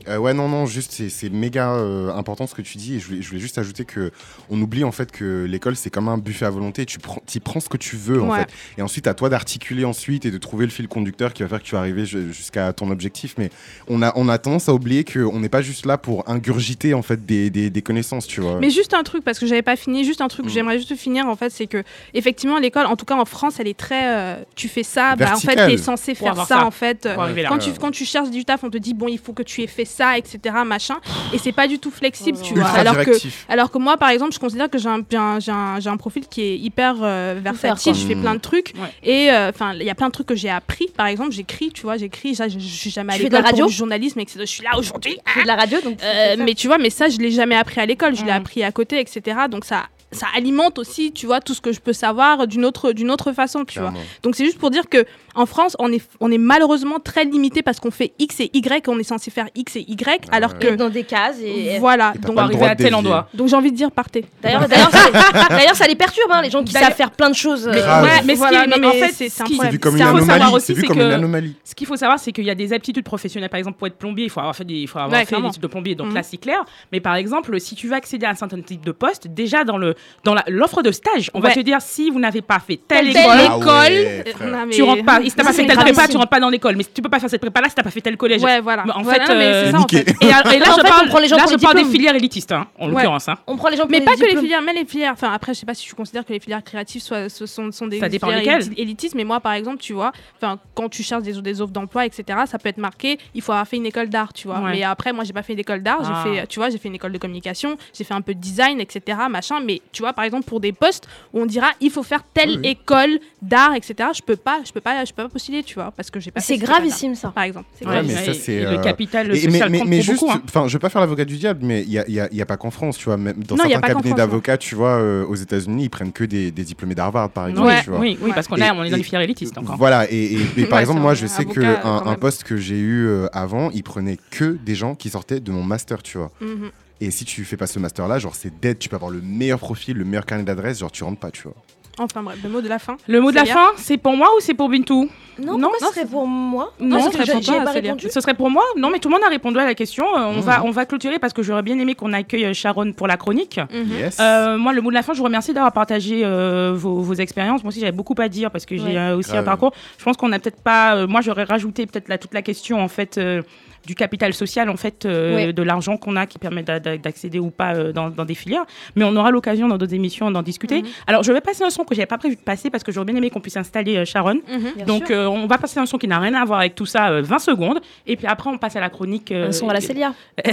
[0.08, 2.96] Euh, ouais, non, non, juste, c'est- c'est méga euh, important ce que tu dis.
[2.96, 4.12] Et je voulais, je voulais juste ajouter que
[4.50, 6.86] on oublie en fait que l'école, c'est comme un buffet à volonté.
[6.86, 8.48] Tu prends, y prends ce que tu veux en fait.
[8.78, 11.60] Et ensuite, à toi d'articuler ensuite et de trouver le fil conducteur qui va faire
[11.60, 13.36] que tu vas arriver ju- jusqu'à ton objectif.
[13.38, 13.50] Mais
[13.88, 17.02] on a, on a tendance à oublier qu'on n'est pas juste là pour ingurgiter en
[17.02, 18.60] fait des, des, des connaissances, tu vois.
[18.60, 20.54] Mais juste un truc, parce que j'avais pas fini, juste un truc que Mm.
[20.54, 21.84] j'aimerais juste finir en fait, c'est que
[22.14, 25.32] effectivement l'école, en tout cas en France, elle est très, euh, tu fais ça, bah,
[25.36, 26.66] en fait t'es censé Pour faire ça, ça.
[26.66, 27.08] en fait.
[27.14, 27.50] Pour arriver là.
[27.50, 29.62] quand tu quand tu cherches du taf, on te dit bon il faut que tu
[29.64, 30.56] aies fait ça, etc.
[30.66, 30.96] machin,
[31.34, 32.68] et c'est pas du tout flexible, tu vois.
[32.68, 33.12] Alors que
[33.50, 35.02] alors que moi, par exemple, je considère que j'ai un,
[35.40, 37.94] j'ai un, j'ai un, profil qui est hyper euh, versatile.
[37.94, 38.74] Je fais plein de trucs.
[38.76, 38.90] Ouais.
[39.04, 40.88] Et euh, enfin, il y a plein de trucs que j'ai appris.
[40.96, 42.36] Par exemple, j'écris, tu vois, j'écris.
[42.36, 44.40] Ça, je, suis jamais à fais de la l'école pour radio du journalisme, etc.
[44.42, 45.18] Je suis là aujourd'hui.
[45.26, 46.00] Fais de la radio donc.
[46.04, 46.44] Euh, ça.
[46.44, 48.16] mais tu vois, mais ça, je l'ai jamais appris à l'école.
[48.16, 49.38] Je l'ai appris à côté, etc.
[49.50, 52.92] Donc ça, ça alimente aussi, tu vois, tout ce que je peux savoir d'une autre,
[52.92, 53.94] d'une autre façon, tu vois.
[54.24, 55.06] Donc c'est juste pour dire que,
[55.36, 58.88] En France, on est, on est malheureusement très limité parce qu'on fait X et Y,
[58.88, 60.60] on est censé faire X et Y, alors ouais.
[60.60, 61.38] que Et dans des cases.
[61.44, 61.78] Et...
[61.80, 62.14] voilà.
[62.16, 63.28] Et Donc, arriver à tel endroit.
[63.34, 64.26] donc j'ai envie de dire partez.
[64.42, 67.68] D'ailleurs, d'ailleurs, ça, les perturbe, hein, les gens qui savent faire plein de choses.
[67.68, 67.72] euh.
[67.74, 69.72] Ouais, mais ce Voilà, qui mais en fait, c'est- ce un problème.
[69.72, 70.56] vu comme ce une qu'il faut savoir anomalie.
[70.56, 71.56] aussi, C'est vu c'est comme que- une anomalie.
[71.64, 73.50] Ce qu'il faut savoir, c'est qu'il y a des aptitudes professionnelles.
[73.50, 75.26] Par exemple, pour être plombier, il faut avoir fait, des, il faut avoir Ouais, fait
[75.28, 75.48] clairement.
[75.50, 75.96] l'étude de plombier.
[75.96, 76.16] Donc Mhm.
[76.16, 76.64] là, c'est clair.
[76.92, 79.78] Mais par exemple, si tu veux accéder à un certain type de poste, déjà dans
[79.78, 83.10] le dans l'offre de stage, on va te dire si vous n'avez pas fait telle
[83.10, 83.58] école, Ah
[83.90, 85.20] euh, tu rentres pas.
[85.26, 86.76] Et si t'as pas fait telle prépa, tu rentres pas dans l'école.
[86.76, 88.42] Mais tu peux pas faire cette prépa là si t'as pas fait tel collège.
[88.42, 88.84] Ouais, voilà.
[88.86, 90.16] Mais en fait, mais euh, fait.
[90.22, 93.28] Et, et là, je parle, les gens je des filières élitistes, hein, en l'occurrence.
[93.28, 93.38] hein.
[93.48, 95.14] On prend les gens Mais les pas que les filières, même les filières.
[95.14, 97.88] Enfin, après, je sais pas si je considère que les filières créatives soient, sont, sont
[97.88, 99.16] des Ça dépend filières élitistes.
[99.16, 102.40] Mais moi, par exemple, tu vois, enfin, quand tu cherches des, des offres d'emploi, etc.,
[102.46, 104.60] ça peut être marqué, il faut avoir fait une école d'art, tu vois.
[104.60, 106.00] Mais après, moi, j'ai pas fait d'école d'art.
[106.04, 106.24] Ah.
[106.26, 108.40] J'ai fait, tu vois, j'ai fait une école de communication, j'ai fait un peu de
[108.40, 109.60] design, etc., machin.
[109.60, 112.66] Mais tu vois, par exemple, pour des postes où on dira, il faut faire telle
[112.66, 115.92] école d'art, etc., je peux pas, je peux pas, je peux pas postuler, tu vois,
[115.92, 116.42] parce que j'ai pas.
[116.42, 117.30] C'est gravissime, ça.
[117.30, 117.68] Par exemple.
[117.78, 120.02] C'est Ouais, mais ça, et- c'est, et euh, le capital Et- mais social mais, mais
[120.02, 120.42] juste, hein.
[120.46, 122.42] enfin, je vais pas faire l'avocat du diable, mais il y a, y a- y
[122.42, 124.00] a pas qu'en France, tu vois, même dans Non, il y a certains pas qu'en
[124.00, 127.30] cabinets France, d'avocats, tu vois, euh, aux États-Unis, ils prennent que des, des diplômés d'Harvard,
[127.30, 128.00] par exemple, Oui, tu vois.
[128.00, 129.78] oui, oui, parce qu'on est, on est dans les filières élitistes encore.
[129.78, 132.78] Voilà, et, et- et par exemple, c'est moi, je sais que un, poste que j'ai
[132.80, 136.32] eu euh, avant, il prenait que des gens qui sortaient de mon master, tu vois.
[136.42, 136.70] Mhm.
[137.02, 139.60] Et si tu fais pas ce master-là, genre, c'est dead, tu peux avoir le meilleur
[139.60, 141.56] profil, le meilleur carnet d'adresse, genre, tu rentres pas, tu vois.
[141.98, 142.98] Enfin bref, le mot de la fin.
[143.08, 145.60] Le mot de la fin, c'est pour moi ou c'est pour Bintou Non, Non, non,
[145.60, 146.74] non, ce serait pour moi.
[146.80, 147.92] Non, j'ai toi, pas Célia.
[147.92, 148.08] répondu.
[148.10, 150.06] Ce serait pour moi Non, mais tout le monde a répondu à la question.
[150.18, 150.40] Euh, on, Mhm.
[150.42, 153.18] va, on va clôturer parce que j'aurais bien aimé qu'on accueille euh, Sharon pour la
[153.18, 153.60] chronique.
[153.74, 153.92] Mhm.
[154.00, 154.18] Yes.
[154.20, 157.14] Euh, moi, le mot de la fin, je vous remercie d'avoir partagé euh, vos, vos
[157.16, 157.64] expériences.
[157.64, 158.98] Moi aussi, j'avais beaucoup à dire parce que j'ai Ouais.
[158.98, 159.72] euh, aussi un parcours.
[159.98, 160.96] Je pense qu'on n'a peut-être pas.
[160.96, 163.42] euh, moi, j'aurais rajouté peut-être toute la question en fait euh,
[163.86, 165.54] du capital social, en fait, euh, Ouais.
[165.54, 168.36] de l'argent qu'on a qui permet d'a- d'a- d'accéder ou pas euh, dans, dans des
[168.36, 168.66] filières.
[168.96, 170.82] Mais on aura l'occasion dans d'autres émissions d'en discuter.
[170.82, 170.88] Mhm.
[171.08, 173.06] Alors, je vais passer un son que j'avais pas prévu de passer parce que j'aurais
[173.06, 174.36] bien aimé qu'on puisse installer euh, Sharon.
[174.48, 174.86] Mhm.
[174.86, 177.10] Donc, euh, on va passer un son qui n'a rien à voir avec tout ça,
[177.10, 177.80] euh, 20 secondes.
[178.08, 179.32] Et puis après, on passe à la chronique.
[179.32, 180.14] euh, Un son à la Célia.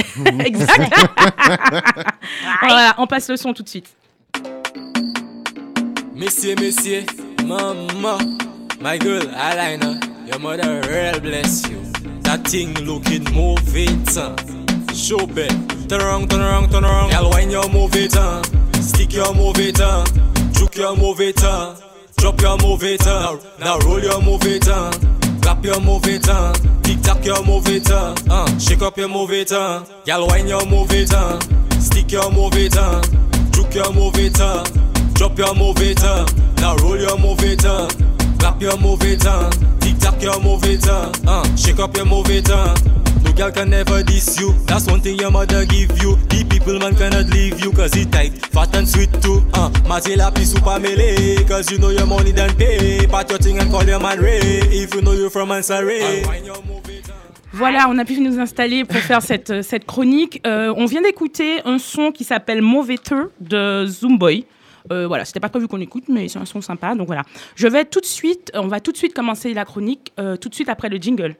[0.44, 0.92] exact.
[2.62, 3.88] voilà, on passe le son tout de suite.
[6.14, 7.02] Messieurs, messieurs,
[7.46, 8.18] mama,
[8.80, 9.98] my girl, eyeliner,
[10.30, 11.78] your mother real bless you.
[12.32, 14.34] That thing looking moving, son.
[14.94, 15.52] Show back,
[15.86, 17.10] turn around, turn around, turn around.
[17.10, 18.42] Girl, when you move it, uh,
[18.80, 20.02] stick your move it, uh,
[20.52, 21.76] juke your move it, uh,
[22.16, 24.90] drop your move it, uh, now roll your move it, uh,
[25.42, 29.08] clap your move it, uh, tic tac your move it, uh, uh, shake up your
[29.08, 31.38] move it, uh, girl, when you move it, uh,
[31.80, 33.02] stick your move it, uh,
[33.50, 34.64] juke your move it, uh,
[35.12, 36.26] Drop your move it, uh.
[36.56, 37.86] now roll your move it, uh.
[38.42, 39.48] Clap your move it, uh.
[39.78, 41.56] tic tac your move it, uh.
[41.56, 42.50] shake up your it.
[42.50, 42.74] Uh.
[43.22, 46.16] No girl can never diss you, that's one thing your mother give you.
[46.26, 49.44] The people man cannot leave you, cause it tight, fat and sweet too.
[49.54, 49.70] Uh.
[49.86, 53.06] Matela piece super melee, cause you know your money done pay.
[53.06, 56.24] Pat your thing and call your man Ray, if you know you from Ansare.
[57.54, 60.40] Voilà, on a pu nous installer pour faire cette, cette chronique.
[60.46, 64.46] Euh, on vient d'écouter un son qui s'appelle Mauvais Teux de Zoomboy.
[64.90, 66.94] Euh, voilà, c'était pas prévu qu'on écoute, mais c'est un son sympa.
[66.94, 67.22] Donc voilà,
[67.54, 70.48] je vais tout de suite, on va tout de suite commencer la chronique, euh, tout
[70.48, 71.36] de suite après le jingle.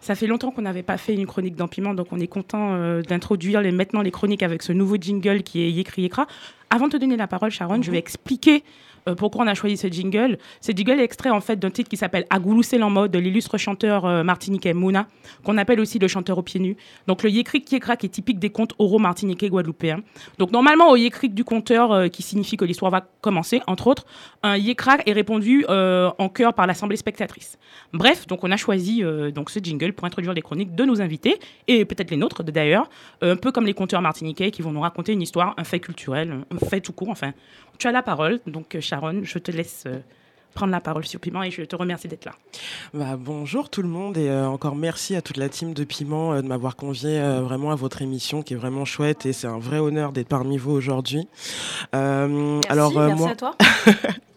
[0.00, 3.00] Ça fait longtemps qu'on n'avait pas fait une chronique d'empiment, donc on est content euh,
[3.00, 6.26] d'introduire les, maintenant les chroniques avec ce nouveau jingle qui est Yécri Yécra.
[6.68, 8.64] Avant de te donner la parole, Sharon, je vais expliquer
[9.08, 10.38] euh, pourquoi on a choisi ce jingle?
[10.60, 14.04] Ce jingle est extrait en fait d'un titre qui s'appelle Agoulou Selambo de l'illustre chanteur
[14.04, 15.06] euh, martiniquais Mouna,
[15.44, 16.76] qu'on appelle aussi le chanteur aux pieds nus.
[17.06, 20.00] Donc le Yécrik Yécra qui est typique des contes oraux martiniquais guadeloupéens.
[20.38, 24.06] Donc normalement au Yécrik du conteur euh, qui signifie que l'histoire va commencer, entre autres,
[24.42, 27.58] un Yécra est répondu en chœur par l'assemblée spectatrice.
[27.92, 29.02] Bref, donc on a choisi
[29.34, 31.38] donc ce jingle pour introduire les chroniques de nos invités
[31.68, 32.88] et peut-être les nôtres d'ailleurs,
[33.20, 36.44] un peu comme les conteurs martiniquais qui vont nous raconter une histoire, un fait culturel,
[36.50, 37.10] un fait tout court.
[37.10, 37.32] Enfin,
[37.80, 39.98] tu as la parole, donc euh, Sharon, je te laisse euh,
[40.54, 42.32] prendre la parole sur Piment et je te remercie d'être là.
[42.92, 46.34] Bah, bonjour tout le monde et euh, encore merci à toute la team de Piment
[46.34, 49.46] euh, de m'avoir convié euh, vraiment à votre émission qui est vraiment chouette et c'est
[49.46, 51.26] un vrai honneur d'être parmi vous aujourd'hui.
[51.94, 53.56] Euh, Merci, alors euh, merci moi, à toi.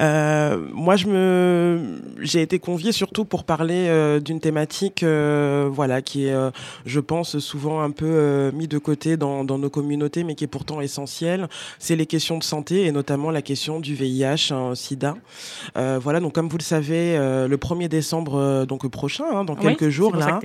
[0.00, 6.02] euh, moi, je me, j'ai été conviée surtout pour parler euh, d'une thématique, euh, voilà,
[6.02, 6.34] qui est,
[6.86, 10.48] je pense, souvent un peu mis de côté dans, dans nos communautés, mais qui est
[10.48, 11.48] pourtant essentielle.
[11.78, 15.16] C'est les questions de santé et notamment la question du VIH, hein, SIDA.
[15.74, 19.88] Voilà, donc comme vous le savez, le 1er décembre, donc prochain, hein, dans Oui, quelques
[19.88, 20.40] jours là.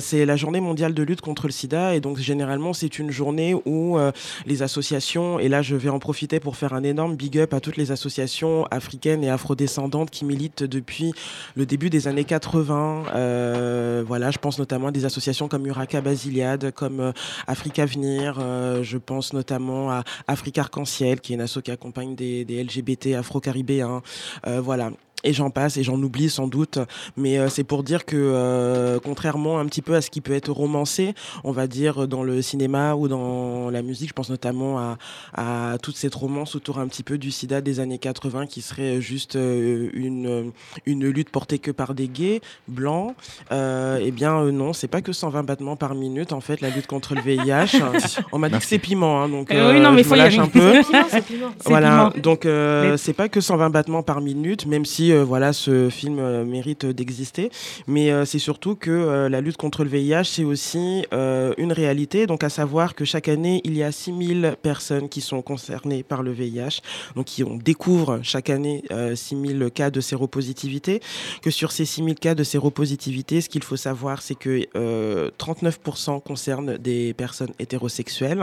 [0.00, 3.54] c'est la journée mondiale de lutte contre le sida et donc généralement c'est une journée
[3.64, 3.98] où
[4.46, 7.60] les associations et là je vais en profiter pour faire un énorme big up à
[7.60, 11.12] toutes les associations associations africaines et afrodescendantes qui militent depuis
[11.54, 13.04] le début des années 80.
[13.14, 17.12] Euh, voilà, je pense notamment à des associations comme Uraka Basiliade, comme euh,
[17.46, 18.38] Afrique Avenir.
[18.38, 23.14] euh, je pense notamment à Afrique Arc-en-Ciel, qui est une asso qui accompagne des, LGBT
[23.14, 24.02] afro-caribéens.
[24.44, 24.90] Voilà.
[25.24, 26.78] Et j'en passe, et j'en oublie sans doute,
[27.16, 31.14] mais c'est pour dire que, contrairement un petit peu à ce qui peut être romancé,
[31.42, 34.98] on va dire dans le cinéma ou dans la musique, je pense notamment à,
[35.34, 38.15] à toute cette romance autour un petit peu du sida des années 80
[38.48, 40.52] qui serait juste euh, une,
[40.86, 43.14] une lutte portée que par des gays blancs.
[43.52, 46.70] Euh, eh bien, euh, non, c'est pas que 120 battements par minute, en fait, la
[46.70, 47.78] lutte contre le VIH.
[48.32, 50.20] on m'a dit que c'est piment, hein, donc Euh, oui, non, mais je faut me
[50.20, 50.42] y lâche aller.
[50.42, 50.72] un peu.
[50.82, 51.48] C'est piment, c'est piment.
[51.60, 52.22] C'est Voilà, piment.
[52.22, 55.88] donc euh, Mais- c'est pas que 120 battements par minute, même si euh, voilà ce
[55.90, 57.50] film euh, mérite d'exister,
[57.86, 61.72] mais euh, c'est surtout que euh, la lutte contre le VIH c'est aussi euh, une
[61.72, 66.02] réalité, donc à savoir que chaque année il y a 6000 personnes qui sont concernées
[66.02, 66.80] par le VIH,
[67.14, 71.00] donc qui on découvre chaque année euh, 6000 cas de séropositivité,
[71.42, 76.22] que sur ces 6000 cas de séropositivité, ce qu'il faut savoir c'est que euh, 39%
[76.22, 78.42] concernent des personnes hétérosexuelles.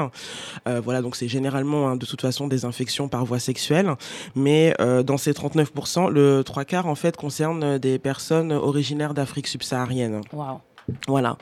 [0.68, 3.94] Euh, voilà, donc c'est généralement hein, de toute façon des infections par voie sexuelle,
[4.36, 9.48] mais euh, dans ces 39%, le trois quarts en fait concerne des personnes originaires d'Afrique
[9.48, 10.22] subsaharienne.
[10.32, 10.60] Waouh.
[11.08, 11.38] Voilà,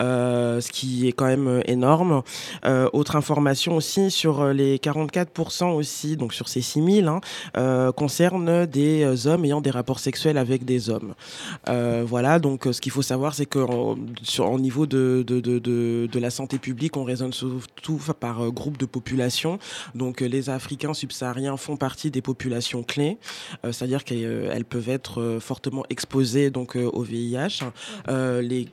[0.00, 2.22] Euh, ce qui est quand même euh, énorme.
[2.64, 9.26] Euh, autre information aussi sur les 44% aussi, donc sur ces 6000, hein, concernent des
[9.26, 11.14] hommes ayant des rapports sexuels avec des hommes.
[11.66, 13.96] Voilà, donc ce qu'il faut savoir, c'est qu'au
[14.38, 18.76] au niveau de, de, de, de, de la santé publique, on raisonne surtout par groupe
[18.78, 19.58] de population.
[19.94, 23.18] Donc les Africains subsahariens font partie des populations clés,
[23.64, 27.64] c'est-à-dire qu'elles elles peuvent être fortement exposées donc au VIH.
[28.08, 28.68] Les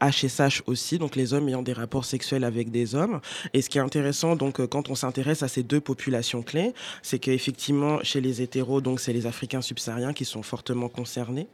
[0.00, 3.20] HSH aussi, donc les hommes ayant des rapports sexuels avec des hommes.
[3.54, 6.72] Et ce qui est intéressant, donc, euh, quand on s'intéresse à ces deux populations clés,
[7.02, 11.46] c'est qu'effectivement, chez les hétéros, donc, c'est les Africains subsahariens qui sont fortement concernés.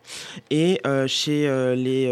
[0.50, 2.08] Et euh, chez euh, les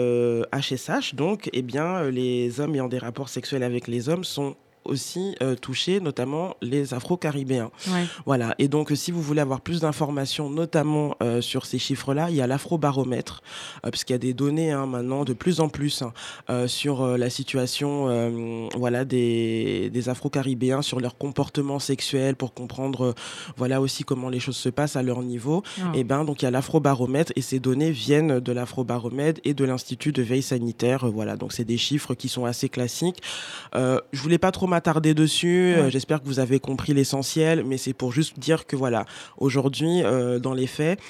[0.53, 4.57] HSH, donc, eh bien, les hommes ayant des rapports sexuels avec les hommes sont
[4.89, 7.71] aussi euh, touchés, notamment les Afro-Caribéens.
[7.89, 8.05] Ouais.
[8.25, 8.55] Voilà.
[8.59, 12.41] Et donc, si vous voulez avoir plus d'informations, notamment euh, sur ces chiffres-là, il y
[12.41, 13.43] a l'afrobaromètre,
[13.85, 16.13] euh, puisqu'il y a des données hein, maintenant de plus en plus hein,
[16.51, 23.15] euh, sur la situation voilà, des, des Afro-Caribéens, sur leur comportement sexuel, pour comprendre
[23.57, 25.63] voilà aussi comment les choses se passent à leur niveau.
[25.81, 25.93] Ah.
[25.95, 29.65] Et ben donc il y a l'afrobaromètre et ces données viennent de l'afrobaromètre et de
[29.65, 31.07] l'institut de veille sanitaire.
[31.07, 33.23] Voilà, donc c'est des chiffres qui sont assez classiques.
[33.75, 35.75] Je voulais pas trop m'attarder dessus.
[35.75, 39.07] Euh, J'espère que vous avez compris l'essentiel, mais c'est pour juste dire que voilà,
[39.39, 41.01] aujourd'hui, euh, dans les faits,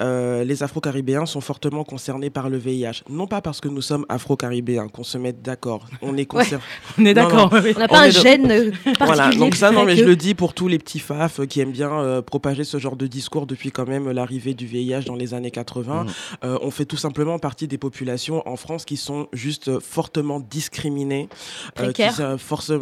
[0.00, 3.02] euh, les Afro-Caribéens sont fortement concernés par le VIH.
[3.08, 5.86] Non pas parce que nous sommes Afro-Caribéens, qu'on se mette d'accord.
[6.02, 6.64] On est concernés.
[6.98, 7.50] On est d'accord.
[7.52, 7.72] oui.
[7.76, 10.00] On n'a On pas un de- gène euh, Voilà, particulier donc ça, non, mais que-
[10.00, 12.96] je le dis pour tous les petits faf qui aiment bien euh, propager ce genre
[12.96, 16.04] de discours depuis quand même l'arrivée du VIH dans les années 80.
[16.04, 16.10] Mhm.
[16.44, 20.40] Euh, on fait tout simplement partie des populations en France qui sont juste euh, fortement
[20.40, 21.28] discriminées,
[21.80, 22.36] euh, qui sont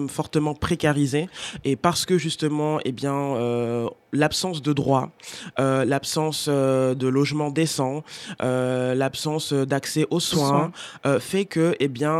[0.09, 1.29] fortement précarisées.
[1.65, 5.11] Et parce que justement, eh bien, euh, l'absence de droits,
[5.59, 8.05] euh, l'absence euh, de logement décent,
[8.43, 10.73] euh, l'absence d'accès aux soins,
[11.21, 12.13] fait que, eh bien,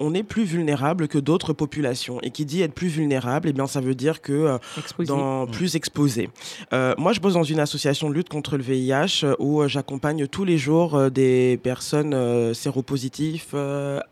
[0.00, 2.20] on est plus vulnérable que d'autres populations.
[2.22, 5.08] Et qui dit être plus vulnérable, eh bien, ça veut dire que Exposé.
[5.08, 6.30] dans plus exposé.
[6.72, 10.58] Moi, je bosse dans une association de lutte contre le VIH où j'accompagne tous les
[10.58, 13.54] jours des personnes séropositives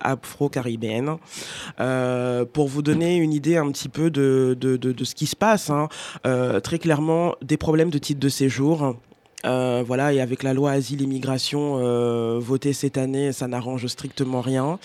[0.00, 1.16] afro-caribéennes.
[2.52, 5.36] Pour vous donner une idée un petit peu de, de, de, de ce qui se
[5.36, 5.88] passe, hein,
[6.64, 8.96] très clairement, des problèmes de titre de séjour.
[9.46, 14.40] Euh, voilà, et avec la loi asile immigration euh, votée cette année, ça n'arrange strictement
[14.40, 14.78] rien.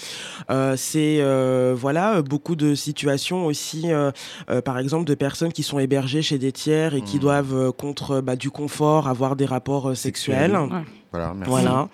[0.52, 4.12] Euh, c'est euh, voilà beaucoup de situations aussi, euh,
[4.50, 7.22] euh, par exemple de personnes qui sont hébergées chez des tiers et qui Mhm.
[7.22, 10.52] doivent euh, contre bah, du confort avoir des rapports euh, sexuels.
[10.52, 10.74] Sexuels.
[10.74, 10.84] Ouais.
[11.12, 11.50] Voilà, merci.
[11.50, 11.90] Voilà.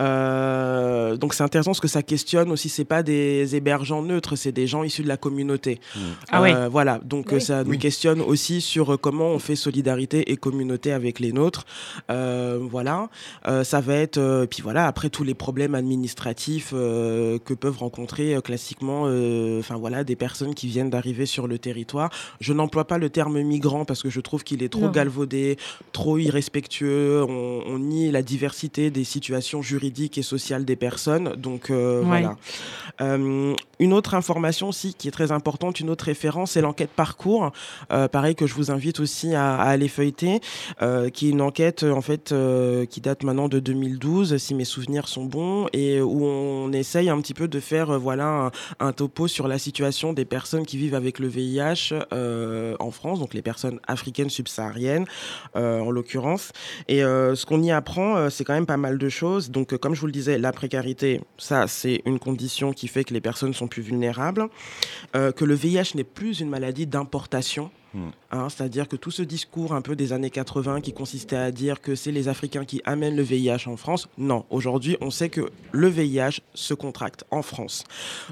[0.00, 2.68] Euh, donc c'est intéressant parce que ça questionne aussi.
[2.68, 5.80] C'est pas des hébergeants neutres, c'est des gens issus de la communauté.
[6.30, 6.54] Ah ouais.
[6.54, 7.00] Euh, Voilà.
[7.04, 7.40] Donc Oui.
[7.40, 7.78] ça nous Oui.
[7.78, 11.64] questionne aussi sur euh, comment on fait solidarité et communauté avec les nôtres.
[12.10, 13.08] Euh, voilà.
[13.46, 17.78] Euh, ça va être euh, puis voilà après tous les problèmes administratifs euh, que peuvent
[17.78, 19.04] rencontrer euh, classiquement.
[19.06, 22.10] euh, Enfin voilà des personnes qui viennent d'arriver sur le territoire.
[22.40, 24.90] Je n'emploie pas le terme migrant parce que je trouve qu'il est trop Non.
[24.90, 25.56] galvaudé,
[25.92, 27.22] trop irrespectueux.
[27.28, 31.34] On, on nie la diversité diversité des situations juridiques et sociales des personnes.
[31.36, 32.06] Donc euh, Ouais.
[32.06, 32.36] voilà.
[33.02, 37.52] Euh, une autre information aussi qui est très importante, une autre référence, c'est l'enquête parcours.
[37.92, 40.40] Euh, pareil que je vous invite aussi à, à aller feuilleter,
[41.12, 42.34] qui est une enquête en fait
[42.90, 47.20] qui date maintenant de 2012, si mes souvenirs sont bons, et où on essaye un
[47.20, 48.26] petit peu de faire voilà
[48.80, 51.92] un, un topo sur la situation des personnes qui vivent avec le VIH
[52.80, 55.04] en France, donc les personnes africaines subsahariennes
[55.54, 56.52] en l'occurrence.
[56.88, 59.50] Et ce qu'on y apprend, c'est quand même pas mal de choses.
[59.50, 63.02] Donc, euh, comme je vous le disais, la précarité, ça, c'est une condition qui fait
[63.02, 64.46] que les personnes sont plus vulnérables.
[65.16, 67.72] Euh, que le VIH n'est plus une maladie d'importation.
[67.92, 68.08] Mm.
[68.30, 71.80] Hein, C'est-à-dire que tout ce discours un peu des années 80 qui consistait à dire
[71.80, 74.44] que c'est les Africains qui amènent le VIH en France, non.
[74.50, 77.82] Aujourd'hui, on sait que le VIH se contracte en France.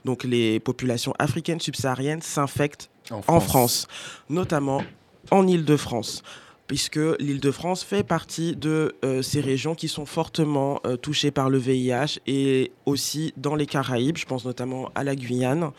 [0.04, 3.88] Donc les populations africaines subsahariennes s'infectent en France,
[4.30, 4.82] notamment
[5.30, 6.22] en Île-de-France
[6.66, 11.58] puisque l'Île-de-France fait partie de euh, ces régions qui sont fortement euh, touchées par le
[11.58, 15.70] VIH et aussi dans les Caraïbes, je pense notamment à la Guyane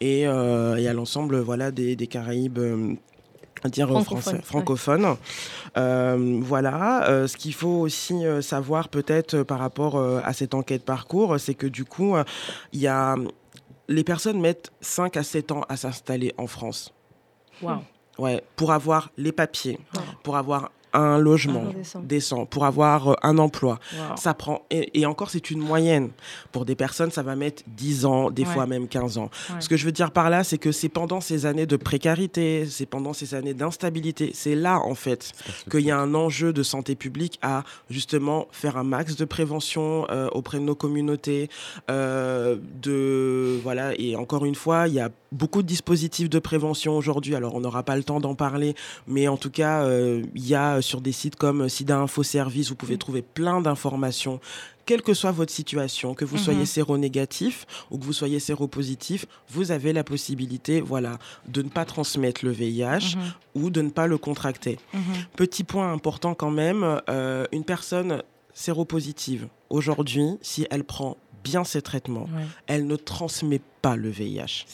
[0.00, 2.58] et, euh, et à l'ensemble voilà, des, des Caraïbes.
[2.58, 2.94] euh,
[3.72, 4.42] dire Francophones, français, ouais.
[5.78, 7.08] Euh, voilà.
[7.08, 10.84] Euh, ce qu'il faut aussi euh, savoir peut-être euh, par rapport euh, à cette enquête
[10.84, 12.24] parcours, c'est que du coup, euh,
[12.72, 13.16] il y a
[13.88, 16.92] les personnes mettent 5 à 7 ans à s'installer en France.
[17.62, 17.80] Waouh.
[18.18, 19.78] Ouais, pour avoir les papiers,
[20.22, 22.00] pour avoir un logement décent.
[22.00, 23.78] décent, pour avoir euh, un emploi.
[23.92, 24.16] Wow.
[24.16, 26.10] Ça prend et, et encore c'est une moyenne.
[26.52, 28.48] Pour des personnes, ça va mettre 10 ans, des Ouais.
[28.52, 29.30] fois même 15 ans.
[29.50, 29.60] Ouais.
[29.60, 32.66] Ce que je veux dire par là, c'est que c'est pendant ces années de précarité,
[32.66, 35.32] c'est pendant ces années d'instabilité, c'est là en fait
[35.70, 40.06] qu'il y a un enjeu de santé publique à justement faire un max de prévention
[40.10, 41.48] euh, auprès de nos communautés,
[41.90, 46.96] euh, de voilà et encore une fois, il y a beaucoup de dispositifs de prévention
[46.96, 47.34] aujourd'hui.
[47.34, 48.74] Alors on n'aura pas le temps d'en parler,
[49.08, 52.68] mais en tout cas, euh, il y a sur des sites comme SIDA Info Service,
[52.68, 54.38] vous pouvez trouver plein d'informations.
[54.86, 59.70] Quelle que soit votre situation, que vous soyez séronégatif ou que vous soyez séropositif, vous
[59.70, 63.22] avez la possibilité, voilà, de ne pas transmettre le VIH Mhm.
[63.62, 64.78] ou de ne pas le contracter.
[64.92, 65.00] Mhm.
[65.36, 71.82] Petit point important quand même, euh, une personne séropositive, aujourd'hui, si elle prend bien ses
[71.82, 72.46] traitements, Ouais.
[72.66, 74.64] elle ne transmet pas le VIH.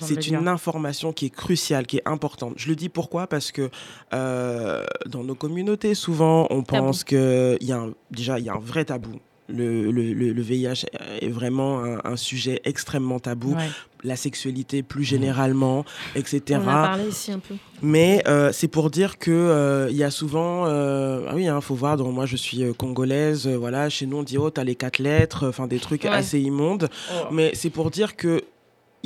[0.00, 2.54] C'est une information qui est cruciale, qui est importante.
[2.56, 3.28] Je le dis pourquoi?
[3.28, 3.70] Parce que
[4.12, 8.54] euh, dans nos communautés, souvent, on pense que y a un- déjà il y a
[8.54, 9.20] un vrai tabou.
[9.48, 10.86] Le, le- le- VIH
[11.20, 13.54] est vraiment un, un sujet extrêmement tabou.
[13.54, 13.68] Ouais.
[14.04, 16.42] La sexualité plus généralement, etc.
[16.50, 17.54] On en a parlé ici un peu.
[17.82, 21.60] Mais euh, c'est pour dire que euh, il y a souvent, euh, ah oui, il
[21.62, 21.96] faut voir.
[21.96, 23.88] Donc moi, je suis euh, congolaise, euh, voilà.
[23.88, 26.10] Chez nous, on dit oh t'as les quatre lettres, enfin des trucs Ouais.
[26.10, 26.88] assez immondes.
[27.32, 28.42] Mais c'est pour dire que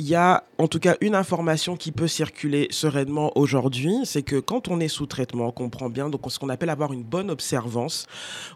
[0.01, 4.39] il y a en tout cas une information qui peut circuler sereinement aujourd'hui, c'est que
[4.39, 7.29] quand on est sous traitement, qu'on prend bien, donc ce qu'on appelle avoir une bonne
[7.29, 8.07] observance,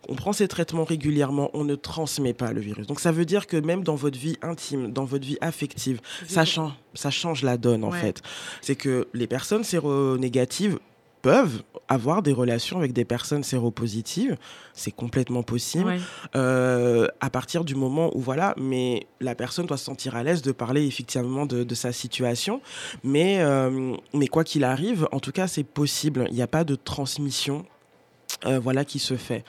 [0.10, 2.88] on prend ces traitements régulièrement, on ne transmet pas le virus.
[2.88, 6.46] Donc ça veut dire que même dans votre vie intime, dans votre vie affective, ça
[6.46, 8.00] change, ça change la donne en Ouais.
[8.02, 8.22] fait.
[8.62, 10.80] C'est que les personnes séronégatives
[11.26, 14.38] peuvent avoir des relations avec des personnes séropositives,
[14.74, 16.00] c'est complètement possible Ouais.
[16.36, 20.44] euh, à partir du moment où voilà, mais la personne doit se sentir à l'aise
[20.44, 22.62] de parler effectivement de, de sa situation.
[23.04, 26.28] Mais, euh, mais quoi qu'il arrive, en tout cas, c'est possible.
[26.30, 27.66] Il n'y a pas de transmission.
[28.46, 29.44] Euh, voilà qui se fait.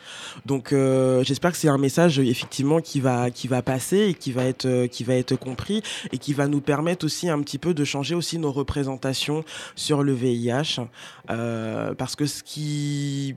[0.44, 4.32] Donc euh, j'espère que c'est un message effectivement qui va qui va passer et qui
[4.32, 5.82] va être euh, qui va être compris
[6.12, 9.44] et qui va nous permettre aussi un petit peu de changer aussi nos représentations
[9.74, 10.81] sur le VIH
[11.27, 13.36] parce que ce qui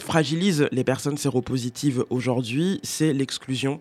[0.00, 3.80] fragilise les personnes séropositives aujourd'hui, c'est l'exclusion.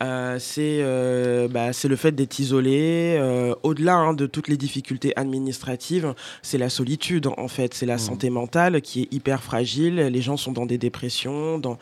[0.00, 3.16] Euh, c'est euh, bah, c'est le fait d'être isolé.
[3.18, 7.98] euh, Au-delà hein, de toutes les difficultés administratives, c'est la solitude en fait, c'est la
[7.98, 9.96] santé mentale qui est hyper fragile.
[9.96, 11.78] Les gens sont dans des dépressions, dans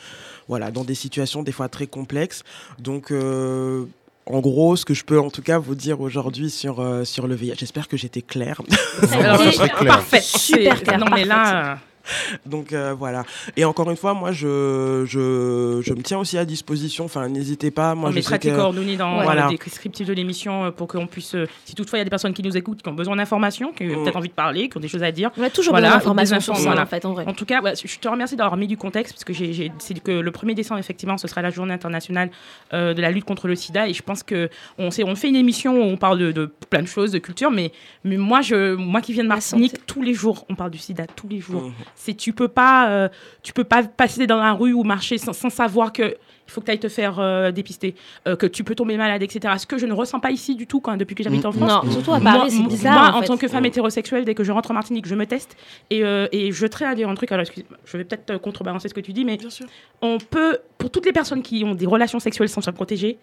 [0.48, 2.42] voilà, dans des situations des fois très complexes.
[2.78, 3.84] Donc euh,
[4.26, 7.26] en gros, ce que je peux en tout cas vous dire aujourd'hui sur, euh, sur
[7.26, 8.60] le VIH, j'espère que j'étais claire.
[9.12, 9.76] Alors, clair.
[9.86, 10.20] Parfait.
[10.20, 11.78] Super clair, Non, mais là,
[12.46, 13.24] Donc euh, voilà.
[13.56, 17.04] Et encore une fois, moi, je, je, je me tiens aussi à disposition.
[17.04, 17.94] Enfin, n'hésitez pas.
[17.94, 18.56] Moi, on je mettra tes que...
[18.56, 19.24] coordonnées dans Ouais.
[19.24, 19.48] Voilà.
[19.50, 22.10] le descriptif de l'émission euh, pour qu'on puisse, euh, si toutefois il y a des
[22.10, 24.04] personnes qui nous écoutent, qui ont besoin d'informations, qui ont Mm.
[24.04, 25.30] peut-être envie de parler, qui ont des choses à dire.
[25.36, 26.82] On a toujours Voilà, besoin d'informations des sur infos, ça, voilà.
[26.82, 27.24] en fait, en vrai.
[27.26, 29.98] En tout cas, ouais, je te remercie d'avoir mis du contexte parce que j'ai, c'est
[30.00, 32.30] que le 1er décembre, effectivement, ce sera la journée internationale
[32.72, 33.88] euh, de la lutte contre le sida.
[33.88, 34.48] Et je pense que
[34.78, 37.18] on, sait, on fait une émission où on parle de, de plein de choses, de
[37.18, 37.72] culture, mais,
[38.04, 41.06] mais moi, je, moi qui viens de Martinique, tous les jours, on parle du sida,
[41.06, 41.62] tous les jours.
[41.64, 41.72] Mhm.
[41.94, 43.08] C'est tu peux pas, euh,
[43.42, 46.16] tu peux pas passer dans la rue ou marcher sans, sans savoir que
[46.50, 47.94] il faut que tu ailles te faire euh, dépister,
[48.26, 49.54] euh, que tu peux tomber malade, etc.
[49.56, 51.84] Ce que je ne ressens pas ici du tout quand, depuis que j'habite en France.
[51.84, 52.92] Non, surtout à Paris, c'est bizarre.
[52.92, 53.26] Moi, en en fait.
[53.28, 55.56] tant que femme hétérosexuelle, dès que je rentre en Martinique, je me teste
[55.90, 57.30] et, euh, et je traite à dire un truc.
[57.30, 59.66] Alors, excuse je vais peut-être contrebalancer ce que tu dis, mais Bien sûr.
[60.02, 63.18] on peut, pour toutes les personnes qui ont des relations sexuelles sans se protéger,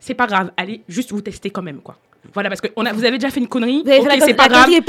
[0.00, 0.50] c'est pas grave.
[0.56, 1.98] Allez juste vous tester quand même, quoi.
[2.34, 3.82] Voilà, parce que on a, vous avez déjà fait une connerie.
[3.82, 4.64] Vous avez ok, fait la, c'est la pas grave.
[4.64, 4.80] connerie est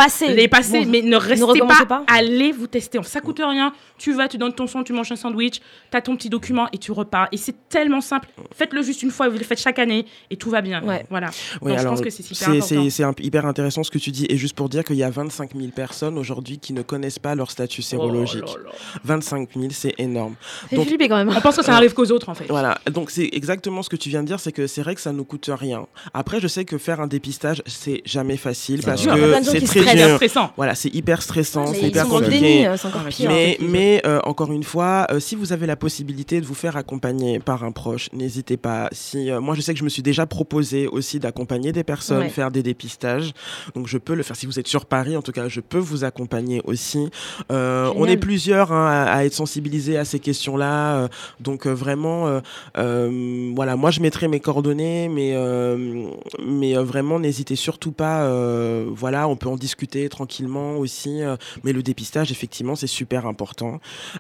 [0.86, 2.04] Bon, mais ne restez pas, pas.
[2.08, 3.00] Allez vous tester.
[3.04, 3.74] Ça coûte rien.
[3.98, 5.60] Tu vas, tu donnes ton son, tu manges un sandwich,
[5.92, 7.28] tu as ton petit document et tu repars.
[7.32, 8.28] Et c'est tellement simple.
[8.54, 10.84] Faites-le juste une fois, vous le faites chaque année et tout va bien.
[10.84, 11.06] Ouais.
[11.10, 11.28] Voilà.
[11.62, 12.84] Donc, je pense que c'est super c'est- important.
[12.84, 14.26] c'est c'est un- hyper intéressant ce que tu dis.
[14.30, 17.34] Et juste pour dire qu'il y a 25 000 personnes aujourd'hui qui ne connaissent pas
[17.36, 18.44] leur statut sérologique.
[18.48, 18.72] Oh là là.
[19.04, 20.36] 25 000, c'est énorme.
[20.70, 21.30] C'est Donc- flippé quand même.
[21.30, 22.46] On pense que ça arrive qu'aux autres, en fait.
[22.50, 25.02] Voilà, donc c'est exactement ce que tu viens de dire, c'est que c'est vrai que
[25.02, 25.86] ça nous coûte rien.
[26.14, 30.16] Après, je sais que faire un dépistage, c'est jamais facile parce que c'est très dur.
[30.16, 30.52] stressant.
[30.58, 32.40] Voilà, c'est hyper stressant, Mais c'est hyper compliqué.
[32.40, 33.30] déni, euh, c'est encore pire.
[33.30, 36.78] Mais, mais euh, encore une fois, euh, si vous avez la possibilité de vous faire
[36.78, 38.90] accompagner par un proche, n'hésitez pas.
[38.92, 42.22] Si euh, moi, je sais que je me suis déjà proposé aussi d'accompagner des personnes,
[42.24, 42.30] Ouais.
[42.30, 43.34] faire des dépistages.
[43.76, 44.36] Donc, je peux le faire.
[44.36, 47.10] Si vous êtes sur Paris, en tout cas, je peux vous accompagner aussi.
[47.52, 50.96] Euh, on est plusieurs hein, à, à être sensibilisés à ces questions-là.
[51.04, 51.08] euh,
[51.40, 52.40] donc, euh, vraiment, euh,
[52.78, 56.06] euh, voilà, moi, je mettrai mes coordonnées, mais, euh,
[56.46, 58.22] mais euh, vraiment, n'hésitez surtout pas.
[58.24, 61.22] euh, voilà, on peut en discuter tranquillement aussi.
[61.22, 63.80] euh, mais le dépistage, effectivement, c'est super important.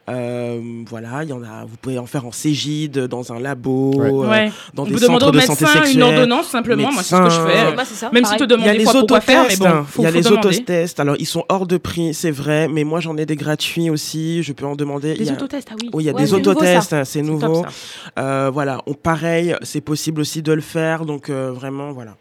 [0.09, 1.65] Euh, voilà, il y en a.
[1.65, 4.07] Vous pouvez en faire en Cégide, dans un labo, Ouais.
[4.09, 4.51] euh, Ouais.
[4.73, 6.03] dans On des demander centres au de santé médecin une sexuelle.
[6.03, 6.91] ordonnance, simplement.
[6.91, 7.75] Moi, c'est ce que je fais.
[7.75, 9.53] Bah, ça, Même si te demande Il y a des les fois pourquoi faire, mais
[9.55, 10.47] autotests, bon, faut, il y a faut les demander.
[10.47, 10.99] autotests.
[10.99, 14.43] Alors ils sont hors de prix, c'est vrai, mais moi j'en ai des gratuits aussi.
[14.43, 15.11] Je peux en demander.
[15.13, 15.89] Il Des y a- autotests, ah oui.
[15.93, 17.65] Oui, il y a Ouais, des autotests, c'est top, nouveau.
[18.15, 22.15] voilà, on, pareil, c'est possible aussi de le faire, donc euh, vraiment, voilà.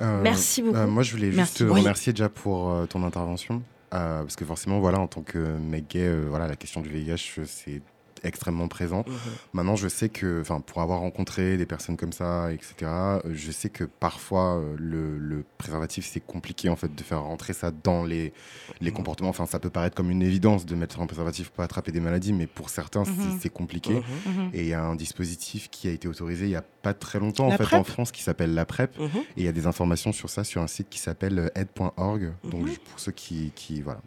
[0.00, 0.76] Euh, Merci beaucoup.
[0.76, 1.40] euh, moi, je voulais Merci.
[1.40, 1.80] juste te Oui.
[1.80, 3.62] remercier déjà pour euh, ton intervention.
[3.90, 7.80] parce que forcément, voilà, en tant que mec gay, voilà, la question du VIH, c'est
[8.24, 9.04] extrêmement présent.
[9.52, 13.50] Maintenant, je sais que, enfin, pour avoir rencontré des personnes comme ça, etc., euh, je
[13.50, 17.70] sais que parfois euh, le, le préservatif c'est compliqué en fait de faire rentrer ça
[17.70, 18.32] dans les,
[18.80, 19.28] les comportements.
[19.30, 22.32] Enfin, ça peut paraître comme une évidence de mettre un préservatif pour attraper des maladies,
[22.32, 23.38] mais pour certains c'est- Mhm.
[23.40, 23.94] c'est compliqué.
[23.94, 24.02] Mhm.
[24.44, 24.50] Mhm.
[24.54, 27.18] Et il y a un dispositif qui a été autorisé il y a pas très
[27.18, 28.98] longtemps La en fait PrEP en France qui s'appelle la PrEP.
[28.98, 29.06] Mhm.
[29.16, 32.32] Et il y a des informations sur ça sur un site qui s'appelle aide.org.
[32.44, 32.76] Donc Mhm.
[32.90, 34.00] pour ceux qui, qui voilà.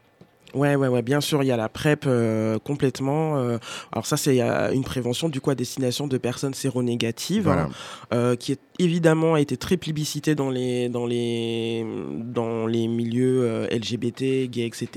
[0.53, 3.37] Ouais, ouais, ouais, bien sûr, il y a la PrEP euh, complètement.
[3.37, 3.57] euh,
[3.91, 7.63] alors ça, c'est euh, une prévention du coup à destination de personnes séronégatives, Voilà.
[7.63, 7.69] hein,
[8.13, 11.85] euh, qui est évidemment a été très plébiscitée dans les dans les
[12.15, 14.87] dans les milieux euh, LGBT, gays, etc.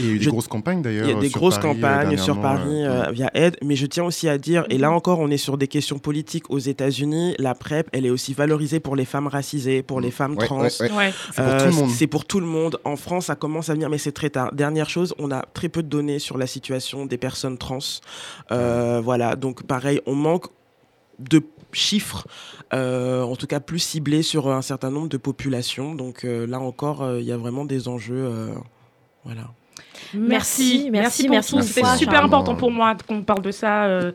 [0.00, 1.06] Et il y a eu des Je- grosses campagnes d'ailleurs.
[1.08, 3.86] Il y a des grosses Paris, campagnes sur Paris euh, euh, via Aide, mais je
[3.86, 7.34] tiens aussi à dire, et là encore, on est sur des questions politiques aux États-Unis.
[7.38, 10.36] La PrEP, elle est aussi valorisée pour les femmes racisées, pour les femmes.
[10.36, 10.60] Ouais, trans.
[10.62, 10.90] ouais, ouais.
[10.92, 11.12] Ouais.
[11.32, 11.90] C'est pour Euh, tout le monde.
[11.90, 12.80] c'est pour tout le monde.
[12.84, 14.54] En France, ça commence à venir, mais c'est très tard.
[14.54, 17.78] Dernière chose, on a très peu de données sur la situation des personnes trans.
[18.50, 20.46] Euh, voilà, donc pareil, on manque
[21.18, 21.42] de
[21.72, 22.26] chiffres,
[22.72, 25.94] euh, en tout cas plus ciblés sur un certain nombre de populations.
[25.94, 28.24] Donc euh, là encore, euh, il y a vraiment des enjeux.
[28.24, 28.54] euh,
[29.24, 29.50] voilà.
[30.14, 34.12] Merci, Merci, merci, C'était super important pour moi qu'on parle de ça euh,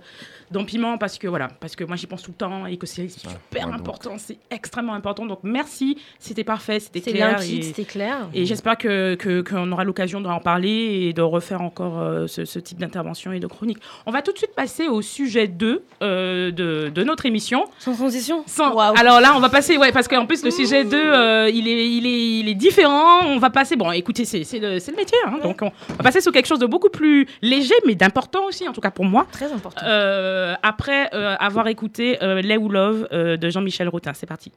[0.52, 2.86] dans Piment parce que voilà, parce que moi j'y pense tout le temps et que
[2.86, 5.26] c'est super ouais, important, c'est extrêmement important.
[5.26, 7.42] Donc merci, c'était parfait, c'était clair.
[7.42, 8.30] c'était clair.
[8.34, 9.18] Et j'espère que
[9.50, 13.40] qu'on aura l'occasion d'en parler et de refaire encore euh, ce, ce type d'intervention et
[13.40, 13.78] de chronique.
[14.06, 17.66] On va tout de suite passer au sujet 2 euh, de, de notre émission.
[17.80, 18.78] Sans transition Sans-.
[18.78, 21.90] Alors là, on va passer, ouais, parce qu'en plus, le sujet 2, euh, il, est,
[21.90, 23.26] il, est, il est différent.
[23.26, 26.04] On va passer, bon, écoutez, c'est c'est le, c'est le métier, hein, donc on va
[26.04, 29.06] passer sur quelque chose de beaucoup plus léger, mais d'important aussi, en tout cas pour
[29.06, 29.28] moi.
[29.32, 29.82] Très important.
[29.86, 34.14] Euh, après euh, avoir écouté euh, Les ou Love euh, de Jean-Michel Rotin.
[34.14, 34.52] C'est parti.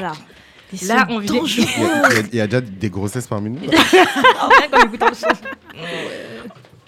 [0.00, 0.12] Là.
[1.10, 1.32] On vient-
[2.32, 3.56] Il y, a, y y déjà des grossesses le
[5.14, 5.26] son.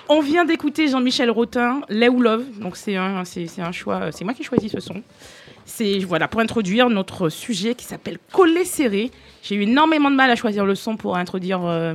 [0.09, 2.45] On vient d'écouter Jean-Michel Rotin, Lay ou Love.
[2.61, 5.03] Donc c'est un, c'est, c'est un choix, c'est moi qui choisis ce son.
[5.65, 9.11] C'est voilà pour introduire notre sujet qui s'appelle Coller serré.
[9.43, 11.95] J'ai eu énormément de mal à choisir le son pour introduire euh,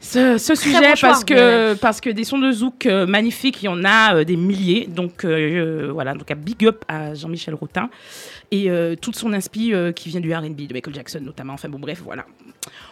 [0.00, 3.06] ce, ce sujet bon choix, parce que mais- parce que des sons de zouk euh,
[3.06, 4.86] magnifiques, il y en a euh, des milliers.
[4.88, 7.90] Donc euh, voilà, donc un big up à Jean-Michel Rotin
[8.50, 11.52] et euh, toute son inspi euh, qui vient du R&B de Michael Jackson notamment.
[11.54, 12.26] Enfin bon bref, voilà.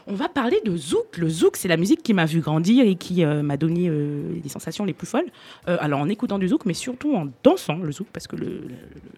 [0.07, 1.19] On va parler de zouk.
[1.19, 4.39] Le zouk, c'est la musique qui m'a vu grandir et qui euh, m'a donné euh,
[4.43, 5.27] des sensations les plus folles.
[5.67, 8.69] Alors en écoutant du zouk, mais surtout en dansant le zouk, parce que le, le-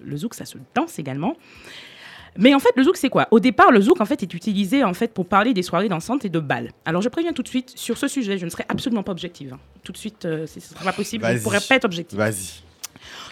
[0.04, 1.36] le zouk, ça se danse également.
[2.38, 3.26] Mais en fait, le zouk, c'est quoi?
[3.32, 6.24] Au départ, le zouk, en fait, est utilisé en fait pour parler des soirées dansantes
[6.24, 6.70] et de balles.
[6.84, 9.52] Alors, je préviens tout de suite sur ce sujet, je ne serai absolument pas objective.
[9.52, 9.58] hein.
[9.82, 11.24] Tout de suite, euh, ce ne sera pas possible.
[11.24, 12.16] Je ne pourrai pas être objective.
[12.18, 12.62] Vas-y.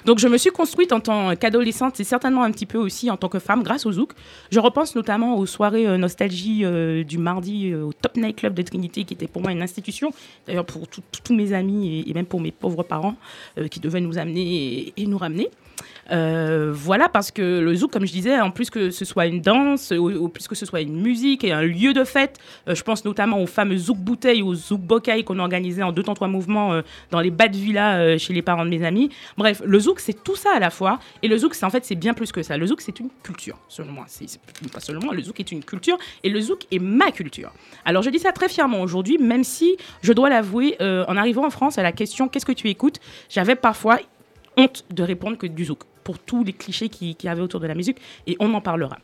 [0.05, 3.16] Donc, je me suis construite en tant qu'adolescente et certainement un petit peu aussi en
[3.16, 4.12] tant que femme grâce au zouk.
[4.51, 8.55] Je repense notamment aux soirées euh, nostalgie euh, du mardi euh, au Top Night Club
[8.55, 10.12] de Trinité, qui était pour moi une institution.
[10.47, 13.16] D'ailleurs, pour tous mes amis et, même pour mes pauvres parents
[13.70, 15.51] qui devaient nous amener et nous ramener.
[16.10, 19.40] Euh, voilà, parce que le zouk, comme je disais, en plus que ce soit une
[19.40, 22.38] danse, ou, plus que ce soit une musique et un lieu de fête,
[22.68, 26.02] euh, je pense notamment aux fameux zouk bouteilles ou zouk bocaille qu'on organisait en deux
[26.02, 29.10] temps trois mouvements euh, dans les bas de villa chez les parents de mes amis.
[29.36, 30.98] Bref, le zouk, c'est tout ça à la fois.
[31.22, 32.56] Et le zouk, c'est en fait, c'est bien plus que ça.
[32.56, 34.06] Le zouk, c'est une culture, selon moi.
[34.72, 37.52] Pas seulement le zouk est une culture et le zouk est ma culture.
[37.84, 41.50] Alors, je dis ça très fièrement aujourd'hui, même si je dois l'avouer, en arrivant en
[41.50, 43.98] France, à la question qu'est-ce que tu écoutes, j'avais parfois
[44.59, 47.66] honte de répondre que du zouk pour tous les clichés qui, qui avaient autour de
[47.66, 48.98] la musique et on en parlera.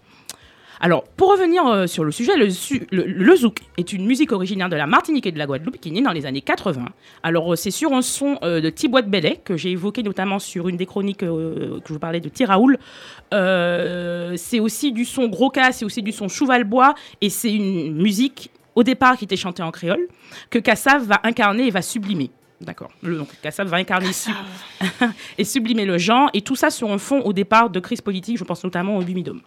[0.81, 4.86] Alors, pour revenir euh, sur le sujet, le, zouk est une musique originaire de la
[4.86, 6.85] Martinique et de la Guadeloupe qui est née dans les années 80.
[7.22, 10.39] Alors, euh, c'est sur un son euh, de Thibaut de Bellet que j'ai évoqué notamment
[10.39, 12.78] sur une des chroniques que je vous parlais de Tiraoul.
[13.31, 18.51] C'est aussi du son gros cas, c'est aussi du son Chouval-Bois et c'est une musique
[18.74, 20.09] au départ qui était chantée en créole
[20.51, 22.31] que Kassav va incarner et va sublimer.
[22.60, 22.90] D'accord.
[23.02, 24.31] Le- Donc Kassav va incarner su-
[25.39, 28.39] et sublimer le genre et tout ça sur un fond au départ de crise politique,
[28.39, 29.40] je pense notamment au Bumidum.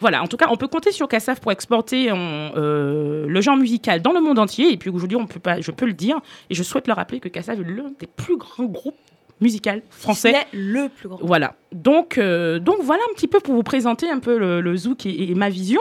[0.00, 4.02] Voilà, en tout cas, on peut compter sur Kassav pour exporter euh, le genre musical
[4.02, 4.72] dans le monde entier.
[4.72, 6.18] Et puis aujourd'hui, on peut pas, je peux le dire,
[6.50, 8.96] et je souhaite le rappeler que Kassav est l'un des plus grands groupes
[9.40, 10.32] musicaux français.
[10.32, 11.18] C'est le plus grand.
[11.22, 11.54] Voilà.
[11.72, 15.06] Donc, euh, donc voilà un petit peu pour vous présenter un peu le, le zouk
[15.06, 15.80] et, et ma vision.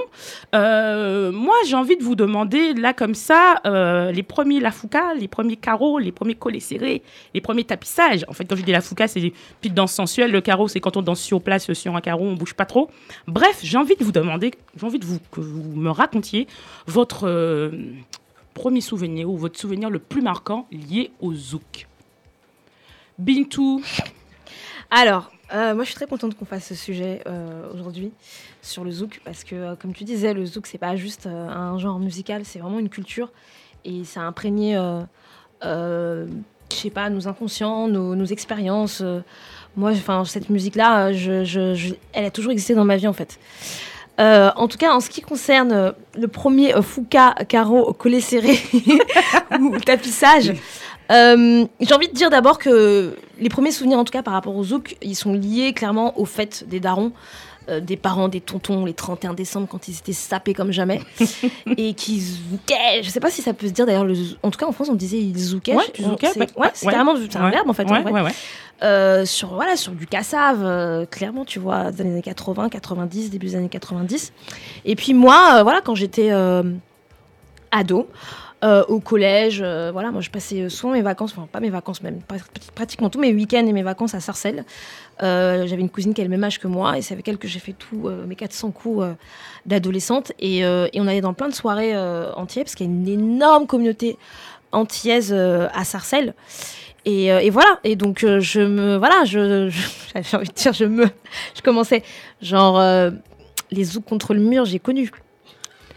[0.53, 5.27] Euh, moi, j'ai envie de vous demander, là comme ça, euh, les premiers lafouka, les
[5.27, 7.01] premiers carreaux, les premiers collets serrés,
[7.33, 8.23] les premiers tapissages.
[8.27, 10.31] En fait, quand je dis lafouka, c'est des petites danses sensuelles.
[10.31, 12.89] Le carreau, c'est quand on danse sur place, sur un carreau, on bouge pas trop.
[13.27, 16.47] Bref, j'ai envie de vous demander, j'ai envie de vous, que vous me racontiez
[16.85, 17.71] votre
[18.53, 21.88] premier souvenir ou votre souvenir le plus marquant lié au zouk.
[23.19, 23.81] Bintou,
[24.89, 28.11] Alors, euh, moi je suis très contente qu'on fasse ce sujet euh, aujourd'hui
[28.61, 31.47] sur le zouk parce que, euh, comme tu disais, le zouk c'est pas juste euh,
[31.49, 33.31] un genre musical, c'est vraiment une culture
[33.85, 35.01] et ça a imprégné, euh,
[35.65, 36.27] euh,
[36.71, 39.01] je sais pas, nos inconscients, nos, nos expériences.
[39.01, 39.19] euh.
[39.75, 43.13] moi, enfin, cette musique-là, je, je- je- elle a toujours existé dans ma vie en
[43.13, 43.37] fait.
[44.19, 48.59] Euh, en tout cas, en ce qui concerne le premier euh, Fouca, carreau, collet serré
[49.61, 50.53] ou tapissage,
[51.11, 54.55] euh, j'ai envie de dire d'abord que les premiers souvenirs, en tout cas par rapport
[54.55, 57.11] au zouk, ils sont liés clairement au fait des darons,
[57.69, 61.01] euh, des parents, des tontons, les 31 décembre quand ils étaient sapés comme jamais
[61.77, 63.01] et qui zoukaient.
[63.03, 64.13] Je sais pas si ça peut se dire d'ailleurs, le
[64.43, 65.75] en tout cas en France on disait ils zoukaient.
[65.75, 67.83] Ouais, tu zoukais, c'est- ouais, ouais, carrément un verbe en fait.
[67.89, 68.11] en ouais, vrai.
[68.11, 68.31] ouais, ouais.
[68.81, 73.47] Euh, sur voilà sur du cassave euh, clairement tu vois les années 80 90 début
[73.47, 74.31] des années 90
[74.85, 76.31] et puis moi voilà quand j'étais
[77.71, 78.07] ado
[78.61, 82.03] euh, au collège euh, voilà moi je passais souvent mes vacances enfin pas mes vacances
[82.03, 82.19] même
[82.75, 84.65] pratiquement tous mes week-ends et mes vacances à Sarcelles
[85.21, 87.37] Euh, j'avais une cousine qui a le même âge que moi et c'est avec elle
[87.37, 89.05] que j'ai fait tous mes 400 coups
[89.65, 91.93] d'adolescente et, et on allait dans plein de soirées
[92.35, 94.17] entières parce qu'il y a une énorme communauté
[94.71, 96.33] antillaise à Sarcelles
[97.05, 97.79] et, et voilà.
[97.83, 98.97] Et donc, je me.
[98.97, 99.69] Voilà, je.
[100.13, 101.05] J'avais envie de dire, je me.
[101.55, 102.03] Je commençais.
[102.41, 102.81] Genre,
[103.71, 105.11] les zouks contre le mur, j'ai connu.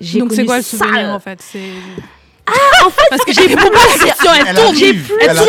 [0.00, 1.40] J'ai Donc c'est quoi le souvenir en fait?
[2.48, 4.92] C'est En fait, parce que j'ai plus tourne, j'ai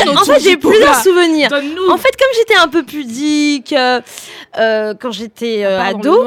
[0.10, 1.50] en fait, j'ai plusieurs souvenirs.
[1.90, 4.02] En fait, comme j'étais un peu pudique, euh,
[4.58, 6.26] euh, quand j'étais euh, ado,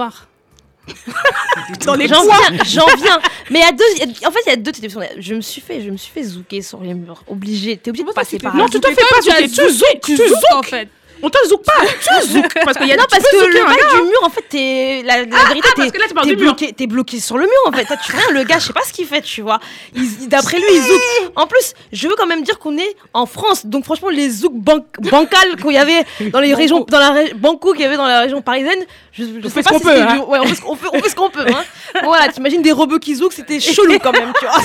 [1.85, 3.19] J'en viens, j'en viens.
[3.51, 3.85] Mais à deux,
[4.25, 5.01] en fait, il y a deux types d'options.
[5.19, 7.25] Je me suis fait, je me suis fait zouker sur les murs.
[7.27, 8.71] Obligé, t'es obligé de passer par Non, là.
[8.71, 10.89] tu te fais pas zouker, tu zouk, tu zouk en fait.
[11.23, 12.53] On te zouk pas, tu zouk.
[12.65, 14.05] Parce qu'il y a non, parce que le bail gars, du hein.
[14.05, 15.03] mur, en fait, t'es.
[15.05, 17.45] La, la vérité, ah, parce que là, tu parles t'es bloqué, t'es bloqué sur le
[17.45, 17.87] mur, en fait.
[18.05, 19.59] Tu rien, le gars, je sais pas ce qu'il fait, tu vois.
[19.95, 21.01] Il- D'après lui, il zouk.
[21.37, 23.65] En plus, je veux quand même dire qu'on est en France.
[23.67, 26.85] Donc, franchement, les zouks ban bancales qu'il y avait dans les régions.
[26.89, 29.63] Dans la ré- Banco qu'il y avait dans la région parisienne, je, je sais fait
[29.63, 30.15] pas ce qu'on si peut, hein.
[30.17, 31.65] du- Ouais, on fait ce qu'on peut, on fait ce qu'on peut, hein.
[32.05, 34.57] Voilà, t'imagines des robots qui zouk, c'était chelou quand même, tu vois.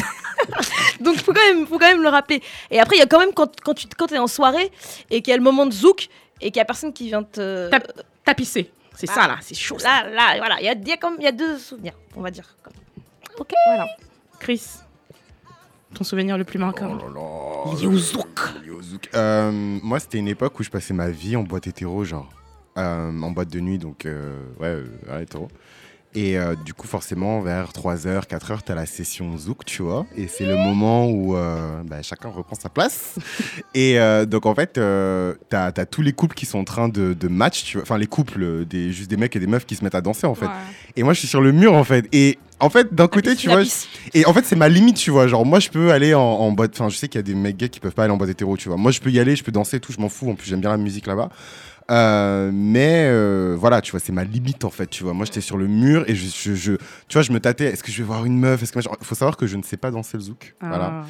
[1.00, 2.42] Donc, faut quand même, faut quand même le rappeler.
[2.72, 4.72] Et après, il y a quand même quand, quand tu quand es en soirée
[5.10, 6.08] et qu'il y a le moment de zouk
[6.42, 7.70] et qu'il y a personne qui vient te.
[7.70, 7.92] Tap-
[8.24, 8.72] Tapisser.
[8.96, 9.38] C'est ça, là.
[9.42, 10.04] C'est chaud, ça.
[10.04, 12.22] Là, là, voilà, il y a, y a comme il y a deux souvenirs, on
[12.22, 12.56] va dire.
[12.62, 12.74] comme-
[13.40, 13.54] Ok.
[13.68, 13.88] Voilà.
[14.40, 14.62] Chris,
[15.94, 17.74] ton souvenir le plus marquant Oh.
[19.16, 22.30] Euh, moi, c'était une époque où je passais ma vie en boîte hétéro, genre.
[22.78, 25.48] Euh, en boîte de nuit, donc, euh, ouais, euh, ouais, hétéro.
[26.14, 30.06] Et euh, du coup, forcément, vers 3h, 4h, t'as la session Zouk, tu vois.
[30.18, 33.16] Et c'est le moment où euh, bah, chacun reprend sa place.
[33.74, 36.90] et euh, donc, en fait, euh, t'as as tous les couples qui sont en train
[36.90, 37.84] de, de match, tu vois.
[37.84, 40.28] Enfin, les couples, des, juste des mecs et des meufs qui se mettent à danser,
[40.28, 40.48] en fait.
[40.48, 40.52] Ouais.
[40.98, 42.06] Et moi, je suis sur le mur, en fait.
[42.12, 43.64] Et en fait, d'un côté, tu vois.
[44.14, 45.28] Et en fait, c'est ma limite, tu vois.
[45.28, 46.74] Genre, moi, je peux aller en, en boîte.
[46.74, 48.30] Enfin, je sais qu'il y a des mecs gays qui peuvent pas aller en boîte
[48.30, 48.78] hétéro, tu vois.
[48.78, 50.30] Moi, je peux y aller, je peux danser tout, je m'en fous.
[50.30, 51.30] En plus, j'aime bien la musique là-bas.
[51.90, 55.14] Euh, mais euh, voilà, tu vois, c'est ma limite en fait, tu vois.
[55.14, 56.74] Moi, j'étais sur le mur et je, je, je-
[57.08, 57.66] tu vois, je me tâtais.
[57.66, 59.64] Est-ce que je vais voir une meuf Est-ce que il faut savoir que je ne
[59.64, 60.54] sais pas danser le zouk.
[60.62, 61.04] Voilà.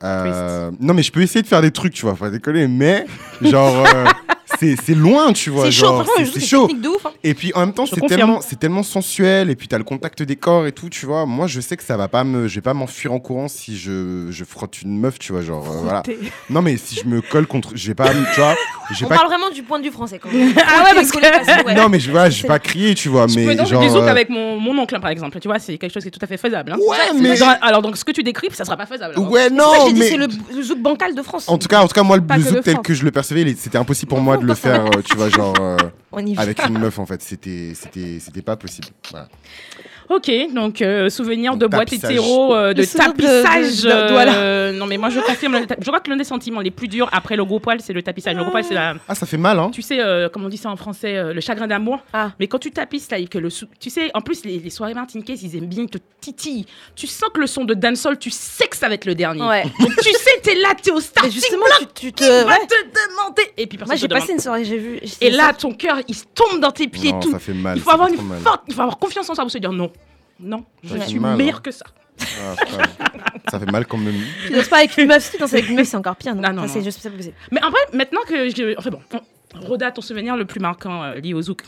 [0.00, 0.06] Ah.
[0.06, 2.68] Euh, non, mais je peux essayer de faire des trucs, tu vois, pas décoller.
[2.68, 3.06] Mais
[3.40, 4.04] genre, euh,
[4.60, 5.64] c'est c'est loin, tu vois.
[5.66, 6.66] C'est chaud, c'est- chaud.
[6.66, 7.06] technique de ouf.
[7.06, 7.10] hein.
[7.22, 9.50] Et puis en même temps, c'est tellement, c'est tellement sensuel.
[9.50, 11.26] Et puis t'as le contact des corps et tout, tu vois.
[11.26, 13.76] Moi, je sais que ça va pas me, je vais pas m'enfuir en courant si
[13.76, 16.02] je, je frotte une meuf, tu vois, genre euh, voilà.
[16.50, 18.54] Non, mais si je me colle contre, je vais pas, tu vois,
[19.02, 19.16] On pas.
[19.16, 20.52] parle vraiment du point de vue français quand même.
[20.66, 21.74] Ah ouais, parce que- ouais.
[21.74, 23.88] Non, mais je, voilà, je vais pas crier, tu vois, Je mais peux genre.
[23.88, 25.38] zouk euh, avec mon, mon oncle, hein, par exemple.
[25.40, 26.72] Tu vois, c'est quelque chose qui est tout à fait faisable.
[26.72, 26.76] hein.
[26.86, 29.14] Ouais, mais- dans- alors, donc, ce que tu décris, ça sera pas faisable.
[29.16, 29.30] alors.
[29.30, 30.08] Ouais, non, mais.
[30.08, 30.28] c'est le,
[30.62, 31.48] zouk bancal de France.
[31.48, 33.78] En tout cas, en tout cas, moi, le zouk tel que je le percevais, c'était
[33.78, 35.76] impossible pour moi de le faire, euh, tu vois, genre euh,
[36.12, 36.42] On y va.
[36.42, 37.20] avec une meuf en fait.
[37.22, 38.88] C'était, c'était, c'était pas possible.
[39.10, 39.28] Voilà.
[40.10, 43.82] Ok, donc euh, souvenir de boîte hétéro, euh, de tapissage.
[43.82, 44.34] de- de- voilà.
[44.34, 45.58] euh, non, mais moi je confirme.
[45.82, 48.34] crois que l'un des sentiments les plus durs après le gros poil, c'est le tapissage.
[48.36, 48.94] Le gros poil, c'est la.
[49.08, 49.70] Ah, ça fait mal, hein.
[49.72, 52.00] Tu sais, euh, comment on dit ça en français, euh, le chagrin d'amour.
[52.12, 52.32] Ah.
[52.38, 54.70] Mais quand tu tapisses là, et que le sou- tu sais, en plus les, les
[54.70, 56.66] soirées martiniquaises, ils aiment bien te titiller.
[56.94, 59.42] Tu sens que le son de dancehall, tu sais que ça va être le dernier.
[59.42, 59.62] Ouais.
[59.80, 62.24] Donc tu sais, t'es là, t'es au starting justement, block, tu, tu te.
[62.24, 62.66] il va ouais.
[62.66, 62.74] te
[63.10, 63.42] demander.
[63.56, 64.20] Et puis personne Moi, j'ai demande.
[64.22, 65.00] passé une soirée, j'ai vu.
[65.20, 67.30] Et là, ton cœur, il se tombe dans tes pieds Non, tout.
[67.32, 67.76] ça fait mal.
[67.76, 69.72] Il faut ça avoir une forte, il faut avoir confiance en soi pour se dire
[69.72, 69.90] non,
[70.40, 71.60] non, je suis mal, meilleur hein.
[71.62, 71.84] que ça.
[72.20, 72.54] Ah,
[73.50, 74.14] ça fait mal quand même.
[74.46, 76.34] Tu danses pas avec une meuf, si tu danses avec une meuf, c'est encore pire.
[76.34, 76.84] Non, ça, c'est non.
[76.84, 77.10] juste ça.
[77.50, 81.02] Mais en vrai, maintenant que je, enfin bon, on- Roda, ton souvenir le plus marquant
[81.02, 81.62] euh, lié au zouk.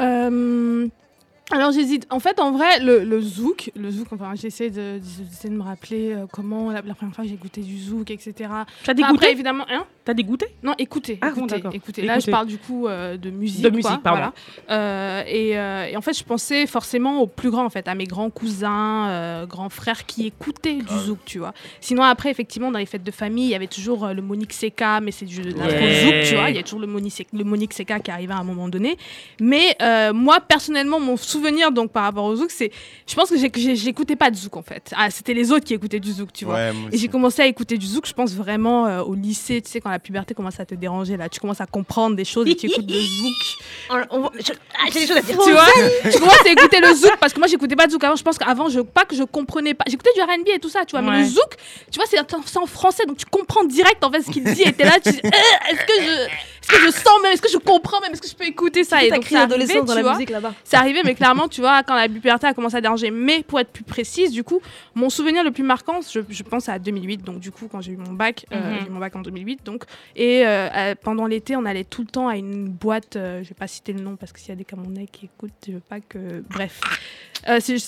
[0.00, 0.86] Euh,
[1.52, 2.06] alors j'hésite.
[2.10, 4.08] En fait, en vrai, le, le zouk, le zouk.
[4.12, 5.00] Enfin, j'essaie de,
[5.30, 8.10] j'essaie de me rappeler euh, comment la, la première fois que j'ai goûté du zouk,
[8.10, 8.32] etc.
[8.36, 10.46] Tu as Enfin, après, dégoûté évidemment, hein T'as dégoûté?
[10.62, 11.74] Non, écoutez, Ah, bon, écoutez, d'accord.
[11.74, 12.02] écoutez.
[12.02, 13.62] Là, je parle du coup euh, de musique.
[13.62, 14.32] De musique, quoi, pardon.
[14.66, 14.78] voilà.
[14.80, 17.94] Euh, et, euh, et en fait, je pensais forcément aux plus grands, en fait, à
[17.96, 21.52] mes grands cousins, euh, grands frères qui écoutaient du zouk, tu vois.
[21.80, 24.52] Sinon, après, effectivement, dans les fêtes de famille, il y avait toujours euh, le Monique
[24.52, 26.04] Seka, mais c'est du Yeah.
[26.04, 26.50] zouk, tu vois.
[26.50, 28.96] Il y a toujours le Monique, le Monique Seka qui arrivait à un moment donné.
[29.40, 31.35] Mais euh, moi, personnellement, mon souvenir,
[31.72, 32.70] donc par rapport au zouk, c'est,
[33.06, 34.92] je pense que j'écoutais pas de zouk, en fait.
[34.96, 36.54] Ah, c'était les autres qui écoutaient du zouk, tu vois.
[36.54, 39.70] Ouais, Et j'ai commencé à écouter du zouk, je pense vraiment euh, au lycée, tu
[39.70, 42.46] sais, quand la puberté commence à te déranger, là, tu commences à comprendre des choses
[42.48, 43.34] et tu écoutes le zouk.
[43.90, 45.38] On- on va- je- ah, J'ai des choses à dire.
[45.42, 45.66] Tu vois?
[46.10, 48.22] Tu commences à écouter le zouk, parce que moi, j'écoutais pas de zouk avant, je
[48.22, 49.84] pense qu'avant, je, pas que je comprenais pas.
[49.88, 51.54] J'écoutais du RB et tout ça, tu vois, mais le zouk,
[51.90, 54.62] tu vois, c'est c'est en français, donc tu comprends direct en fait ce qu'il dit,
[54.62, 56.30] et t'es là, tu dis, Euh, est-ce que je.
[56.68, 58.82] Est-ce que je sens même, est-ce que je comprends même, est-ce que je peux écouter
[58.82, 59.02] ça?
[59.04, 60.14] Et donc, crié adolescence dans la vois.
[60.14, 60.52] musique là-bas?
[60.64, 63.10] C'est arrivé, mais clairement, tu vois, quand la puberté a commencé à déranger.
[63.12, 64.60] Mais pour être plus précise, du coup,
[64.94, 67.18] mon souvenir le plus marquant, je, je pense à 2008.
[67.22, 68.80] Donc, du coup, quand j'ai eu mon bac, euh, Mhm.
[68.80, 69.64] j'ai eu mon bac en 2008.
[69.64, 69.84] Donc,
[70.16, 73.14] et euh, euh, pendant l'été, on allait tout le temps à une boîte.
[73.16, 75.26] euh, je vais pas citer le nom parce que s'il y a des Camerounais qui
[75.26, 76.42] écoutent, je veux pas que.
[76.50, 76.80] Bref.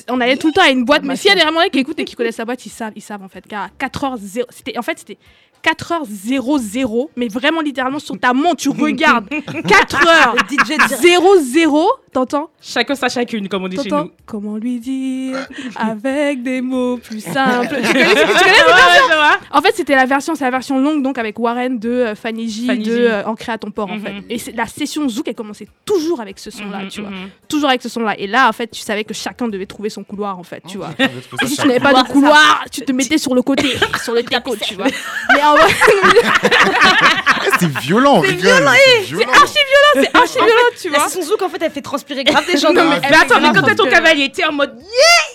[0.09, 1.81] On allait tout le temps à une boîte, mais s'il y a des Camerounais qui
[1.81, 3.45] écoutent et qui connaissent la boîte, ils savent, ils savent en fait.
[3.47, 5.19] Car à 4h0, c'était, en fait, c'était
[5.65, 11.01] 4h00, mais vraiment littéralement sur ta montre, tu regardes 4h DJ direct.
[11.01, 12.51] 00, t'entends?
[12.61, 14.11] Chacun sa chacune, comme on dit chez T'entends nous.
[14.27, 15.37] Comment lui dire
[15.77, 19.05] avec des mots plus simples Tu connais, tu connais Ouais, cette ouais, version?
[19.11, 19.39] je vois.
[19.53, 22.49] En fait, c'était la version, c'est la version longue, donc avec Warren de euh, Fanny
[22.49, 24.01] J, Fanny de euh, Ancré à ton port, en Mhm.
[24.03, 24.13] fait.
[24.31, 27.11] Et c'est- la session Zouk, elle commençait toujours avec ce son-là, Mhm, tu vois.
[27.11, 27.29] mhm.
[27.49, 28.19] Toujours avec ce son-là.
[28.19, 30.79] Et là, en fait, tu savais que chacun devait trouver son couloir, en fait, tu
[30.79, 30.91] vois.
[30.99, 31.05] Ça
[31.43, 33.69] Et si tu n'avais pas de couloir, tu te mettais sur le côté,
[34.03, 34.87] sur le teco, tu vois.
[35.35, 37.19] Mais en
[37.53, 39.23] c'était violent, C'est violent, c'est eh, violent.
[39.33, 41.09] C'est archi violent, c'est archi violent, tu vois.
[41.09, 42.73] session zouk, en fait, elle fait transpirer grave des gens.
[42.73, 44.77] Non, mais- Mais attends, mais quand t'es ton cavalier, t'es en mode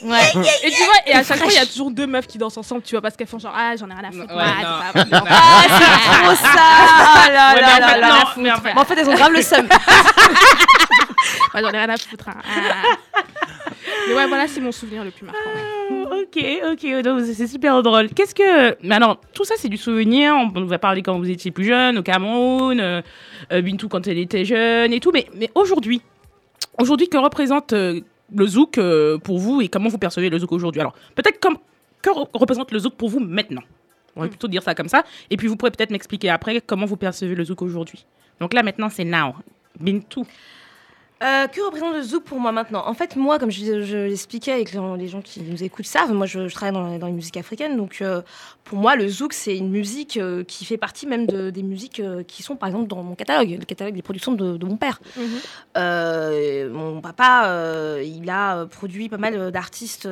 [0.03, 0.19] Ouais.
[0.63, 2.57] Et tu vois, et à chaque fois, il y a toujours deux meufs qui dansent
[2.57, 4.35] ensemble, tu vois, parce qu'elles font genre, ah, j'en ai rien à foutre.
[4.35, 5.03] Ouais, moi, non.
[5.03, 8.07] c'est pas- Ah, c'est trop ça Ah là là là là.
[8.09, 9.67] non, mais en fait- elles ont grave le seum.
[11.53, 12.29] Ouais, j'en ai rien à foutre.
[12.29, 12.35] hein.
[12.43, 13.19] Ah.
[14.07, 15.39] Mais ouais, voilà, c'est mon souvenir le plus marquant.
[16.11, 18.09] Ok, ok, donc c'est super drôle.
[18.09, 18.75] Qu'est-ce que.
[18.81, 20.33] Mais alors, tout ça, c'est du souvenir.
[20.35, 23.01] On nous a parlé quand vous étiez plus jeune, au Cameroun, euh,
[23.51, 25.11] euh, Bintou quand elle était jeune et tout.
[25.11, 26.01] Mais, mais aujourd'hui,
[26.77, 28.01] aujourd'hui, que représente euh,
[28.35, 28.79] le zouk
[29.23, 30.81] pour vous et comment vous percevez le zouk aujourd'hui?
[30.81, 31.57] Alors, peut-être comme
[32.01, 33.63] que re- représente le zouk pour vous maintenant?
[34.15, 35.03] On va plutôt dire ça comme ça.
[35.31, 38.05] Et puis, vous pourrez peut-être m'expliquer après comment vous percevez le zouk aujourd'hui.
[38.39, 39.33] Donc là, maintenant, c'est now.
[39.79, 40.25] Bintou.
[41.23, 42.83] Euh, que représente le zouk pour moi maintenant?
[42.85, 46.11] En fait, moi, comme je, je l'expliquais avec les, les gens qui nous écoutent savent,
[46.11, 48.21] moi je, je travaille dans, les musiques africaines, donc euh,
[48.65, 52.01] pour moi, le zouk, c'est une musique euh, qui fait partie même de- des musiques
[52.27, 54.99] qui sont par exemple dans mon catalogue, le catalogue des productions de, de mon père.
[55.77, 60.07] Euh, mon papa, il a produit pas mal d'artistes.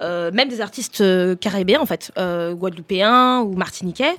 [0.00, 4.14] Euh, même des artistes euh, caribéens en fait, euh, guadeloupéens ou martiniquais.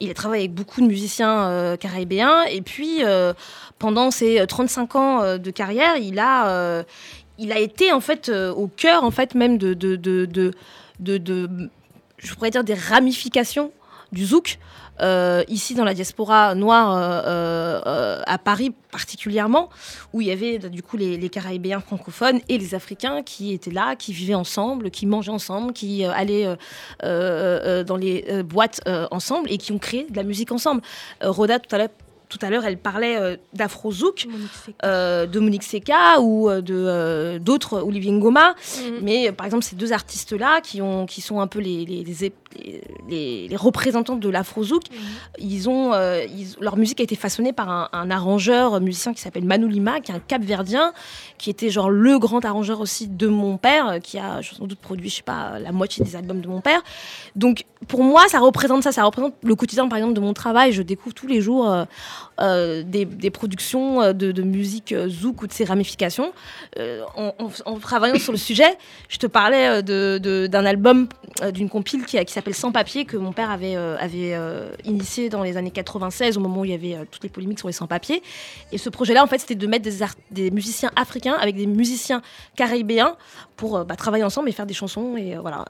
[0.00, 3.02] Il a travaillé avec beaucoup de musiciens caribéens et puis
[3.78, 6.84] pendant ses 35 ans de carrière, il a,
[7.38, 10.52] il a été en fait au cœur en fait même de, de, de-
[11.00, 11.70] de-
[12.18, 13.70] je pourrais dire des ramifications
[14.12, 14.58] du zouk.
[15.00, 19.68] Euh, ici dans la diaspora noire euh, euh, à Paris particulièrement
[20.12, 23.72] où il y avait du coup les, les Caribéens francophones et les Africains qui étaient
[23.72, 26.46] là, qui vivaient ensemble, qui mangeaient ensemble, qui allaient
[27.02, 28.80] dans les boîtes
[29.10, 30.80] ensemble et qui ont créé de la musique ensemble.
[31.20, 31.88] Rhoda tout à l'heure
[32.28, 34.26] tout à l'heure, elle parlait euh, d'Afro Zouk,
[34.84, 38.54] euh, de Monique Seca ou euh, d'autres, Olivier Ngoma.
[39.02, 42.02] Mais euh, par exemple, ces deux artistes-là, qui, ont, qui sont un peu les, les,
[42.02, 42.24] les,
[43.08, 44.84] les- les représentants de l'Afro Zouk,
[45.38, 49.20] ils ont, euh, ils- leur musique a été façonnée par un, un arrangeur, musicien qui
[49.20, 50.92] s'appelle Manu Lima, qui est un Cap-Verdien,
[51.38, 54.78] qui était genre le grand arrangeur aussi de mon père, euh, qui a sans doute
[54.78, 56.82] produit, je sais pas, la moitié des albums de mon père.
[57.36, 60.72] Donc pour moi, ça représente ça, ça représente le quotidien par exemple de mon travail.
[60.72, 61.84] Je découvre tous les jours euh,
[62.40, 66.32] euh, des, des productions de, de musique zouk ou de ses ramifications.
[67.16, 68.76] En, en- en travaillant sur le sujet,
[69.08, 71.08] je te parlais de- de- d'un album,
[71.52, 75.28] d'une compile qui, qui s'appelle Sans papier que mon père avait, euh, avait euh, initié
[75.28, 77.68] dans les années 96 au moment où il y avait euh, toutes les polémiques sur
[77.68, 78.22] les sans papiers.
[78.72, 79.88] Et ce projet-là, en fait, c'était de mettre
[80.30, 82.22] des, musiciens africains avec des musiciens
[82.56, 83.16] caribéens
[83.56, 85.16] pour bah, travailler ensemble et faire des chansons.
[85.16, 85.64] Et voilà.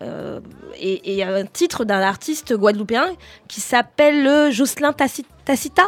[0.81, 3.11] Et et il y a un titre d'un artiste guadeloupéen
[3.49, 5.85] qui s'appelle Jocelyn Tacita,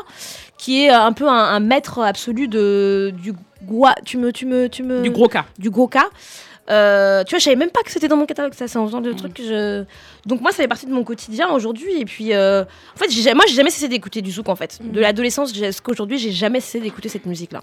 [0.59, 3.33] qui est un peu un, un maître absolu de, du
[3.63, 3.95] gua.
[4.05, 5.03] Tu me, tu me, tu me.
[5.03, 5.47] Du gros cas.
[5.59, 6.07] Du gros cas.
[6.69, 8.87] Euh, tu vois, je savais même pas que c'était dans mon catalogue, ça, c'est en
[8.87, 9.85] faisant le truc que je.
[10.27, 12.01] Donc, moi, ça fait partie de mon quotidien aujourd'hui.
[12.01, 14.57] Et puis, euh, en fait, j'ai ja- moi, j'ai jamais cessé d'écouter du zouk, en
[14.57, 14.79] fait.
[14.83, 17.63] De l'adolescence jusqu'à aujourd'hui, j'ai jamais cessé d'écouter cette musique-là.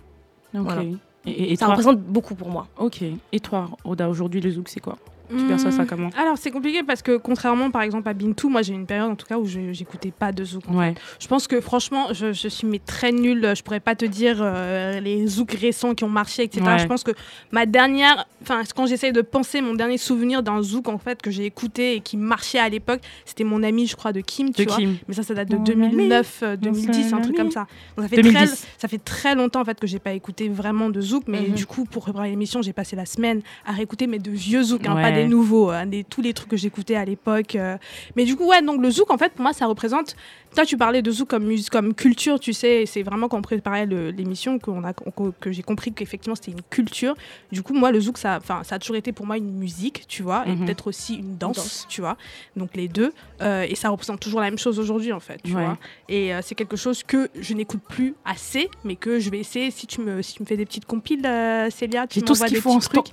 [0.56, 0.62] Ok.
[0.64, 0.82] Voilà.
[1.26, 2.68] Et, et ça toi représente beaucoup pour moi.
[2.78, 3.02] Ok.
[3.32, 4.98] Et toi, Oda, aujourd'hui, le zouk, c'est quoi?
[5.30, 8.50] Tu perçois ça Hmm, comment Alors, c'est compliqué parce que contrairement par exemple à Bintou,
[8.50, 10.64] moi j'ai une période en tout cas où je j'écoutais pas de zouk.
[10.70, 10.94] en Ouais.
[10.94, 11.02] fait.
[11.20, 13.54] Je pense que franchement, je, je suis mais très nulle.
[13.56, 16.64] Je pourrais pas te dire euh, les zouk récents qui ont marché, etc.
[16.66, 16.80] Ouais.
[16.80, 17.12] Je pense que
[17.52, 21.32] ma dernière, enfin quand j'essaye de penser mon dernier souvenir d'un zouk en fait que
[21.32, 24.64] j'ai écouté et qui marchait à l'époque, c'était mon ami, je crois, de Kim, tu
[24.66, 24.78] De vois.
[24.78, 24.98] Kim.
[25.08, 27.44] Mais ça, ça date de Mon 2009, euh, ami, 2010, mon un truc ami.
[27.46, 27.68] comme ça.
[27.98, 28.34] Donc, ça fait 2010.
[28.38, 31.42] très, ça fait très longtemps en fait que j'ai pas écouté vraiment de zouk, mais
[31.42, 31.56] Mhm.
[31.56, 34.86] du coup pour préparer l'émission, j'ai passé la semaine à réécouter mais de vieux zouk,
[34.86, 35.02] hein, Ouais.
[35.02, 37.56] pas des nouveaux, hein, des, tous les trucs que j'écoutais à l'époque.
[37.56, 37.78] euh.
[38.16, 40.16] Mais du coup ouais, donc le zouk en fait pour moi ça représente.
[40.56, 43.86] Toi tu parlais de zouk comme comme culture, tu sais, c'est vraiment quand on préparait
[43.86, 47.16] l'émission a qu'on- que j'ai compris qu'effectivement c'était une culture.
[47.52, 50.22] Du coup moi le zouk ça, ça a toujours été pour moi une musique, tu
[50.24, 50.66] vois, et Mhm.
[50.66, 51.86] peut-être aussi une danse, danse.
[51.90, 52.18] tu vois.
[52.56, 55.54] Donc les deux, euh, et ça représente toujours la même chose aujourd'hui en fait, tu
[55.56, 55.64] Ouais.
[55.66, 55.78] vois.
[56.08, 59.72] Et euh, c'est quelque chose que je n'écoute plus assez, mais que je vais essayer.
[59.72, 62.62] Si tu me, si tu me fais des petites compiles, euh, Célia, tu m'envoies des
[62.62, 63.08] faut en petits trucs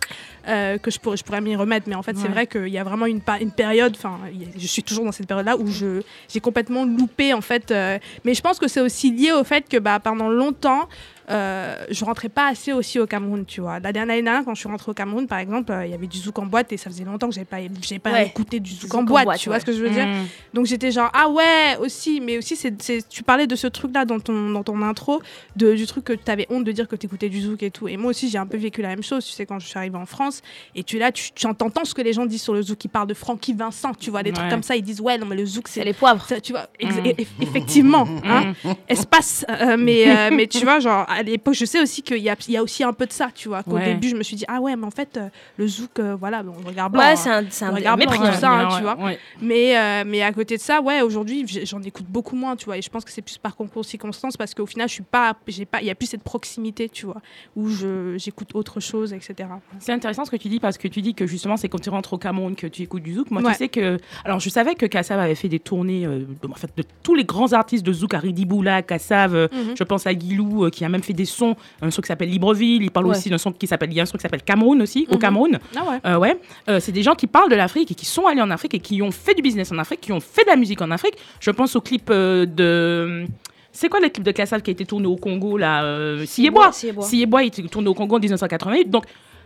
[0.49, 1.89] euh, que je pourrais, je pourrais m'y remettre.
[1.89, 2.29] Mais en fait, c'est Ouais.
[2.29, 3.95] vrai qu'il y a vraiment une, une période.
[3.97, 4.19] Enfin,
[4.57, 7.71] je suis toujours dans cette période-là où j'ai complètement loupé en fait.
[7.71, 10.89] euh, mais je pense que c'est aussi lié au fait que bah, pendant longtemps.
[11.31, 13.79] Euh, je rentrais pas assez aussi au Cameroun, tu vois.
[13.81, 16.07] La dernière année, quand je suis rentrée au Cameroun, par exemple, euh, il y avait
[16.07, 18.27] du zouk en boîte et ça faisait longtemps que j'avais pas, j'avais pas Ouais.
[18.27, 20.27] écouté du zouk, Zouk en en boîte, tu vois ce que je veux dire Mm.
[20.55, 22.75] donc j'étais genre ah ouais aussi mais aussi c'est
[23.09, 25.21] tu parlais de ce truc là dans ton dans ton intro
[25.57, 27.71] de du truc que tu avais honte de dire que tu écoutais du zouk et
[27.71, 29.67] tout et moi aussi j'ai un peu vécu la même chose tu sais quand je
[29.67, 30.43] suis arrivée en France
[30.75, 32.89] et tu là tu, tu entends ce que les gens disent sur le zouk ils
[32.89, 35.37] parlent de Francky Vincent tu vois des trucs comme ça ils disent ouais non mais
[35.37, 36.25] le zouk C'est c'est les poivres.
[36.27, 36.89] ça, tu vois Mm.
[37.07, 38.53] e- e- effectivement hein,
[38.89, 42.37] espace euh, mais mais tu vois genre à l'époque, je sais aussi qu'il y a,
[42.49, 43.63] il y a aussi un peu de ça, tu vois.
[43.63, 43.85] Qu'au Ouais.
[43.95, 46.43] début, je me suis dit, ah ouais, mais en fait, euh, le zouk, euh, voilà,
[46.47, 47.03] on regarde blanc.
[47.03, 48.19] Ouais, c'est un, c'est un On regarde mépris.
[48.19, 48.33] blanc, hein.
[48.33, 48.97] ça, hein, tu vois.
[48.97, 49.19] ouais.
[49.41, 52.77] Mais, euh, mais à côté de ça, ouais, aujourd'hui, j'en écoute beaucoup moins, tu vois.
[52.79, 55.03] Et je pense que c'est plus par concours de circonstances parce qu'au final, je suis
[55.03, 57.21] pas, j'ai pas, il y a plus cette proximité, tu vois,
[57.57, 59.49] où je, j'écoute autre chose, etc.
[59.79, 61.91] C'est intéressant ce que tu dis parce que tu dis que justement c'est quand tu
[61.91, 63.31] rentres au Cameroun que tu écoutes du zouk.
[63.31, 66.55] Moi tu sais que alors je savais que Kassav avait fait des tournées de, en
[66.55, 69.75] fait, de tous les grands artistes de zouk, Harry Diboula, Kassav, Mhm.
[69.79, 72.83] je pense à Guilou qui a même fait des sons, un son qui s'appelle Libreville,
[72.83, 73.17] il parle Ouais.
[73.17, 75.15] aussi d'un son qui s'appelle il y a un son qui s'appelle Cameroun aussi au
[75.15, 75.19] Mhm.
[75.21, 75.59] Cameroun.
[75.77, 75.99] Ah ouais.
[76.07, 76.39] Euh, ouais,
[76.69, 78.81] Euh, c'est des gens qui parlent de l'Afrique et qui sont allés en Afrique et
[78.81, 81.15] qui ont fait du business en Afrique, qui ont fait de la musique en Afrique.
[81.41, 83.27] Je pense au clip euh, de
[83.73, 86.73] c'est quoi le clip de Kassav qui a été tourné au Congo là euh, Siyebois.
[86.73, 87.05] Siyebois.
[87.05, 88.91] Siyebois, il était tourné au Congo en 1988.
[88.91, 89.05] Donc,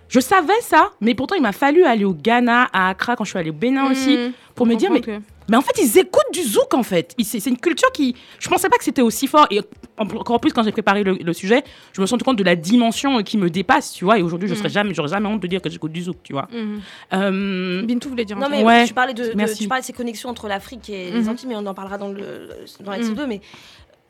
[0.09, 3.31] je savais ça, mais pourtant, il m'a fallu aller au Ghana, à Accra, quand je
[3.31, 4.33] suis allée au Bénin aussi, Mhm.
[4.55, 5.01] pour me dire, mais,
[5.49, 7.15] mais en fait, ils écoutent du zouk, en fait.
[7.23, 8.15] C'est une culture qui.
[8.39, 9.47] Je pensais pas que c'était aussi fort.
[9.51, 9.61] Et
[9.99, 11.63] en- encore plus, quand j'ai préparé le, le sujet,
[11.93, 14.19] je me suis rendu compte de la dimension qui me dépasse, tu vois.
[14.19, 14.59] Et aujourd'hui, je Mhm.
[14.59, 16.49] serais jamais, j'aurais jamais honte de dire que j'écoute du zouk, tu vois.
[16.53, 16.81] Mhm.
[17.13, 18.85] Euh, Bintou voulait dire un Non mais Ouais.
[18.87, 21.29] tu parlais de, tu parlais de ces connexions entre l'Afrique et les Mhm.
[21.29, 22.49] Antilles, mais on en parlera dans le
[22.81, 22.97] dans Mhm.
[22.99, 23.41] l'ex 2 mais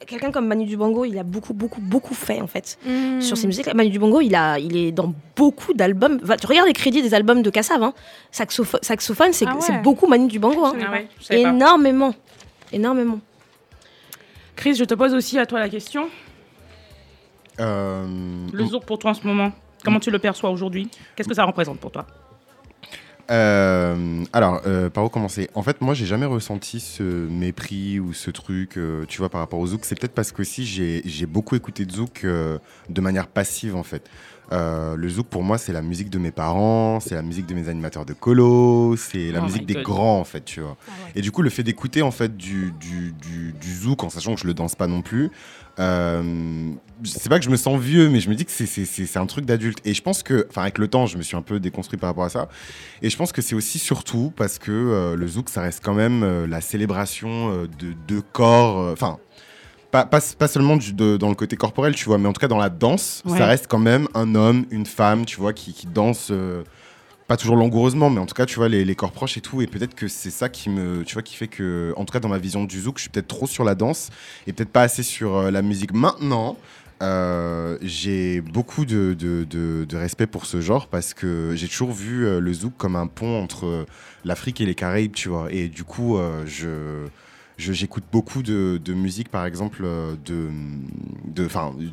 [0.07, 3.21] quelqu'un comme Manu Dibango, il a beaucoup beaucoup beaucoup fait en fait Mhm.
[3.21, 3.73] sur ses musiques.
[3.75, 6.21] Manu Dibango, il a il est dans beaucoup d'albums.
[6.41, 7.93] Tu regardes les crédits des albums de Kassav, hein.
[8.33, 9.79] Saxopho- saxophone, c'est Ah ouais.
[9.83, 10.73] beaucoup Manu Dibango, hein.
[10.87, 11.35] Ah ouais, pas.
[11.35, 12.15] énormément,
[12.73, 13.21] énormément.
[14.57, 16.09] Chris, je te pose aussi à toi la question.
[17.61, 18.07] Euh,
[18.53, 19.53] Le zouk pour toi en ce moment,
[19.85, 20.89] comment tu le perçois aujourd'hui?
[21.17, 22.07] Qu'est-ce que ça représente pour toi?
[23.31, 25.49] Euh, alors, euh, par où commencer?
[25.55, 29.41] En fait, moi, j'ai jamais ressenti ce mépris ou ce truc, euh, tu vois, par
[29.41, 29.85] rapport au zouk.
[29.85, 32.59] C'est peut-être parce qu'aussi, j'ai j'ai beaucoup écouté de zouk euh,
[32.91, 34.11] de manière passive, en fait.
[34.53, 37.55] Euh, le zouk, pour moi, c'est la musique de mes parents, c'est la musique de
[37.55, 39.83] mes animateurs de colo, c'est la Oh musique des God.
[39.85, 40.77] grands, en fait, tu vois.
[40.87, 41.13] Ah ouais.
[41.17, 44.35] Et du coup, le fait d'écouter, en fait, du, du, du, du zouk, en sachant
[44.35, 45.31] que je le danse pas non plus,
[45.81, 46.71] euh,
[47.05, 49.45] c'est pas que je me sens vieux, mais je me dis que c'est- un truc
[49.45, 49.79] d'adulte.
[49.85, 52.11] Et je pense que, enfin, avec le temps, je me suis un peu déconstruit par
[52.11, 52.49] rapport à ça.
[53.03, 55.95] Et je pense que c'est aussi surtout parce que euh, le zouk, ça reste quand
[55.95, 58.93] même la célébration de deux corps.
[58.93, 59.19] Enfin,
[59.95, 62.41] pas, pas, pas seulement du- de- dans le côté corporel, tu vois, mais en tout
[62.41, 63.39] cas dans la danse, Ouais.
[63.39, 66.29] ça reste quand même un homme, une femme, tu vois, qui, qui danse.
[66.33, 66.65] euh,
[67.29, 69.63] pas toujours langoureusement, mais en tout cas, tu vois, les, les corps proches et tout.
[69.63, 72.21] Et peut-être que c'est ça qui me, tu vois, qui fait que, en tout cas,
[72.21, 74.11] dans ma vision du zouk, je suis peut-être trop sur la danse
[74.47, 75.95] et peut-être pas assez sur euh, la musique.
[75.95, 76.59] Maintenant,
[77.03, 81.93] euh, j'ai beaucoup de, de, de- de respect pour ce genre parce que j'ai toujours
[81.93, 83.87] vu euh, le zouk comme un pont entre
[84.27, 85.47] l'Afrique et les Caraïbes, tu vois.
[85.51, 87.07] Et du coup, je-
[87.59, 90.49] j'écoute beaucoup de, de musique, par exemple, euh, de,
[91.27, 91.49] de,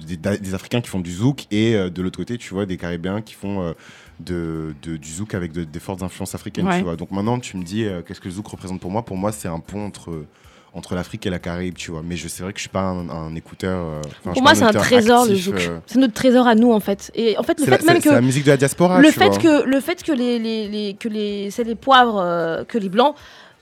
[0.06, 2.78] des, des Africains qui font du zouk et euh, de l'autre côté, tu vois, des
[2.78, 3.74] Caribéens qui font euh,
[4.20, 6.78] de, de- du zouk avec de- des fortes influences africaines, Ouais.
[6.80, 6.96] tu vois.
[6.96, 9.04] Donc maintenant, tu me dis euh, qu'est-ce que le zouk représente pour moi?
[9.04, 10.26] Pour moi, c'est un pont entre
[10.74, 12.02] entre l'Afrique et la Caraïbe, tu vois.
[12.02, 13.86] Mais je c'est vrai que je suis pas un, un écouteur.
[13.86, 14.02] euh,
[14.32, 15.56] Pour moi, c'est un trésor le zouk.
[15.60, 17.12] euh, C'est notre trésor à nous en fait.
[17.14, 19.02] Et en fait, le c'est la, fait même c'est la que musique de la diaspora.
[19.02, 19.38] le tu fait vois.
[19.38, 22.88] que le fait que les, les, les- que les c'est les poivres euh, que les
[22.88, 23.16] blancs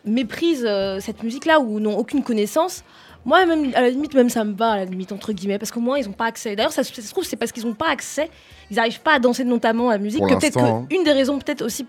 [0.06, 2.84] méprisent euh, cette musique là ou n'ont aucune connaissance
[3.26, 5.72] moi même à la limite même ça me va à la limite entre guillemets parce
[5.72, 7.66] qu'au moins ils n'ont pas accès d'ailleurs ça, se- ça se trouve c'est parce qu'ils
[7.66, 8.30] n'ont pas accès
[8.72, 10.58] ils n'arrivent pas à danser notamment la musique Pour que peut-être
[10.88, 11.86] que une des raisons peut-être aussi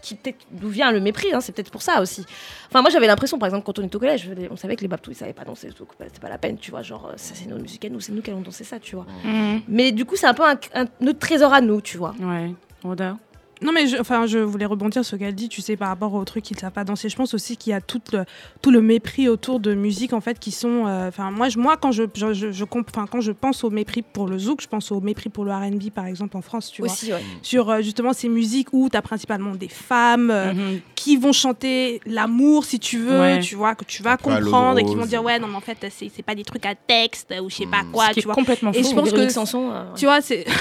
[0.00, 2.24] qui peut-être d'où vient le mépris hein, c'est peut-être pour ça aussi
[2.70, 4.88] enfin moi j'avais l'impression par exemple quand on était au collège on savait que les
[4.88, 7.46] babtous ils savaient pas danser donc c'est pas la peine tu vois genre ça c'est
[7.46, 9.60] notre musique à nous c'est nous qui allons danser ça tu vois Mhm.
[9.68, 12.54] mais du coup c'est un peu un, un- notre trésor à nous tu vois Ouais.
[12.82, 13.18] Oda.
[13.62, 16.14] Non, mais je, enfin, je voulais rebondir sur ce qu'elle dit, tu sais, par rapport
[16.14, 17.08] aux trucs qu'ils ne savent pas danser.
[17.10, 18.24] Je pense aussi qu'il y a tout le,
[18.62, 20.86] tout le mépris autour de musique, en fait, qui sont.
[20.86, 23.62] euh, Enfin, moi, je, moi, quand je, je, je, je comp- enfin, quand je pense
[23.62, 26.40] au mépris pour le zouk, je pense au mépris pour le RB, par exemple, en
[26.42, 26.90] France, tu vois.
[26.90, 30.80] aussi ouais Sur euh, justement ces musiques où tu as principalement des femmes euh, Mhm.
[30.94, 33.40] qui vont chanter l'amour, si tu veux, Ouais.
[33.40, 35.76] tu vois, que tu vas comprendre et qui vont dire, ouais, non, mais en fait,
[35.90, 37.90] c'est c'est pas des trucs à texte ou je sais pas Mm.
[37.92, 38.34] quoi, Ce qui tu est vois.
[38.34, 38.88] complètement Et faux.
[38.90, 40.46] je pense que- chansons, euh, Tu vois, c'est.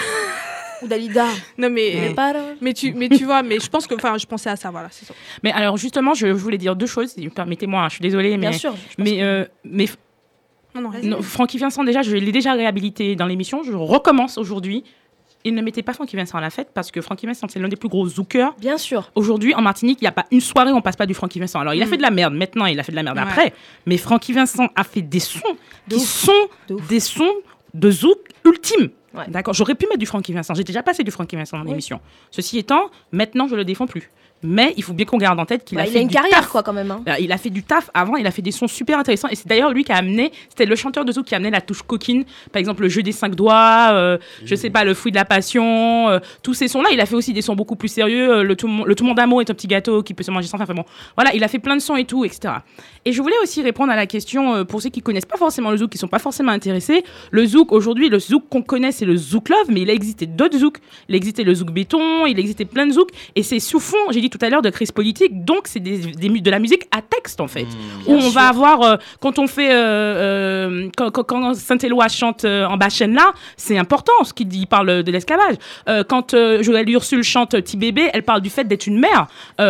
[0.82, 1.26] ou Dalida
[1.58, 2.14] non, mais.
[2.62, 4.88] Mais tu, mais tu vois, mais je pense que, enfin, je pensais à ça, voilà,
[4.92, 5.14] c'est ça.
[5.44, 7.16] Mais alors justement, je voulais dire deux choses.
[7.36, 9.86] Permettez-moi, hein, je suis désolée, mais bien sûr mais que- euh, mais
[10.76, 13.64] Non, non, non, Francky Vincent déjà, je l'ai déjà réhabilité dans l'émission.
[13.64, 14.84] Je recommence aujourd'hui.
[15.46, 17.70] Il ne mettez pas Francky Vincent à la fête parce que Francky Vincent c'est l'un
[17.70, 18.54] des plus gros zookers.
[18.60, 21.06] bien sûr Aujourd'hui en Martinique, il n'y a pas une soirée où on passe pas
[21.06, 21.62] du Francky Vincent.
[21.62, 21.90] Alors il a Mm.
[21.90, 23.24] fait de la merde maintenant, il a fait de la merde Ouais.
[23.24, 23.54] après.
[23.86, 25.40] Mais Francky Vincent a fait des sons
[25.88, 26.08] De qui ouf.
[26.10, 27.32] sont De des sons
[27.74, 28.90] de zouk ultime.
[29.14, 29.26] Ouais.
[29.28, 30.54] D'accord, j'aurais pu mettre du Francky Vincent.
[30.54, 32.00] J'ai déjà passé du Francky Vincent dans l'émission.
[32.32, 34.10] Ceci étant, maintenant je le défends plus.
[34.42, 36.14] Mais il faut bien qu'on garde en tête qu'il a il fait a une du
[36.16, 36.48] carrière, taf.
[36.50, 36.90] quoi, quand même.
[36.92, 37.02] hein.
[37.08, 39.28] Euh, Il a fait du taf avant, il a fait des sons super intéressants.
[39.28, 41.52] Et c'est d'ailleurs lui qui a amené, c'était le chanteur de zouk qui a amené
[41.52, 42.24] la touche coquine.
[42.54, 45.26] Par exemple, le jeu des cinq doigts, euh, je sais pas, le fruit de la
[45.26, 46.90] passion, euh, tous ces sons-là.
[46.94, 48.32] Il a fait aussi des sons beaucoup plus sérieux.
[48.38, 50.48] euh, le, tout, le tout monde amour est un petit gâteau qui peut se manger
[50.48, 50.64] sans faim.
[50.64, 50.86] Enfin bon,
[51.16, 52.54] voilà, il a fait plein de sons et tout, etc.
[53.06, 55.78] Et je voulais aussi répondre à la question pour ceux qui connaissent pas forcément le
[55.78, 57.04] zouk, qui sont pas forcément intéressés.
[57.32, 60.26] Le zouk, aujourd'hui, le zouk qu'on connaît, c'est le zouk love, mais il a existé
[60.26, 60.78] d'autres zouks.
[61.10, 63.10] Il existait le zouk béton, il existait plein de zouks.
[63.36, 65.44] Et c'est sous fond, j'ai dit tout à l'heure, de crise politique.
[65.46, 67.68] Donc, c'est des, de la musique à texte, en fait.
[68.08, 72.90] où on va avoir, euh, quand on fait, euh, euh, quand, Saint-Éloi chante en bas
[72.90, 74.60] chaîne là, c'est important ce qu'il dit.
[74.62, 75.56] Il parle de l'esclavage.
[76.08, 79.28] Quand Joël Ursule chante Petit bébé, elle parle du fait d'être une mère.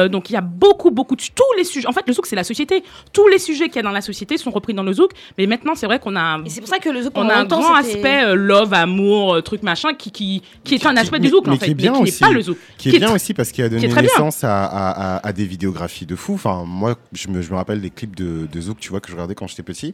[0.09, 1.87] Donc il y a beaucoup, beaucoup de tous les sujets.
[1.87, 2.83] En fait, le zouk c'est la société.
[3.13, 5.11] Tous les sujets qu'il y a dans la société sont repris dans le zouk.
[5.37, 7.27] Mais maintenant, c'est vrai qu'on a, un- Et c'est pour ça que le zouk, on
[7.29, 11.29] a un grand aspect love, amour, truc machin, qui, qui, qui est un aspect du
[11.29, 12.19] zouk mais en fait, qui est bien mais qui n'est aussi.
[12.19, 12.57] pas le zouk.
[12.77, 16.05] Qui est bien aussi parce qu'il a donné naissance à, à- à- à des vidéographies
[16.05, 16.33] de fou.
[16.35, 19.07] Enfin, moi, je me, je me rappelle des clips de, de Zouk, tu vois, que
[19.09, 19.93] je regardais quand j'étais petit.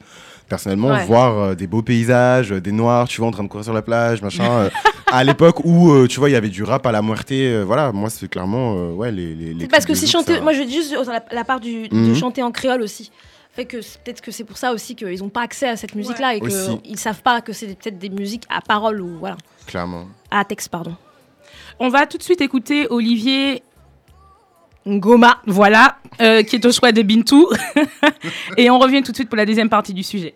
[0.49, 1.05] Personnellement, Ouais.
[1.05, 3.73] voir euh, des beaux paysages, euh, des noirs, tu vois, en train de courir sur
[3.73, 4.43] la plage, machin.
[4.51, 4.69] euh,
[5.11, 7.31] à l'époque où, euh, tu vois, il y avait du rap à la muerte.
[7.31, 9.33] euh, voilà, moi, c'est clairement, euh, ouais, les.
[9.35, 10.35] les, les C'est parce que c'est chanter.
[10.35, 12.15] ça- Moi, je dis juste la, la part du, de Mhm.
[12.15, 13.11] chanter en créole aussi.
[13.53, 15.95] Fait que c'est- peut-être que c'est pour ça aussi qu'ils n'ont pas accès à cette
[15.95, 20.07] musique-là et qu'ils savent pas que c'est peut-être des musiques à parole ou voilà Clairement.
[20.29, 20.93] à texte pardon.
[21.79, 23.63] On va tout de suite écouter Olivier
[24.87, 25.41] Ngoma.
[25.45, 27.49] Voilà, euh, qui est au choix de Bintou.
[28.57, 30.35] Et on revient tout de suite pour la deuxième partie du sujet.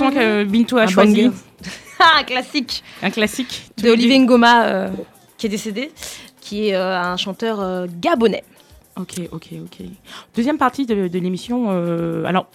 [0.00, 1.22] Donc c'est un son que Bintou a Un choisi.
[1.24, 1.36] banger.
[2.02, 2.82] Ah, classique.
[3.02, 3.70] Un classique.
[3.82, 4.88] De Olivier Ngoma euh,
[5.36, 5.92] qui est décédé,
[6.40, 8.42] qui est euh, un chanteur euh, gabonais.
[8.96, 9.86] Ok, ok, ok.
[10.34, 11.66] Deuxième partie de, de l'émission.
[11.70, 12.46] euh, alors,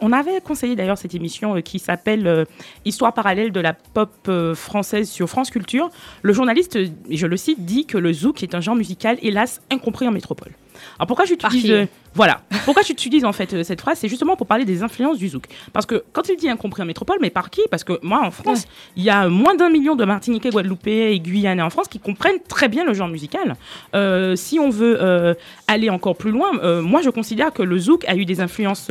[0.00, 2.44] on avait conseillé d'ailleurs cette émission euh, qui s'appelle euh,
[2.84, 5.90] Histoire parallèle de la pop euh, française sur France Culture.
[6.22, 6.78] Le journaliste,
[7.10, 10.52] je le cite, dit que le zouk est un genre musical, hélas, incompris en métropole.
[10.98, 12.42] Alors pourquoi j'utilise euh, voilà.
[12.64, 13.98] Pourquoi j'utilise en fait euh, cette phrase?
[13.98, 15.46] C'est justement pour parler des influences du zouk.
[15.72, 17.60] Parce que quand il dit incompris en métropole mais par qui?
[17.70, 21.18] Parce que moi en France il y a moins d'un million de Martiniquais Guadeloupéens et
[21.18, 23.56] Guyanais en France qui comprennent très bien le genre musical.
[23.94, 25.36] Euh, si on veut
[25.66, 28.90] aller encore plus loin moi je considère que le zouk a eu des influences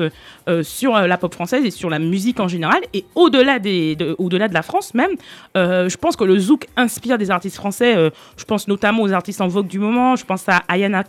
[0.64, 2.82] sur la pop française et sur la musique en général.
[2.94, 5.12] Et au-delà des de, au-delà de la France même
[5.56, 9.48] je pense que le zouk inspire des artistes français je pense notamment aux artistes en
[9.48, 10.16] vogue du moment.
[10.16, 11.04] Je pense à Ayana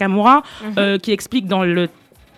[0.78, 1.88] Euh, qui explique dans le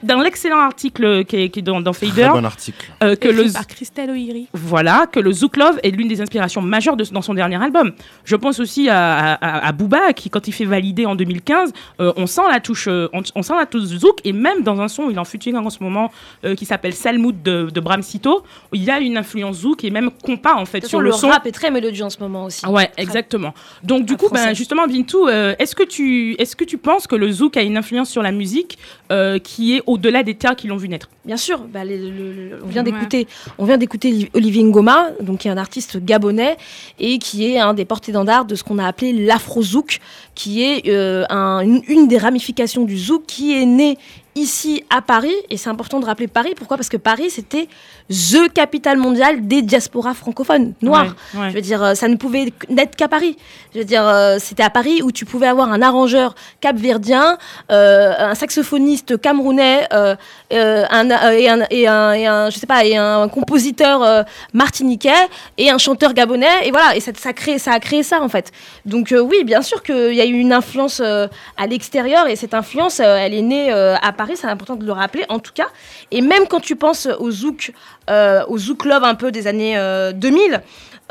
[0.02, 2.90] dans l'excellent article qui est, qui est dans, dans Fader, bon article.
[3.02, 4.10] euh, que le par Christelle
[4.52, 7.92] voilà que le Zouk Love est l'une des inspirations majeures de, dans son dernier album.
[8.24, 12.12] Je pense aussi à, à, à Booba qui quand il fait valider en 2015, euh,
[12.16, 14.88] on sent la touche, euh, on, on sent la touche Zouk et même dans un
[14.88, 16.10] son il est en featuring en ce moment
[16.44, 18.42] euh, qui s'appelle Salmoud de, de Bram Sito,
[18.72, 21.28] il y a une influence Zouk et même compas en fait sur le, le son.
[21.28, 22.60] rap est très mélodieux en ce moment aussi.
[22.64, 23.54] Ah ouais, Très- exactement.
[23.82, 27.16] Donc du coup, ben, justement, Bintou, euh, est-ce que tu, est-ce que tu penses que
[27.16, 28.78] le zouk a une influence sur la musique
[29.10, 32.32] euh, qui est au-delà des terres qui l'ont vu naître Bien sûr, bah, les- le-
[32.32, 32.92] le- on vient Ouais.
[32.92, 33.26] d'écouter,
[33.58, 36.56] on vient d'écouter Li- Olivier Ngoma, donc qui est un artiste gabonais
[37.00, 39.98] et qui est un des porte-étendards de ce qu'on a appelé l'afro-zouk,
[40.34, 43.98] qui est euh, un- une, une des ramifications du zouk qui est né
[44.36, 46.52] ici à Paris et c'est important de rappeler Paris.
[46.56, 46.76] Pourquoi?
[46.76, 47.66] Parce que Paris c'était
[48.08, 50.74] the capitale mondiale des diasporas francophones.
[50.82, 50.90] Ouais,
[51.34, 51.50] ouais.
[51.50, 53.36] Je veux dire, euh, ça ne pouvait n'être qu'à Paris.
[53.74, 57.38] Je veux dire, euh, c'était à Paris où tu pouvais avoir un arrangeur capverdien,
[57.72, 60.14] euh, un saxophoniste camerounais, euh,
[60.52, 64.22] euh, un, et, un, et, un, et un- je sais pas, et un compositeur euh,
[64.52, 65.10] martiniquais
[65.58, 66.66] et un chanteur gabonais.
[66.66, 68.52] Et voilà, et ça, ça, crée, ça a créé ça en fait.
[68.84, 73.00] Donc oui, bien sûr qu'il y a eu une influence à l'extérieur et cette influence,
[73.00, 75.68] elle est née à Paris Paris, c'est important de le rappeler en tout cas.
[76.10, 77.72] Et même quand tu penses au zouk,
[78.10, 80.62] euh, au zouk love un peu des années euh, 2000,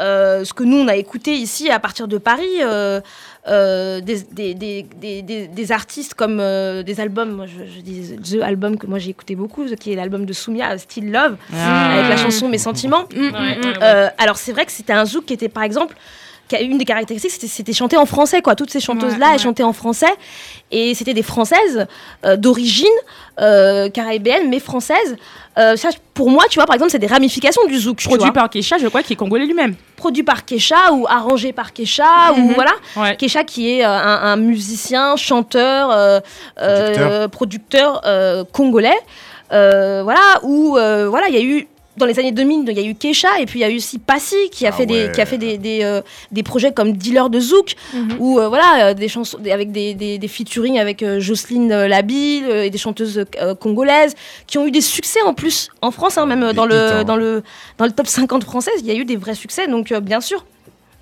[0.02, 3.00] euh, ce que nous on a écouté ici à partir de Paris, euh,
[3.48, 8.42] euh, des, des, des, des, artistes comme euh, des albums, moi je, je dis The
[8.42, 11.94] album que moi j'ai écouté beaucoup, qui est l'album de Soumia, Still Love, Ah.
[11.94, 13.06] avec la chanson Mes sentiments.
[13.16, 13.74] Ouais, ouais, ouais.
[13.82, 15.96] Euh, alors c'est vrai que c'était un zouk qui était par exemple
[16.62, 19.32] une des caractéristiques c'était c'était chanté en français quoi toutes ces chanteuses là Ouais, elles
[19.34, 19.44] ouais.
[19.44, 20.14] chantaient en français
[20.72, 21.88] et c'était des françaises
[22.26, 22.86] euh, d'origine
[23.40, 25.16] euh, caribéenne mais françaises
[25.58, 28.26] Euh, ça pour moi tu vois par exemple c'est des ramifications du zouk tu Produit
[28.26, 28.34] vois.
[28.34, 29.74] par Kesha, je crois, qui est congolais lui-même.
[29.96, 32.54] produit par Kesha ou arrangé par Kesha ou Mhm.
[32.56, 33.16] voilà Ouais.
[33.16, 36.20] Kesha qui est euh, un, un musicien chanteur euh,
[36.62, 39.00] euh, producteur euh, congolais
[39.54, 41.68] Euh, voilà où euh, voilà il y a eu
[41.98, 43.78] dans les années 2000, il y a eu Kesha et puis il y a eu
[43.78, 46.02] aussi Passy qui a Ah fait des qui a fait des des, euh,
[46.32, 48.16] des projets comme Dealer de Zouk Mhm.
[48.20, 51.72] ou euh, voilà euh, des chansons des- avec des des, des featuring avec euh, Jocelyne
[51.72, 54.14] euh, Labille euh, et des chanteuses euh, congolaises
[54.48, 57.04] qui ont eu des succès en plus en France hein, même euh, Des dans le
[57.06, 57.44] dans le
[57.78, 60.22] dans le top 50 française il y a eu des vrais succès donc euh, bien
[60.22, 60.46] sûr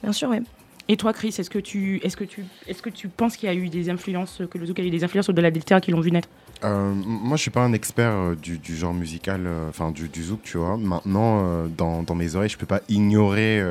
[0.04, 0.42] bien sûr ouais.
[0.90, 3.52] Et toi, Chris, est-ce que tu, est-ce que tu, est-ce que tu penses qu'il y
[3.52, 5.92] a eu des influences, que le zouk a eu des influences au-delà des terres qui
[5.92, 6.28] l'ont vu naître?
[6.64, 10.42] Euh, moi, je suis pas un expert euh, du, genre musical, euh, enfin du, zouk,
[10.44, 10.78] tu vois.
[10.78, 13.64] Maintenant, dans, dans mes oreilles, je peux pas ignorer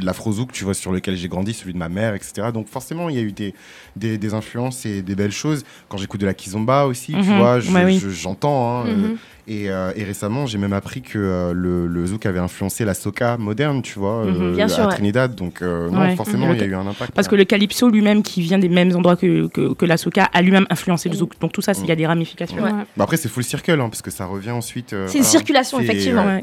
[0.00, 2.48] l'afro-zouk, tu vois, sur lequel j'ai grandi, celui de ma mère, etc.
[2.52, 3.54] Donc forcément, il y a eu des,
[3.96, 5.64] des, des influences et des belles choses.
[5.88, 7.98] Quand j'écoute de la kizomba aussi, tu vois, je- Ouais, oui.
[7.98, 8.82] je- j'entends.
[8.84, 8.86] hein,
[9.48, 12.94] et, euh, et récemment, j'ai même appris que euh, le, le zouk avait influencé la
[12.94, 14.42] soca moderne, tu vois, Mhm.
[14.42, 14.92] euh, Bien sûr, à ouais.
[14.94, 15.34] Trinidad.
[15.36, 16.16] Donc euh, non, Ouais.
[16.16, 17.12] forcément, il y a eu un impact.
[17.12, 17.38] Parce que ouais.
[17.38, 20.66] le calypso lui-même, qui vient des mêmes endroits que, que, que la soca, a lui-même
[20.68, 21.38] influencé le zouk.
[21.40, 22.60] Donc tout ça, c'est- il y a des ramifications.
[22.60, 22.72] Ouais.
[22.96, 24.92] Bah, après, c'est full circle, hein, parce que ça revient ensuite.
[24.94, 26.40] euh, C'est une circulation, effectivement.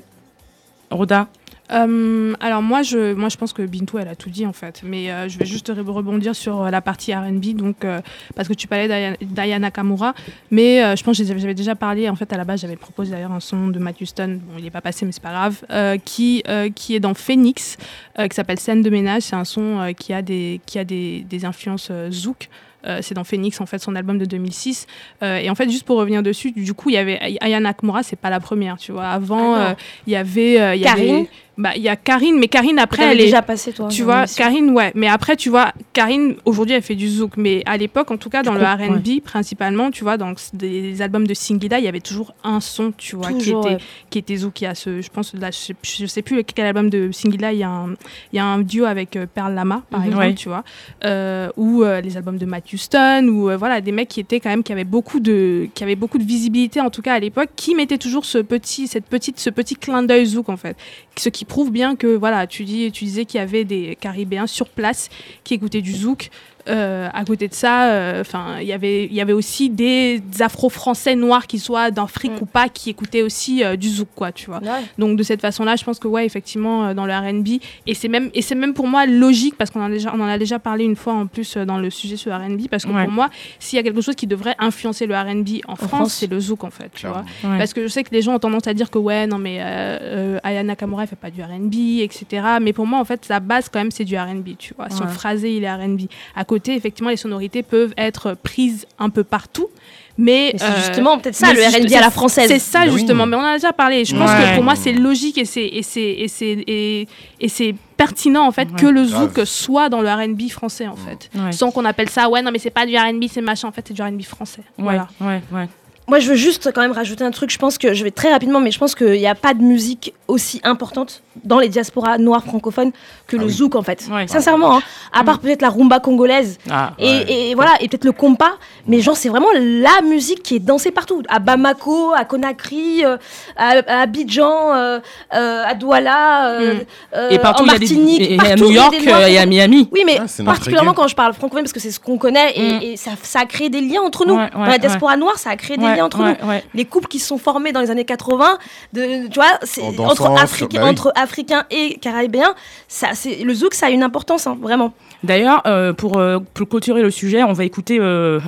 [0.89, 1.27] Roda
[1.71, 4.81] Euh, alors moi je, moi je pense que Bintou elle a tout dit en fait,
[4.83, 8.01] mais euh, je vais juste re- rebondir sur euh, la partie R&B donc euh,
[8.35, 10.13] parce que tu parlais d'Aya- Nakamura,
[10.51, 13.31] mais je pense que j'avais déjà parlé en fait à la base j'avais proposé d'ailleurs
[13.31, 15.63] un son de Matt Houston, bon il est pas passé mais c'est pas grave,
[16.03, 16.43] qui
[16.75, 17.77] qui est dans Phoenix,
[18.17, 21.45] qui s'appelle Scène de ménage, c'est un son qui a des qui a des, des
[21.45, 22.49] influences zouk.
[22.85, 24.87] Euh, c'est dans Phoenix en fait son album de 2006
[25.21, 27.61] Euh, et en fait juste pour revenir dessus du coup il y avait Ay- Aya
[27.61, 29.05] Nakamura c'est pas la première tu vois.
[29.07, 29.73] Avant Ah euh,
[30.05, 31.15] il y avait il y Karine.
[31.15, 34.03] avait- bah il y a Karine mais Karine après elle est déjà passé toi tu
[34.03, 34.25] vois.
[34.25, 34.91] Karine, ouais.
[34.95, 37.37] Mais après, tu vois, Karine, aujourd'hui, elle fait du zouk.
[37.37, 41.27] Mais à l'époque, en tout cas, dans le RB, principalement, tu vois, dans des albums
[41.27, 43.81] de Singida, il y avait toujours un son, tu vois, Toujours, qui, était, ouais.
[44.09, 44.61] qui était zouk.
[44.61, 47.11] Il y a ce, je pense, là, je sais, je sais plus quel album de
[47.11, 47.93] Singida, il y a un,
[48.31, 50.05] il y a un duo avec euh, Pearl Lama, par Mhm.
[50.07, 50.33] exemple, Ouais.
[50.33, 50.63] tu vois.
[51.05, 54.39] Euh, ou euh, les albums de Matt Houston, ou euh, voilà, des mecs qui étaient
[54.39, 57.19] quand même, qui avaient beaucoup de, qui avaient beaucoup de visibilité, en tout cas à
[57.19, 60.75] l'époque, qui mettaient toujours ce petit, cette petite, ce petit clin d'œil zouk, en fait.
[61.17, 64.47] Ce qui prouve bien que, voilà, tu, dis, tu disais qu'il y avait des Caribéens
[64.47, 65.09] sur place
[65.43, 66.29] qui écoutaient du zouk.
[66.69, 70.21] Euh, à côté de ça, euh, enfin, il y avait, il y avait aussi des
[70.39, 72.43] Afro-Français noirs, qu'ils soient d'Afrique Mm.
[72.43, 74.59] ou pas, qui écoutaient aussi euh, du zouk, quoi, tu vois.
[74.59, 74.81] Ouais.
[74.97, 78.07] Donc de cette façon-là, je pense que ouais, effectivement, euh, dans le R&B, et c'est
[78.07, 80.37] même, et c'est même pour moi logique parce qu'on en a déjà, on en a
[80.37, 82.91] déjà parlé une fois en plus euh, dans le sujet sur le R&B, parce que
[82.91, 83.03] Ouais.
[83.03, 83.29] pour moi,
[83.59, 86.13] s'il y a quelque chose qui devrait influencer le R&B en, France, France.
[86.13, 87.25] c'est le zouk en fait, tu vois.
[87.43, 87.57] Ouais.
[87.57, 89.57] Parce que je sais que les gens ont tendance à dire que ouais, non mais
[89.59, 92.25] euh, euh, Aya Nakamura elle fait pas du R&B, etc.
[92.61, 94.89] Mais pour moi, en fait, sa base quand même c'est du R&B, tu vois.
[94.89, 96.01] Son phrasé il est R&B.
[96.35, 99.67] À côté, effectivement, les sonorités peuvent être prises un peu partout.
[100.15, 102.47] Mais, Mais c'est euh, justement peut-être ça le R&B à la française.
[102.47, 102.91] C'est ça oui.
[102.91, 104.05] justement, mais on en a déjà parlé.
[104.05, 107.07] Je pense que pour moi c'est logique et c'est et c'est et c'est
[107.39, 108.79] et, c'est pertinent en fait Ouais.
[108.79, 109.33] que le Grave.
[109.35, 111.51] zouk soit dans le R&B français en fait, Ouais.
[111.51, 113.85] sans qu'on appelle ça ouais non mais c'est pas du R&B c'est machin en fait
[113.87, 114.61] c'est du R&B français.
[114.77, 115.07] Ouais, Voilà.
[115.19, 115.67] ouais, ouais.
[116.07, 117.49] Moi, je veux juste quand même rajouter un truc.
[117.49, 119.61] Je pense que je vais très rapidement, mais je pense qu'il n'y a pas de
[119.61, 122.91] musique aussi importante dans les diasporas noires francophones
[123.27, 123.51] que Ah le oui.
[123.53, 124.05] zouk, en fait.
[124.11, 124.27] Ouais.
[124.27, 124.81] Sincèrement, hein.
[125.13, 127.25] à part peut-être la rumba congolaise Ah, et, Ouais.
[127.29, 128.51] et voilà, et peut-être le compas,
[128.87, 131.23] mais genre, c'est vraiment la musique qui est dansée partout.
[131.29, 133.17] À Bamako, à Conakry, euh,
[133.55, 134.99] à, à Abidjan, euh,
[135.33, 136.79] euh, à Douala, euh, Mm.
[137.15, 137.85] euh, et partout, en il y a des.
[137.85, 139.89] Martinique, Et, et partout, à y New a York des et à Miami.
[139.91, 142.73] oui, mais Ah, particulièrement quand je parle francophone, parce que c'est ce qu'on connaît et,
[142.73, 142.79] Mm.
[142.83, 144.35] et ça, ça a créé des liens entre nous.
[144.35, 146.47] Ouais, Dans la diaspora noire, ça a créé des Ouais, entre ouais, nous.
[146.49, 146.63] ouais.
[146.73, 148.57] Les couples qui se sont formés dans les années 80,
[148.93, 150.91] de, tu vois, c'est En entre, dansant Afrique- sur- bah oui.
[150.91, 152.53] entre Africains et Caribéens,
[152.87, 154.93] ça, c'est, le zouk, ça a une importance, hein, vraiment.
[155.23, 158.39] D'ailleurs, euh, pour, euh, pour clôturer le sujet, on va écouter euh,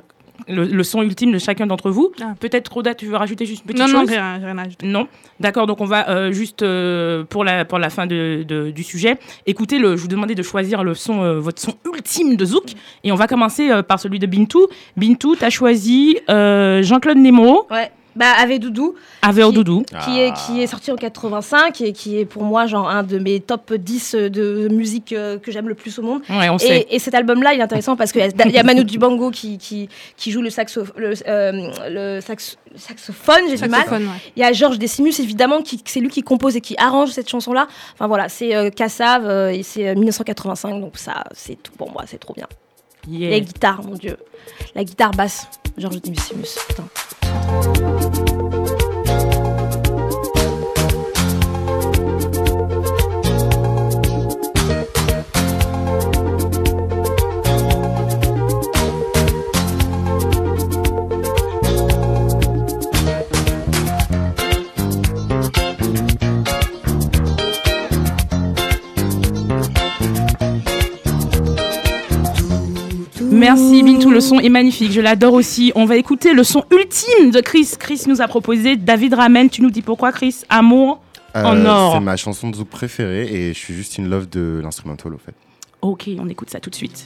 [0.47, 2.11] le, le son ultime de chacun d'entre vous.
[2.21, 2.33] Ah.
[2.39, 4.85] Peut-être, Roda, tu veux rajouter juste une petite Non non rien, rien à ajouter.
[4.87, 5.07] Non,
[5.39, 5.65] d'accord.
[5.67, 9.17] Donc on va euh, juste euh, pour la pour la fin de, de- du sujet
[9.45, 9.95] écoutez le.
[9.95, 12.73] Je vous demandais de choisir le son euh, votre son ultime de zouk
[13.03, 14.67] et on va commencer euh, par celui de Bintou.
[14.97, 17.65] Bintou, t'as choisi euh, Jean-Claude Nemo.
[17.71, 17.91] Ouais.
[18.15, 18.95] Bah, avec Doudou.
[19.21, 19.83] Avec Doudou.
[20.05, 23.19] Qui, est, qui est sorti en 85 et qui est pour moi genre un de
[23.19, 26.21] mes top 10 de musique euh, que j'aime le plus au monde.
[26.29, 26.87] Ouais, on et, sait.
[26.89, 29.31] et cet album-là, il est intéressant parce qu'il y, a- il y a Manu Dibango
[29.31, 32.19] qui, qui, qui joue le, saxo, le, euh, le
[32.75, 33.87] saxophone, j'ai du mal.
[33.91, 33.99] Ouais.
[34.35, 37.29] Il y a Georges Decimus, évidemment, qui c'est lui qui compose et qui arrange cette
[37.29, 37.67] chanson-là.
[37.93, 41.91] Enfin voilà, c'est euh, Kassav euh, et c'est euh, 1985, donc ça, c'est tout pour
[41.91, 42.47] moi, c'est trop bien.
[43.07, 43.29] Yeah.
[43.31, 44.17] Les guitares, mon dieu.
[44.73, 45.47] La guitare basse,
[45.77, 46.85] Georges Decimus, putain.
[47.35, 48.44] thank you
[73.45, 75.71] Merci Bintou, le son est magnifique, je l'adore aussi.
[75.75, 77.69] On va écouter le son ultime de Chris.
[77.77, 79.51] Chris nous a proposé David Ramen.
[79.51, 80.37] Tu nous dis pourquoi Chris?
[80.49, 80.99] Amour
[81.35, 81.93] en Euh, or.
[81.93, 85.19] C'est ma chanson de zouk préférée et je suis juste in love de l'instrumental au
[85.19, 85.35] fait.
[85.83, 87.05] Ok, on écoute ça tout de suite.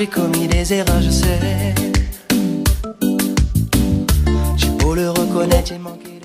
[0.00, 1.74] J'ai commis des erreurs, je sais.
[4.56, 6.19] J'ai beau le reconnaître, j'ai manqué.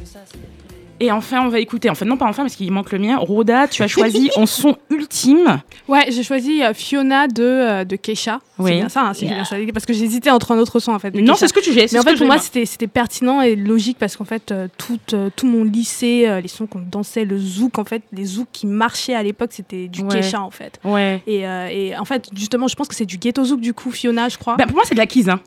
[1.00, 3.18] Et enfin, on va écouter, enfin non pas enfin parce qu'il manque le mien.
[3.18, 5.62] Rhoda, tu as choisi en son ultime.
[5.88, 8.40] Ouais, j'ai choisi euh, Fiona de, euh, de Keisha.
[8.58, 8.72] Oui.
[8.72, 10.94] C'est bien ça, hein, si j'ai bien choisi, parce que j'hésitais entre un autre son
[10.94, 11.14] en fait.
[11.14, 11.88] Non, c'est ce que tu j'ai.
[11.88, 14.68] c'est Mais en fait, pour moi, c'était c'était pertinent et logique parce qu'en fait, euh,
[14.78, 18.26] tout, euh, tout mon lycée, euh, les sons qu'on dansait, le zouk, en fait, les
[18.26, 20.22] zouks qui marchaient à l'époque, c'était du Ouais.
[20.22, 20.80] Keisha en fait.
[20.84, 21.22] Ouais.
[21.28, 24.30] Et, et en fait, justement, je pense que c'est du ghetto zouk du coup, Fiona,
[24.30, 24.56] je crois.
[24.56, 25.30] Bah, pour moi, c'est de la quise.
[25.30, 25.40] Hein.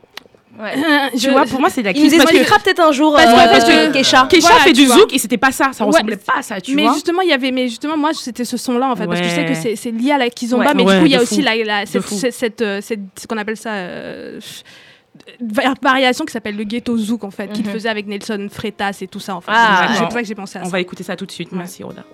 [1.15, 3.25] Je- Tu vois, pour moi, c'est de la Il nous expliquera peut-être un jour Parce
[3.27, 4.27] que- euh, parce que Keisha.
[4.29, 4.97] Keisha Voilà, fait du vois.
[4.97, 5.91] zouk et c'était pas ça, ça Ouais.
[5.93, 6.95] ressemblait pas à ça, tu mais vois.
[6.95, 9.31] justement, il y avait, mais justement, moi, c'était ce son-là en fait, parce que je
[9.31, 9.73] sais Ouais.
[9.73, 10.73] que c'est- lié à la kizomba, Ouais.
[10.75, 11.43] mais Ouais, du coup, il y a aussi fou.
[11.43, 12.15] la, la- cette, fou.
[12.17, 13.73] cette, cette, euh, cette- ce qu'on appelle ça.
[13.75, 14.41] euh,
[15.41, 17.73] va- variation qui s'appelle le ghetto zouk en fait, qu'il Mhm.
[17.73, 19.51] faisait avec Nelson Freitas et tout ça en fait.
[19.53, 20.05] Ah, c'est ouais.
[20.05, 20.71] pour ça que j'ai pensé à On ça.
[20.71, 21.51] va écouter ça tout de suite.
[21.53, 22.05] Merci, Rhoda.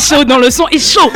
[0.00, 1.10] C'est chaud, non, le son est chaud.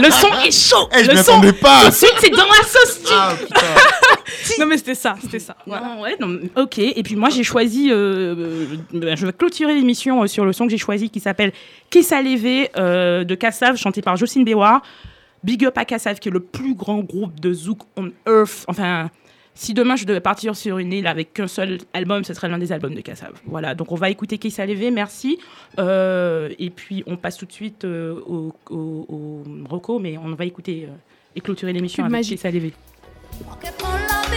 [0.00, 0.88] Le, son est chaud.
[0.98, 1.82] Eh, je le son, m'attendais pas.
[1.84, 3.00] tout de suite, c'est dans la sauce.
[3.04, 5.56] tu- Non mais c'était ça, c'était ça.
[5.66, 6.78] Non, ouais, non, ok.
[6.78, 7.90] Et puis moi, j'ai choisi.
[7.90, 11.20] euh, euh, ben, je vais clôturer l'émission euh, sur le son que j'ai choisi qui
[11.20, 11.52] s'appelle
[11.90, 14.82] Kessa Levé euh, de Kassav, chanté par Jocelyne Béwar.
[15.44, 18.64] Big up à Kassav, qui est le plus grand groupe de Zouk on Earth.
[18.68, 19.10] Enfin,
[19.54, 22.58] si demain je devais partir sur une île avec qu'un seul album, ce serait l'un
[22.58, 23.32] des albums de Kassav.
[23.46, 25.38] Voilà, donc on va écouter Kessa Levé, merci.
[25.78, 30.34] Euh, et puis on passe tout de suite euh, au, au, au Rocco, mais on
[30.34, 30.94] va écouter euh,
[31.36, 32.24] et clôturer l'émission avec.
[32.24, 32.72] Kessa Levé.
[33.60, 34.32] Que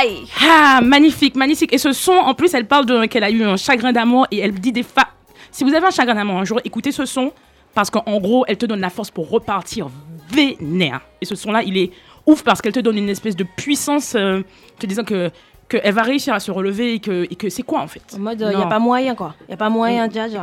[0.00, 1.72] Aïe Ah, magnifique, magnifique.
[1.72, 4.38] Et ce son, en plus, elle parle de qu'elle a eu un chagrin d'amour et
[4.38, 5.08] elle dit des fa.
[5.50, 7.32] Si vous avez un chagrin d'amour un jour, écoutez ce son
[7.74, 9.88] parce qu'en gros, elle te donne la force pour repartir
[10.30, 11.00] vénère.
[11.20, 11.90] Et ce son-là, il est
[12.26, 14.42] ouf parce qu'elle te donne une espèce de puissance, euh,
[14.78, 15.30] te disant que
[15.68, 18.02] qu'elle va réussir à se relever et que, et que c'est quoi en fait?
[18.16, 19.34] En mode, il n'y a pas moyen, quoi.
[19.42, 20.42] Il n'y a pas moyen, déjà.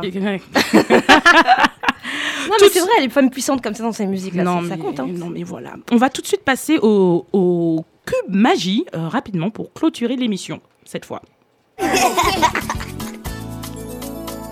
[2.48, 4.76] Non, mais c'est vrai, les femmes puissantes comme ça dans ces musiques-là, non, ça, ça
[4.76, 5.00] mais, compte.
[5.00, 5.08] Hein.
[5.10, 5.72] non, mais voilà.
[5.90, 10.60] On va tout de suite passer au, au cube magie euh, rapidement pour clôturer l'émission
[10.84, 11.20] cette fois.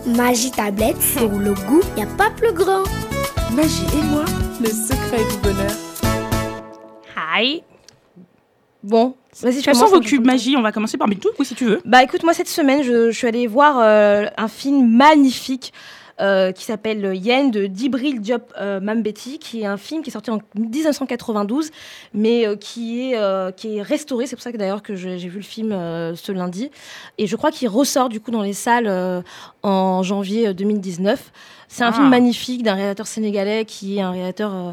[0.07, 2.83] Magie tablette, pour le goût, y a pas plus grand.
[3.55, 4.25] Magie et moi,
[4.61, 5.71] Le secret du bonheur.
[7.17, 7.63] Hi.
[8.83, 11.81] Bon, vas-y, je vos cubes magie On va commencer par Bintou, oui, si tu veux.
[11.87, 15.73] Bah écoute, moi cette semaine, je, je suis allée voir euh, un film magnifique
[16.21, 18.81] euh, qui s'appelle Yen de Dibril Diop euh,
[19.41, 21.71] qui est un film qui est sorti en 1992,
[22.13, 24.27] mais euh, qui, est, euh, qui est restauré.
[24.27, 26.71] C'est pour ça que d'ailleurs que j'ai vu le film euh, ce lundi.
[27.19, 29.23] Et je crois qu'il ressort du coup dans les salles euh,
[29.63, 31.33] en janvier euh, 2019.
[31.77, 31.93] C'est un Ah.
[31.93, 34.73] film magnifique d'un réalisateur sénégalais qui est un réalisateur euh,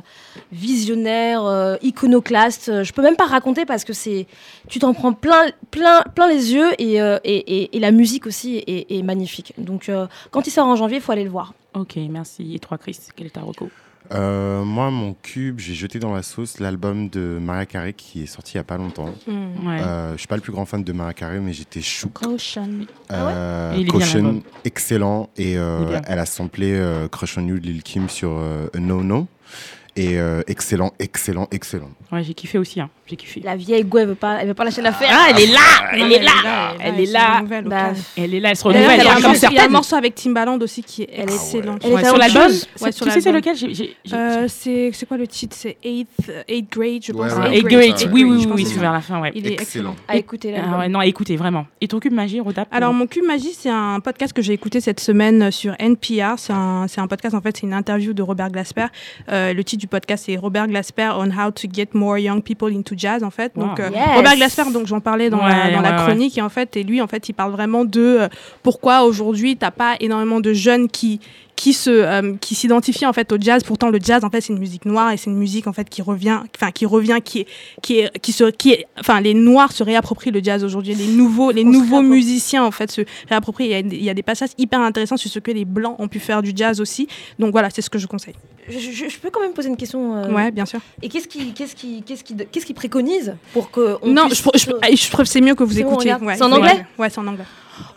[0.52, 2.70] visionnaire, euh, iconoclaste.
[2.70, 4.28] Euh, Je peux même pas raconter parce que c'est,
[4.70, 8.28] tu t'en prends plein, plein, plein les yeux et, euh, et, et- et la musique
[8.28, 9.54] aussi est, est magnifique.
[9.58, 9.90] Donc
[10.30, 11.56] quand il sort en janvier, il faut aller le voir.
[11.74, 12.54] Ok, merci.
[12.54, 13.70] Et toi, Chris, quel est ta reco?
[14.14, 18.26] Euh, moi, mon cube, j'ai jeté dans la sauce l'album de Mariah Carey qui est
[18.26, 19.14] sorti il n'y a pas longtemps.
[19.28, 19.68] Hmm.
[19.68, 19.80] Ouais.
[19.82, 22.10] Euh, je suis pas le plus grand fan de Mariah Carey, mais j'étais chou.
[22.10, 22.70] Caution.
[23.12, 25.30] Euh, est bien, Caution, excellent.
[25.38, 28.80] Et euh, elle a samplé euh, Crush on You de Lil Kim sur euh, A
[28.80, 29.28] No No.
[29.98, 31.92] Et euh, excellent, excellent, excellent.
[32.12, 32.80] Ouais, j'ai kiffé aussi.
[32.80, 32.90] Hein.
[33.12, 33.42] J'ai kiffé.
[33.44, 35.10] La vieille Go, elle veut pas, elle veut pas lâcher l'affaire.
[35.12, 35.60] Ah, elle est là
[35.92, 36.32] Elle Non, est là
[36.80, 37.92] Elle est se là renouvelle au Bah.
[38.18, 39.00] Elle est là, elle se renouvelle.
[39.00, 39.72] il y a un morceau- il y a un certaines.
[39.72, 41.76] morceau avec Timbaland aussi qui est Ah excellent.
[41.84, 42.48] Elle est à sur l'album?
[42.52, 43.56] Tu sais, c'est lequel?
[44.14, 45.56] Euh, c'est quoi le titre?
[45.60, 46.08] C'est 8th,
[46.48, 47.22] eighth grade, je pense.
[47.22, 47.42] Ouais, c'est ouais.
[47.44, 49.32] Ah, Eighth Eight grade, Grade, Eighth oui, oui, oui, c'est vers la fin, ouais.
[49.36, 49.96] Il est Excellent.
[50.08, 51.66] À écouter Ah ouais, non, écoutez, vraiment.
[51.82, 54.80] Et ton cube magie, Rodap Alors, mon cube magie, c'est un podcast que j'ai écouté
[54.80, 56.36] cette semaine sur NPR.
[56.38, 58.86] C'est un, c'est un podcast, en fait, c'est une interview de Robert Glasper.
[59.30, 62.72] Euh, le titre du podcast, c'est Robert Glasper on how to get more young people
[62.76, 63.52] into jazz, en fait.
[63.56, 63.86] Donc, Wow.
[63.86, 64.16] euh, Yes.
[64.16, 66.84] Robert Glasper, donc j'en parlais dans, la, dans la ouais, chronique, et en fait, et
[66.84, 68.28] lui, en fait, il parle vraiment de euh,
[68.64, 71.20] pourquoi aujourd'hui, t'as pas énormément de jeunes qui
[71.62, 73.62] qui se euh, qui s'identifient en fait au jazz.
[73.64, 75.88] Pourtant le jazz en fait c'est une musique noire et c'est une musique en fait
[75.88, 77.48] qui revient enfin qui revient qui est
[77.84, 80.96] qui est qui se qui est enfin les noirs se réapproprient le jazz aujourd'hui.
[80.96, 83.66] Les nouveaux les On nouveaux musiciens en fait se réapproprient.
[83.66, 85.66] Il y, a, des- il y a des passages hyper intéressants sur ce que les
[85.66, 87.08] blancs ont pu faire du jazz aussi.
[87.38, 88.34] Donc voilà c'est ce que je conseille.
[88.68, 90.16] Je, je- je peux quand même poser une question.
[90.16, 90.80] euh, ouais bien sûr.
[91.04, 94.44] Et qu'est-ce qui, qu'est-ce qui, qu'est-ce qui, qu'est-ce qui préconise pour que on non puisse
[94.56, 96.14] je, je, c'est mieux que vous écoutiez.
[96.16, 96.58] Ouais, C'est en ouais.
[96.58, 97.46] anglais ouais c'est en anglais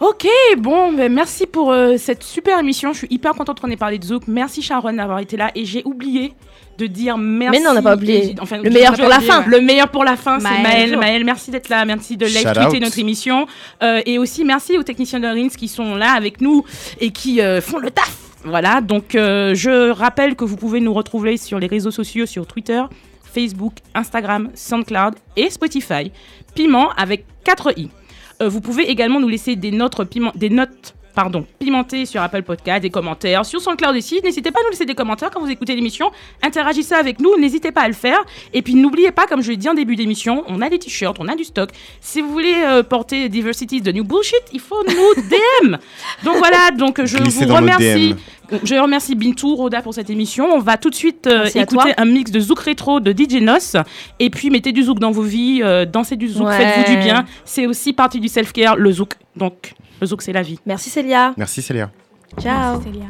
[0.01, 0.27] Ok,
[0.59, 2.93] bon, ben, merci pour euh, cette super émission.
[2.93, 4.25] Je suis hyper contente qu'on ait parlé de Zouk.
[4.27, 5.51] Merci Sharon d'avoir été là.
[5.55, 6.33] Et j'ai oublié
[6.79, 7.59] de dire merci.
[7.59, 8.35] Mais non, on n'a pas oublié.
[8.41, 9.41] Enfin, Le meilleur pour la fin.
[9.41, 9.47] ouais.
[9.49, 10.49] Le meilleur pour la fin, c'est.
[10.49, 10.99] Bonjour.
[10.99, 11.85] Maëlle, merci d'être là.
[11.85, 13.47] Merci de live tweeter notre émission.
[13.83, 16.65] Euh, et aussi, merci aux techniciens de Rins qui sont là avec nous
[17.01, 18.17] et qui euh, font le taf.
[18.47, 22.47] Voilà, donc euh, je rappelle que vous pouvez nous retrouver sur les réseaux sociaux, sur
[22.47, 22.83] Twitter,
[23.33, 26.13] Facebook, Instagram, SoundCloud et Spotify.
[26.55, 27.89] Piment avec 4 i.
[28.43, 32.43] Euh, vous pouvez également nous laisser des notes, piment- des notes pardon, pimentées sur Apple
[32.43, 34.21] Podcast, des commentaires sur SoundCloud aussi.
[34.23, 36.11] N'hésitez pas à nous laisser des commentaires quand vous écoutez l'émission.
[36.43, 38.19] Interagissez avec nous, n'hésitez pas à le faire.
[38.53, 41.17] Et puis n'oubliez pas, comme je l'ai dit en début d'émission, on a des t-shirts,
[41.21, 41.71] on a du stock.
[42.01, 45.23] Si vous voulez euh, porter Diversity de New Bullshit, il faut nous
[45.65, 45.77] DM.
[46.25, 48.15] donc voilà, donc je Glissez vous remercie.
[48.63, 50.45] Je remercie Bintou, Roda pour cette émission.
[50.53, 53.79] On va tout de suite euh, écouter un mix de zouk rétro de DJ Nos.
[54.21, 56.59] Et puis mettez du zouk dans vos vies, euh, dansez du zouk, Ouais.
[56.59, 57.25] faites-vous du bien.
[57.47, 59.15] C'est aussi partie du self-care, le zouk.
[59.37, 59.73] Donc,
[60.05, 60.61] le zouk, c'est la vie.
[60.67, 61.35] Merci Célia.
[61.37, 61.91] Merci Célia.
[62.39, 62.75] Ciao.
[62.75, 63.07] Merci, Célia.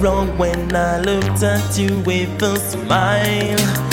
[0.00, 3.87] Wrong when I looked at you with a smile.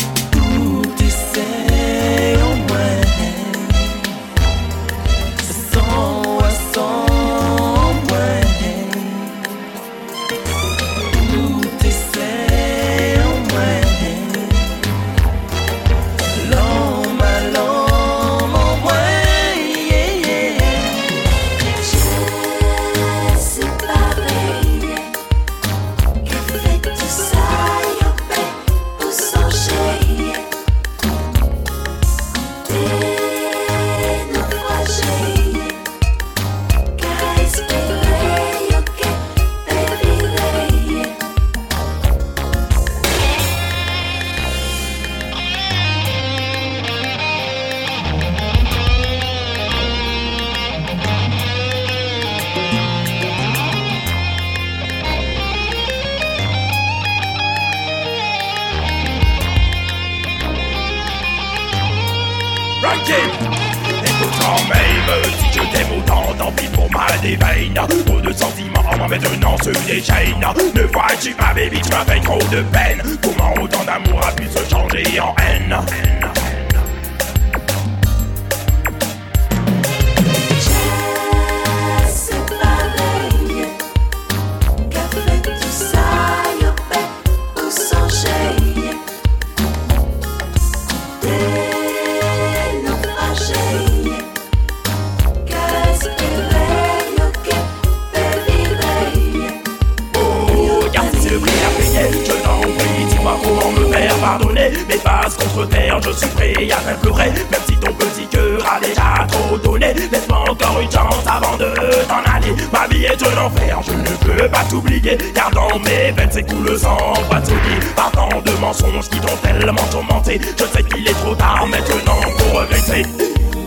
[116.36, 116.98] s'écoule sans
[117.30, 117.80] patrouille.
[117.96, 122.20] Par tant de mensonges qui t'ont tellement tourmenté Je sais qu'il est trop tard maintenant
[122.38, 123.06] pour regretter.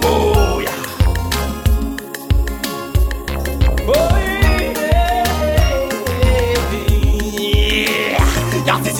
[0.02, 0.70] Oh yeah.
[3.86, 3.92] Oh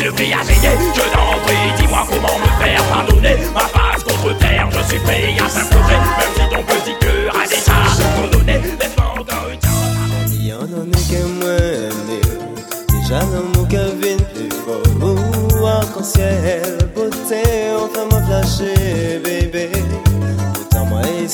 [0.05, 3.37] le prix à gagner Je t'en prie, dis-moi comment me faire pardonner.
[3.53, 5.78] Ma face contre terre, je suis payé à sa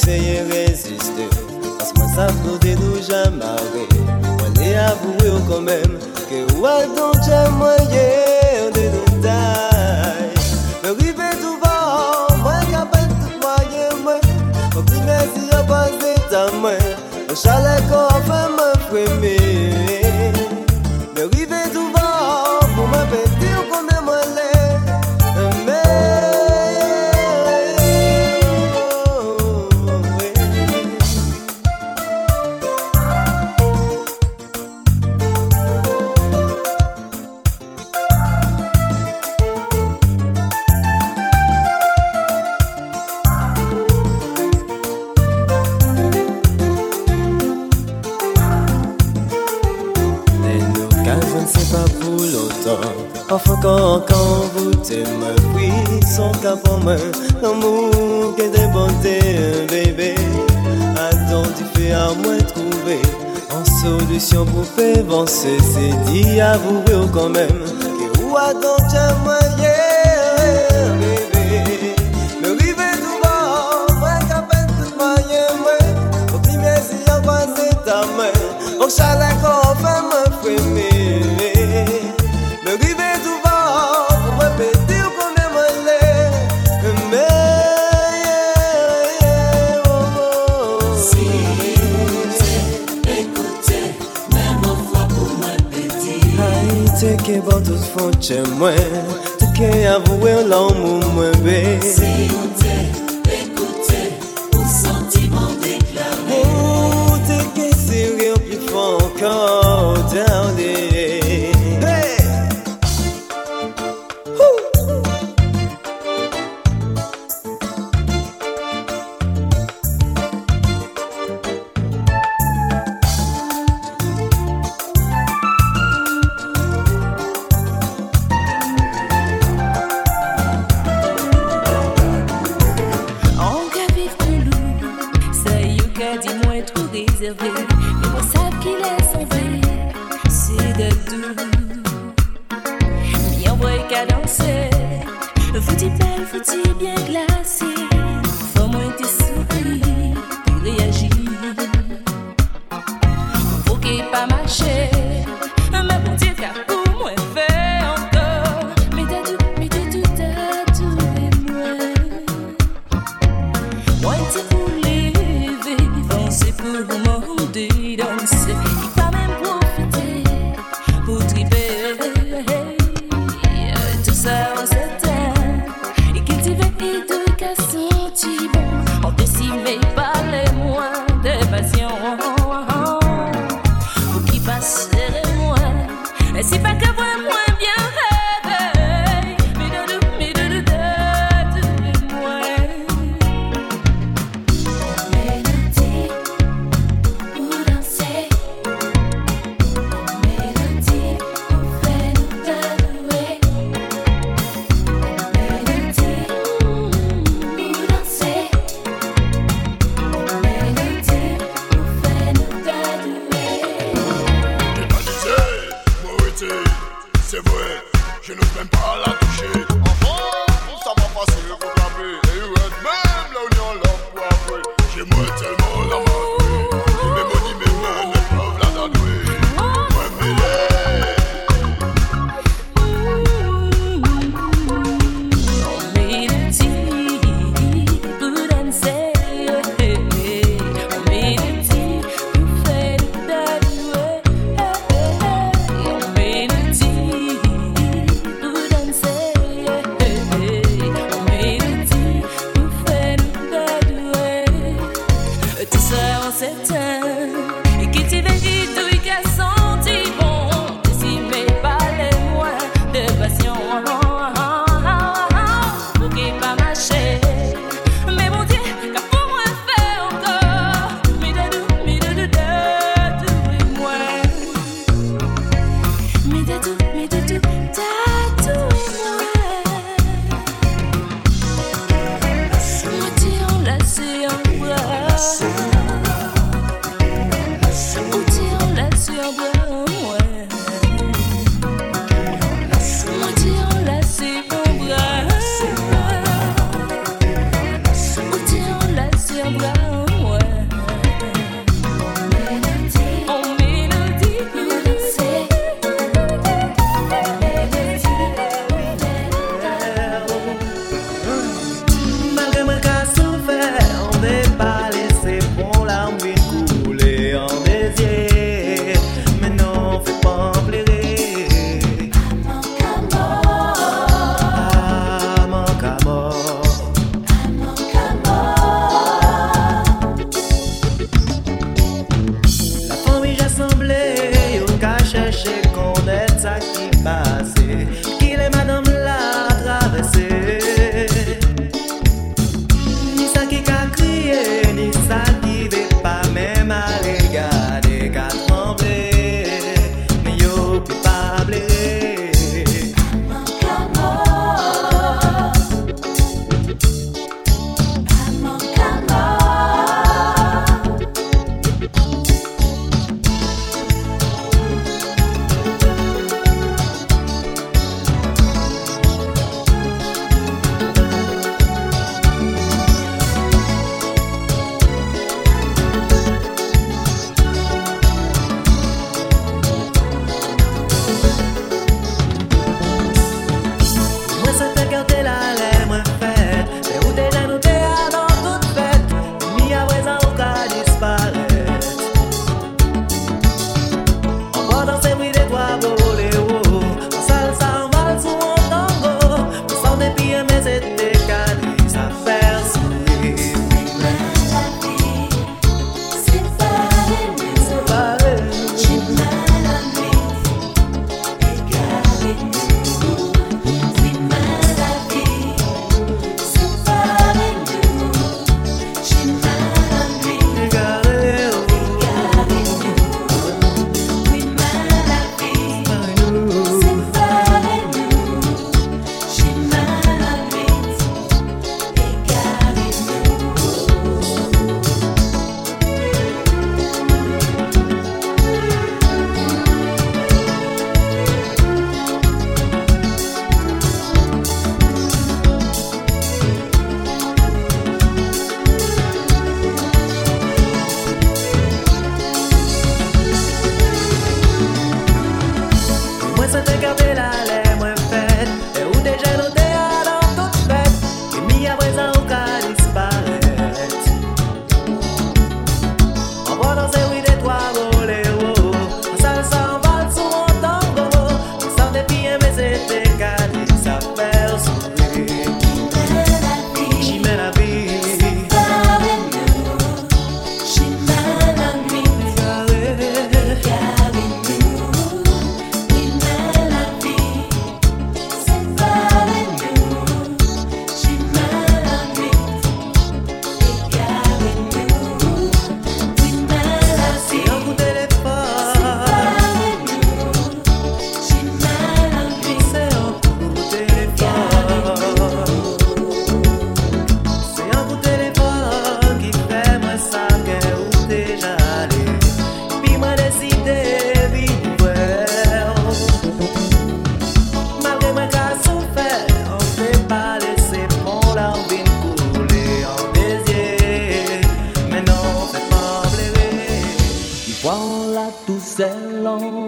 [0.05, 1.25] eseye reziste
[1.81, 3.85] Asman sa flode nou jamare
[4.39, 5.97] Mwen e avouwe ou konmem
[6.29, 8.09] Ke ou ak don jan mwenye
[8.77, 10.29] De nou tay
[10.83, 14.21] Mwen rive tou van Mwen kapel tout mwenye mwen
[16.31, 16.85] ta mwen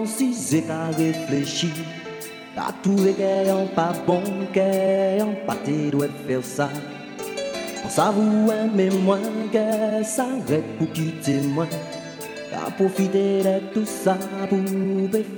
[0.05, 1.69] c'est qu'à réfléchir.
[2.55, 4.21] T'as trouvé qu'elle en pas bon,
[4.53, 5.57] qu'elle en pas
[5.91, 6.69] doit faire ça.
[7.89, 9.19] Ça vous aimez moins
[9.51, 11.67] que ça arrête pour quitter moi.
[12.51, 14.17] T'as profité de tout ça
[14.49, 14.59] pour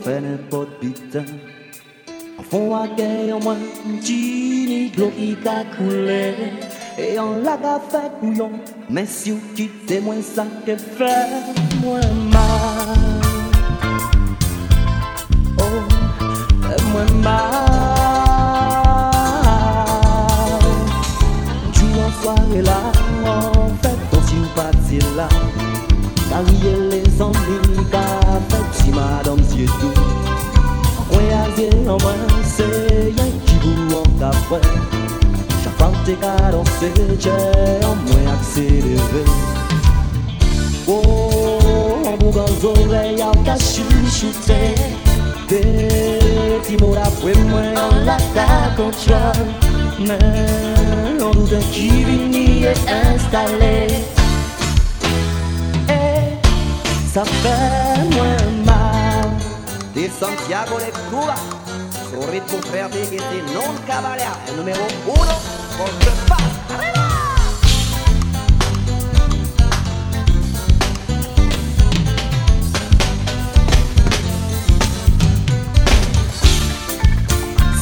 [0.02, 1.26] faire n'importe putain.
[2.38, 3.58] En fond à guerre en moins,
[4.00, 6.34] petit l'eau qui t'a coulé.
[6.98, 7.58] Et on l'a
[7.90, 8.52] fait couillon,
[8.90, 11.28] mais si vous quittez moins ça que fait
[11.82, 12.02] moins
[12.32, 13.19] mal.
[16.70, 17.50] Oh, fait moins mal.
[21.74, 22.80] Tu en soirée là,
[23.26, 25.28] en fait, quand tu partis là.
[26.30, 28.00] Carrier les ennuis, qu'a
[28.50, 30.00] fait si madame c'est tout.
[31.12, 32.64] Voyager en main, c'est
[33.04, 34.68] rien qui vous en café.
[35.64, 39.24] Chaque fois que t'es qu'à danser, j'ai en moins accéléré.
[40.88, 44.76] Oh, en bougon oreilles, en cas chuchoté.
[44.76, 45.09] Des
[45.50, 48.18] petits mots d'après moi, on l'a
[48.78, 49.48] contrôle.
[50.00, 53.88] Mais on doute qui vient est installé.
[55.90, 56.38] Eh,
[57.12, 59.30] ça fait moins mal.
[59.96, 61.36] De Santiago de Cuba,
[62.10, 65.36] su ritmo te non cabalea, el número uno
[65.78, 65.90] por
[66.28, 66.50] paz.
[66.70, 66.99] C'est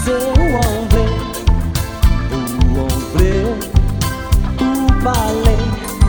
[0.10, 1.14] on veut,
[2.32, 3.48] où on veut,
[4.62, 5.62] où parler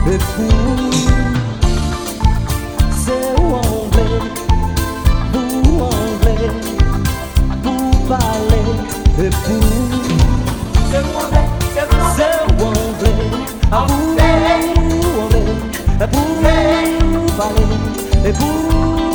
[0.05, 0.51] de fou.
[2.91, 3.35] C'est
[3.95, 4.21] veut,
[5.35, 6.51] où on veut,
[7.65, 7.67] où
[8.07, 8.69] parler
[9.17, 9.59] de fou.
[10.91, 11.47] C'est on veut,
[12.15, 12.31] c'est
[13.71, 13.97] à où
[15.17, 15.51] on veut,
[16.07, 17.69] pour parler
[18.23, 19.08] de fou.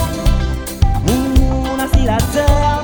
[1.05, 2.76] Moun assis la